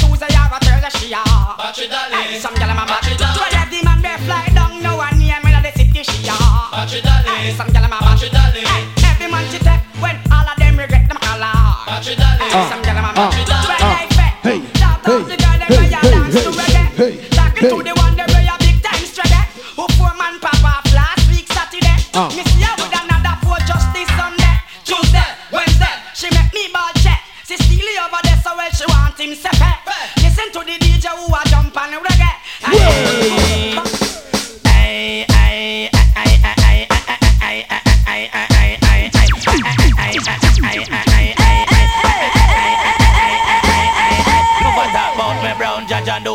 gyal 0.82 0.98
she 0.98 1.12
a. 1.12 1.22
Batch 1.56 1.78
it. 1.78 2.42
Some 2.42 2.54
gyal 2.54 2.74
my 2.74 2.84
batch 2.86 3.10
it 3.10 3.18
dolly. 3.18 3.38
Well, 3.38 3.66
the 3.70 3.78
man 3.84 4.02
be 4.02 4.24
fly 4.24 4.48
down 4.54 4.82
no 4.82 4.96
one 4.96 5.18
near 5.18 5.38
me 5.44 5.52
the 5.52 5.70
city 5.76 6.02
she 6.02 6.28
a. 6.28 6.34
Batch 6.72 6.94
it. 6.94 7.56
Some 7.56 7.68
gyal 7.68 7.88
my 7.88 7.98
batch 8.00 8.24
it 8.24 8.32
dolly. 8.32 8.62
Every 9.04 9.30
man 9.30 9.44
she 9.50 9.58
take 9.58 9.82
when 10.02 10.16
all 10.32 10.48
of 10.48 10.56
them 10.58 10.78
regret 10.78 11.08
them 11.08 11.18
call 11.18 11.38
her. 11.38 11.86
Batch 11.86 12.08
it. 12.08 12.18
Some 12.18 12.82
gyal 12.82 13.02
my 13.02 13.12
batch 13.14 13.38
it 13.38 13.46
dolly. 13.46 13.66
Well, 13.68 13.78
they 13.94 14.06
fed. 14.16 14.32
Hey. 14.42 14.58
Shout 14.78 15.08
out 15.08 15.28
the 15.28 15.36
girl 15.38 15.58
them 15.58 15.68
where 15.70 15.86
you 15.86 16.02
dance 16.02 16.34
to 16.42 16.50
reggae. 16.50 16.86
Hey. 16.98 17.12
Talking 17.30 17.68
to 17.70 17.82
the 17.82 17.94
one 18.02 18.16
them 18.16 18.26
where 18.34 18.42
you 18.42 18.56
big 18.58 18.82
time 18.82 19.04
struggle. 19.06 19.44
Who 19.78 19.84
poor 19.96 20.12
man 20.18 20.40
papa 20.40 20.82
off 20.82 20.86
last 20.94 21.30
week 21.30 21.46
Saturday. 21.46 21.96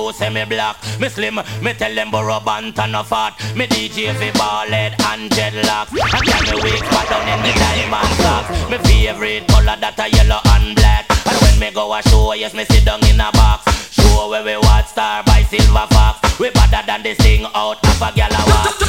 Never 0.08 0.14
talk 0.14 0.14
about 0.14 0.14
me 0.14 0.14
brown 0.14 0.14
judge 0.14 0.14
and 0.14 0.14
do 0.14 0.14
say 0.14 0.30
me 0.30 0.38
me 0.38 0.46
black. 0.46 1.00
Me 1.00 1.10
slim, 1.10 1.36
me 1.62 1.74
tell 1.74 1.96
them 1.96 2.12
borrow 2.12 2.40
bant 2.40 2.80
and 2.80 2.92
no 2.92 3.04
fat. 3.04 3.34
Me 3.56 3.68
DJ 3.68 4.14
fi 4.16 4.32
ball 4.38 4.68
head 4.68 4.96
and 5.00 5.30
dreadlocks. 5.32 5.92
And 5.92 6.26
tell 6.28 6.44
me 6.44 6.64
wig 6.64 6.84
fat 6.86 7.10
down 7.10 7.28
in 7.28 7.42
the 7.44 7.52
diamond 7.54 8.14
socks. 8.22 8.50
Me 8.70 8.78
favorite 8.78 9.48
color 9.48 9.78
that 9.80 10.00
a 10.00 10.08
yellow 10.10 10.42
and 10.56 10.76
black. 10.76 11.06
And 11.28 11.38
when 11.42 11.60
me 11.60 11.72
go 11.72 11.94
a 11.94 12.02
show, 12.04 12.34
yes 12.34 12.54
me 12.54 12.66
sit 12.66 12.86
down 12.86 13.04
in 13.08 13.20
a 13.20 13.32
box. 13.32 13.66
Show 13.92 14.30
where 14.30 14.44
we 14.44 14.58
watch 14.58 14.88
star 14.88 15.24
by 15.24 15.44
silver 15.44 15.88
fox. 15.92 16.40
We 16.40 16.50
better 16.52 16.86
than 16.86 17.04
this 17.04 17.18
thing 17.18 17.46
out 17.56 17.84
of 17.84 18.02
a 18.02 18.12
gal 18.16 18.32
a. 18.32 18.48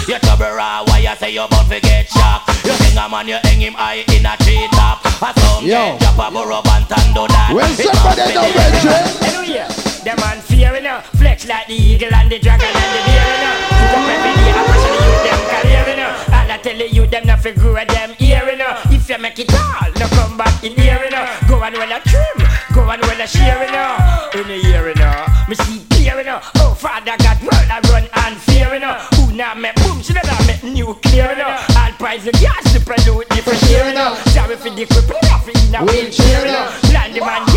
You 0.09 0.19
trouble 0.21 0.55
raw, 0.57 0.85
why 0.85 1.01
you 1.01 1.15
say 1.17 1.33
you 1.33 1.43
about 1.43 1.69
to 1.71 1.81
get 1.81 2.09
shocked? 2.09 2.49
You 2.65 2.73
think 2.73 2.99
a 2.99 3.09
man 3.09 3.29
you 3.29 3.39
hang 3.43 3.61
him 3.61 3.75
high 3.75 4.05
in 4.09 4.27
a 4.27 4.37
tree 4.45 4.69
top. 4.73 5.05
A 5.21 5.33
some 5.41 5.65
Yo. 5.65 5.99
get 5.99 6.01
drop 6.01 6.31
a 6.31 6.35
burrow 6.35 6.63
bant 6.63 6.91
and 6.93 7.15
do 7.15 7.27
that. 7.29 7.53
When 7.53 7.71
It 7.73 7.89
somebody 7.89 8.35
must 8.35 9.78
know. 10.09 10.15
Anyway, 10.15 10.35
man 10.35 10.41
fearing 10.43 10.87
uh, 10.87 11.01
flex 11.19 11.47
like 11.47 11.67
the 11.67 11.75
eagle 11.75 12.15
and 12.15 12.31
the 12.31 12.39
dragon 12.39 12.67
and 12.67 12.93
the 12.95 13.01
deer 13.07 13.29
uh. 13.45 13.57
Sit 13.69 13.93
up 13.93 14.09
every 14.09 14.33
day 14.37 14.53
and 14.53 14.67
pressure 14.67 14.93
the 14.95 15.01
youth 15.05 15.23
them 15.25 15.41
career 15.49 16.01
uh. 16.01 16.37
All 16.37 16.51
I 16.51 16.59
tell 16.63 16.79
the 16.79 16.89
youth 16.89 17.11
them 17.11 17.27
not 17.27 17.41
fi 17.41 17.53
grow 17.53 17.75
them 17.75 18.15
earring 18.21 18.61
uh. 18.61 18.81
If 18.91 19.09
you 19.09 19.19
make 19.19 19.39
it 19.39 19.53
all, 19.55 19.91
no 19.99 20.07
come 20.09 20.37
back 20.37 20.65
in 20.65 20.73
hearing 20.73 21.15
uh. 21.15 21.27
Go 21.49 21.63
and 21.63 21.75
well 21.77 21.93
a 21.93 22.01
trim, 22.01 22.39
go 22.75 22.89
and 22.91 23.03
well 23.03 23.21
a 23.21 23.27
sharing 23.27 23.75
uh. 23.75 24.31
In 24.35 24.47
the 24.49 24.59
hearing 24.63 25.01
uh, 25.01 25.27
me 25.49 25.55
see 25.55 25.85
clearing 25.91 26.29
uh. 26.29 26.41
Oh 26.57 26.75
father 26.75 27.17
got 27.19 27.41
world 27.43 27.69
I 27.69 27.81
run 27.91 28.07
and 28.25 28.37
fearing 28.37 28.83
uh. 28.83 29.01
Who 29.17 29.33
now 29.33 29.55
make 29.55 29.75
boom, 29.77 30.03
she 30.03 30.13
not 30.13 30.29
make 30.47 30.63
nuclear 30.63 31.33
uh. 31.37 31.77
All 31.77 31.93
price 31.99 32.25
the 32.25 32.33
gas, 32.33 32.65
the 32.73 32.81
prelude, 32.81 33.29
the 33.31 33.43
fresh 33.43 33.63
hearing 33.69 33.97
uh. 33.97 34.15
Sorry 34.33 34.57
for 34.57 34.71
the 34.71 34.85
cripple, 34.87 35.21
off 35.33 35.49
in 35.49 35.75
a 35.75 35.85
wheelchair 35.85 36.47
uh. 36.49 36.93
Land 36.93 37.15
the 37.15 37.21
man, 37.21 37.48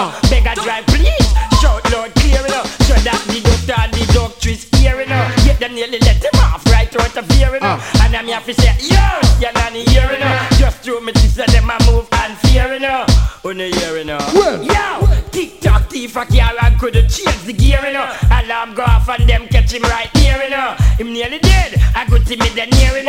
know. 0.00 0.12
Beg 0.30 0.46
a 0.46 0.54
drive, 0.54 0.86
please, 0.86 1.28
shout 1.60 1.84
loud, 1.92 2.12
clear, 2.16 2.40
you 2.40 2.48
know. 2.48 2.64
So 2.88 2.94
that 3.04 3.20
the 3.28 3.40
doctor 3.44 3.76
and 3.76 3.92
the 3.92 4.04
doctress 4.12 4.64
hear, 4.76 4.96
you 5.00 5.06
know. 5.06 5.22
Yet 5.44 5.60
them 5.60 5.74
nearly 5.74 5.98
let 6.00 6.24
him 6.24 6.36
off 6.40 6.64
right 6.66 6.88
out 6.88 7.16
of 7.16 7.30
here, 7.32 7.52
you 7.52 7.60
know. 7.60 7.76
And 8.00 8.16
I'm 8.16 8.26
here 8.26 8.40
to 8.40 8.54
say, 8.54 8.72
yo, 8.80 9.04
you're 9.40 9.52
not 9.52 9.72
here, 9.72 10.08
you 10.08 10.18
know. 10.18 10.34
Just 10.56 10.80
through 10.80 11.00
me 11.04 11.12
to 11.12 11.28
say 11.28 11.46
them 11.46 11.70
a 11.70 11.76
move 11.86 12.08
and 12.24 12.36
fear, 12.48 12.72
you 12.72 12.80
know. 12.80 13.04
On 13.44 13.56
the 13.56 13.68
hear, 13.68 13.98
you 13.98 14.04
know. 14.04 14.20
Yo, 14.64 15.06
tick 15.30 15.60
tock, 15.60 15.88
thief 15.90 16.16
a 16.16 16.24
car 16.24 16.54
and 16.62 16.78
couldn't 16.78 17.08
change 17.08 17.42
the 17.44 17.52
gear, 17.52 17.80
you 17.84 17.92
know. 17.92 18.08
Alarm 18.30 18.74
go 18.74 18.82
off 18.82 19.08
and 19.08 19.28
them 19.28 19.46
catch 19.48 19.72
him 19.72 19.82
right 19.82 20.10
here, 20.16 20.40
you 20.42 20.50
know. 20.50 20.74
Him 20.96 21.12
nearly 21.12 21.38
dead. 21.38 21.76
I 21.94 22.08
go 22.08 22.18
to 22.18 22.36
me 22.36 22.48
then 22.56 22.70
near, 22.70 22.96
you 22.98 23.04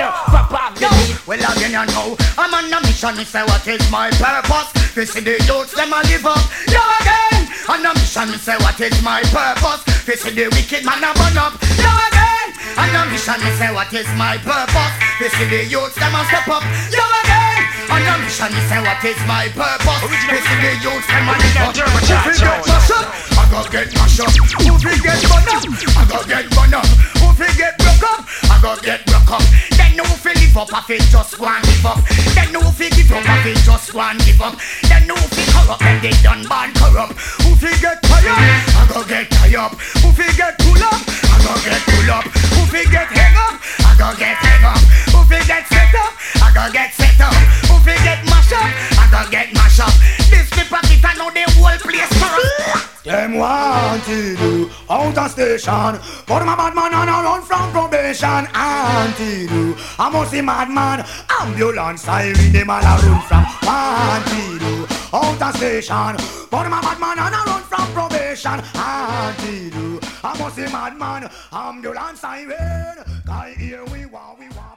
Well 1.32 1.40
again 1.40 1.72
you 1.72 1.86
know 1.96 2.18
I'm 2.38 2.54
on 2.54 2.68
a 2.68 2.82
mission 2.84 3.16
Me 3.16 3.24
say 3.24 3.42
what 3.44 3.66
is 3.66 3.80
my 3.90 4.12
purpose? 4.20 4.68
To 4.96 5.06
see 5.06 5.22
the 5.22 5.40
youths 5.48 5.72
them 5.72 5.94
a 5.96 6.04
live 6.04 6.26
up. 6.28 6.44
Yo 6.68 6.84
again 7.00 7.48
On 7.72 7.80
a 7.80 7.94
mission 7.96 8.28
me 8.32 8.36
say 8.36 8.58
what 8.60 8.76
is 8.82 9.02
my 9.02 9.24
purpose? 9.32 9.80
To 10.04 10.18
see 10.18 10.36
the 10.36 10.52
wicked 10.52 10.84
man 10.84 11.00
a 11.00 11.16
burn 11.16 11.40
up. 11.40 11.56
Yo 11.80 11.88
again 11.88 12.52
On 12.76 12.92
a 12.92 13.08
mission 13.08 13.40
me 13.40 13.52
say 13.56 13.72
what 13.72 13.94
is 13.94 14.12
my 14.20 14.36
purpose? 14.44 14.92
To 15.24 15.30
see 15.32 15.48
the 15.48 15.64
youths 15.72 15.96
them 15.96 16.12
a 16.12 16.20
step 16.28 16.52
up. 16.52 16.68
Yo 16.92 17.00
again 17.24 17.61
On 17.92 18.00
a 18.00 18.14
mission 18.24 18.48
me 18.56 18.62
say 18.72 18.80
what 18.80 19.04
is 19.04 19.20
my 19.28 19.52
purpose? 19.52 20.00
To 20.00 20.38
see 20.40 20.58
the 20.64 20.72
youths 20.80 21.08
them 21.12 21.28
a 21.28 21.36
live 21.36 21.60
up 21.60 21.76
Who 21.76 22.08
fi 22.08 22.32
get 22.40 22.64
mash 22.64 22.92
up 22.96 23.06
I 23.36 23.44
go 23.52 23.60
get 23.68 23.92
mash 23.92 24.20
up 24.24 24.32
Who 24.64 24.80
fi 24.80 24.96
get 25.04 25.20
burn 25.28 25.52
up 25.52 25.64
I 26.00 26.04
go 26.08 26.20
get 26.24 26.48
burn 26.56 26.74
up 26.74 26.88
Who 27.20 27.28
fi 27.36 27.52
get 27.60 27.76
broke 27.78 28.08
up 28.08 28.24
I 28.48 28.56
go 28.64 28.72
get 28.80 29.04
broke 29.06 29.32
up 29.36 29.44
Then 29.76 30.00
who 30.00 30.08
fi 30.24 30.32
live 30.40 30.58
up 30.58 30.72
I 30.72 30.82
fi 30.88 30.98
just 31.12 31.38
go 31.38 31.46
and 31.48 31.64
give 31.68 31.86
up. 31.86 32.00
Then 32.36 32.54
who 32.56 32.72
fi 32.72 32.90
give 32.90 33.12
up 33.12 33.28
I 33.28 33.44
fi 33.44 33.54
just 33.60 33.92
go 33.92 34.00
and 34.00 34.20
give 34.24 34.42
up. 34.42 34.56
Then 34.88 35.10
who 35.10 35.16
fi 35.16 35.44
corrupt 35.52 35.80
Then 35.84 36.02
they 36.02 36.16
done 36.24 36.44
born 36.48 36.72
corrupt. 36.80 37.14
Who 37.44 37.56
fi 37.56 37.76
get 37.80 38.02
tired 38.04 38.32
I 38.80 38.88
go 38.88 39.04
get 39.04 39.30
tired. 39.32 39.56
Up. 39.56 39.74
Who 40.00 40.12
fi 40.12 40.32
get 40.38 40.58
pull 40.60 40.84
up 40.84 41.02
go 41.46 41.54
get 41.66 41.82
pull 41.90 42.10
up. 42.12 42.26
Who 42.56 42.62
fi 42.72 42.82
get 42.90 43.10
hang 43.10 43.36
up? 43.36 43.56
I 43.84 43.92
go 43.98 44.10
get 44.18 44.38
hang 44.38 44.66
up. 44.66 44.82
Who 45.14 45.20
fi 45.30 45.40
get 45.46 45.66
set 45.68 45.96
up? 45.96 46.14
I 46.42 46.48
go 46.54 46.64
get 46.72 46.94
set 46.94 47.20
up. 47.22 47.36
Who 47.70 47.76
fi 47.86 47.96
get 48.06 48.22
mash 48.26 48.54
up? 48.54 48.70
I 49.02 49.06
go 49.12 49.22
get 49.30 49.54
mash 49.54 49.80
up. 49.80 49.94
This 50.30 50.50
the 50.52 50.64
pocket 50.70 51.04
I 51.04 51.14
know 51.18 51.30
the 51.30 51.46
whole 51.58 51.78
place 51.82 52.14
corrupt 52.20 52.92
them 53.04 53.34
wanted 53.34 54.40
you 54.40 54.70
out 54.90 55.18
of 55.18 55.32
station. 55.32 56.00
But 56.28 56.46
my 56.46 56.56
bad 56.56 56.76
man 56.76 56.94
and 56.94 57.10
I 57.10 57.24
run 57.24 57.42
from 57.42 57.72
probation. 57.72 58.46
Wanted 58.54 59.50
you 59.50 59.76
I 59.98 60.10
must 60.10 60.32
see 60.32 60.42
madman. 60.42 61.04
Ambulance 61.42 62.04
siren 62.04 62.52
them 62.52 62.70
all 62.70 62.80
a 62.80 62.94
run 63.02 63.22
from 63.28 63.46
Wanted 63.66 64.62
you 64.62 64.88
out 65.14 65.42
of 65.42 65.56
station. 65.56 66.16
But 66.52 66.70
my 66.70 66.82
bad 66.82 67.00
man 67.00 67.18
and 67.20 67.36
I 67.36 67.44
run 67.46 67.64
from 67.64 67.92
probation. 67.94 68.62
Wanted 68.76 69.74
you 69.74 70.11
I 70.24 70.38
must 70.38 70.56
see 70.56 70.64
madman 70.72 71.30
Ambulance 71.52 72.20
siren 72.20 73.04
Cause 73.26 73.56
here 73.56 73.84
we 73.86 74.06
want 74.06 74.40
we 74.40 74.48
want 74.50 74.71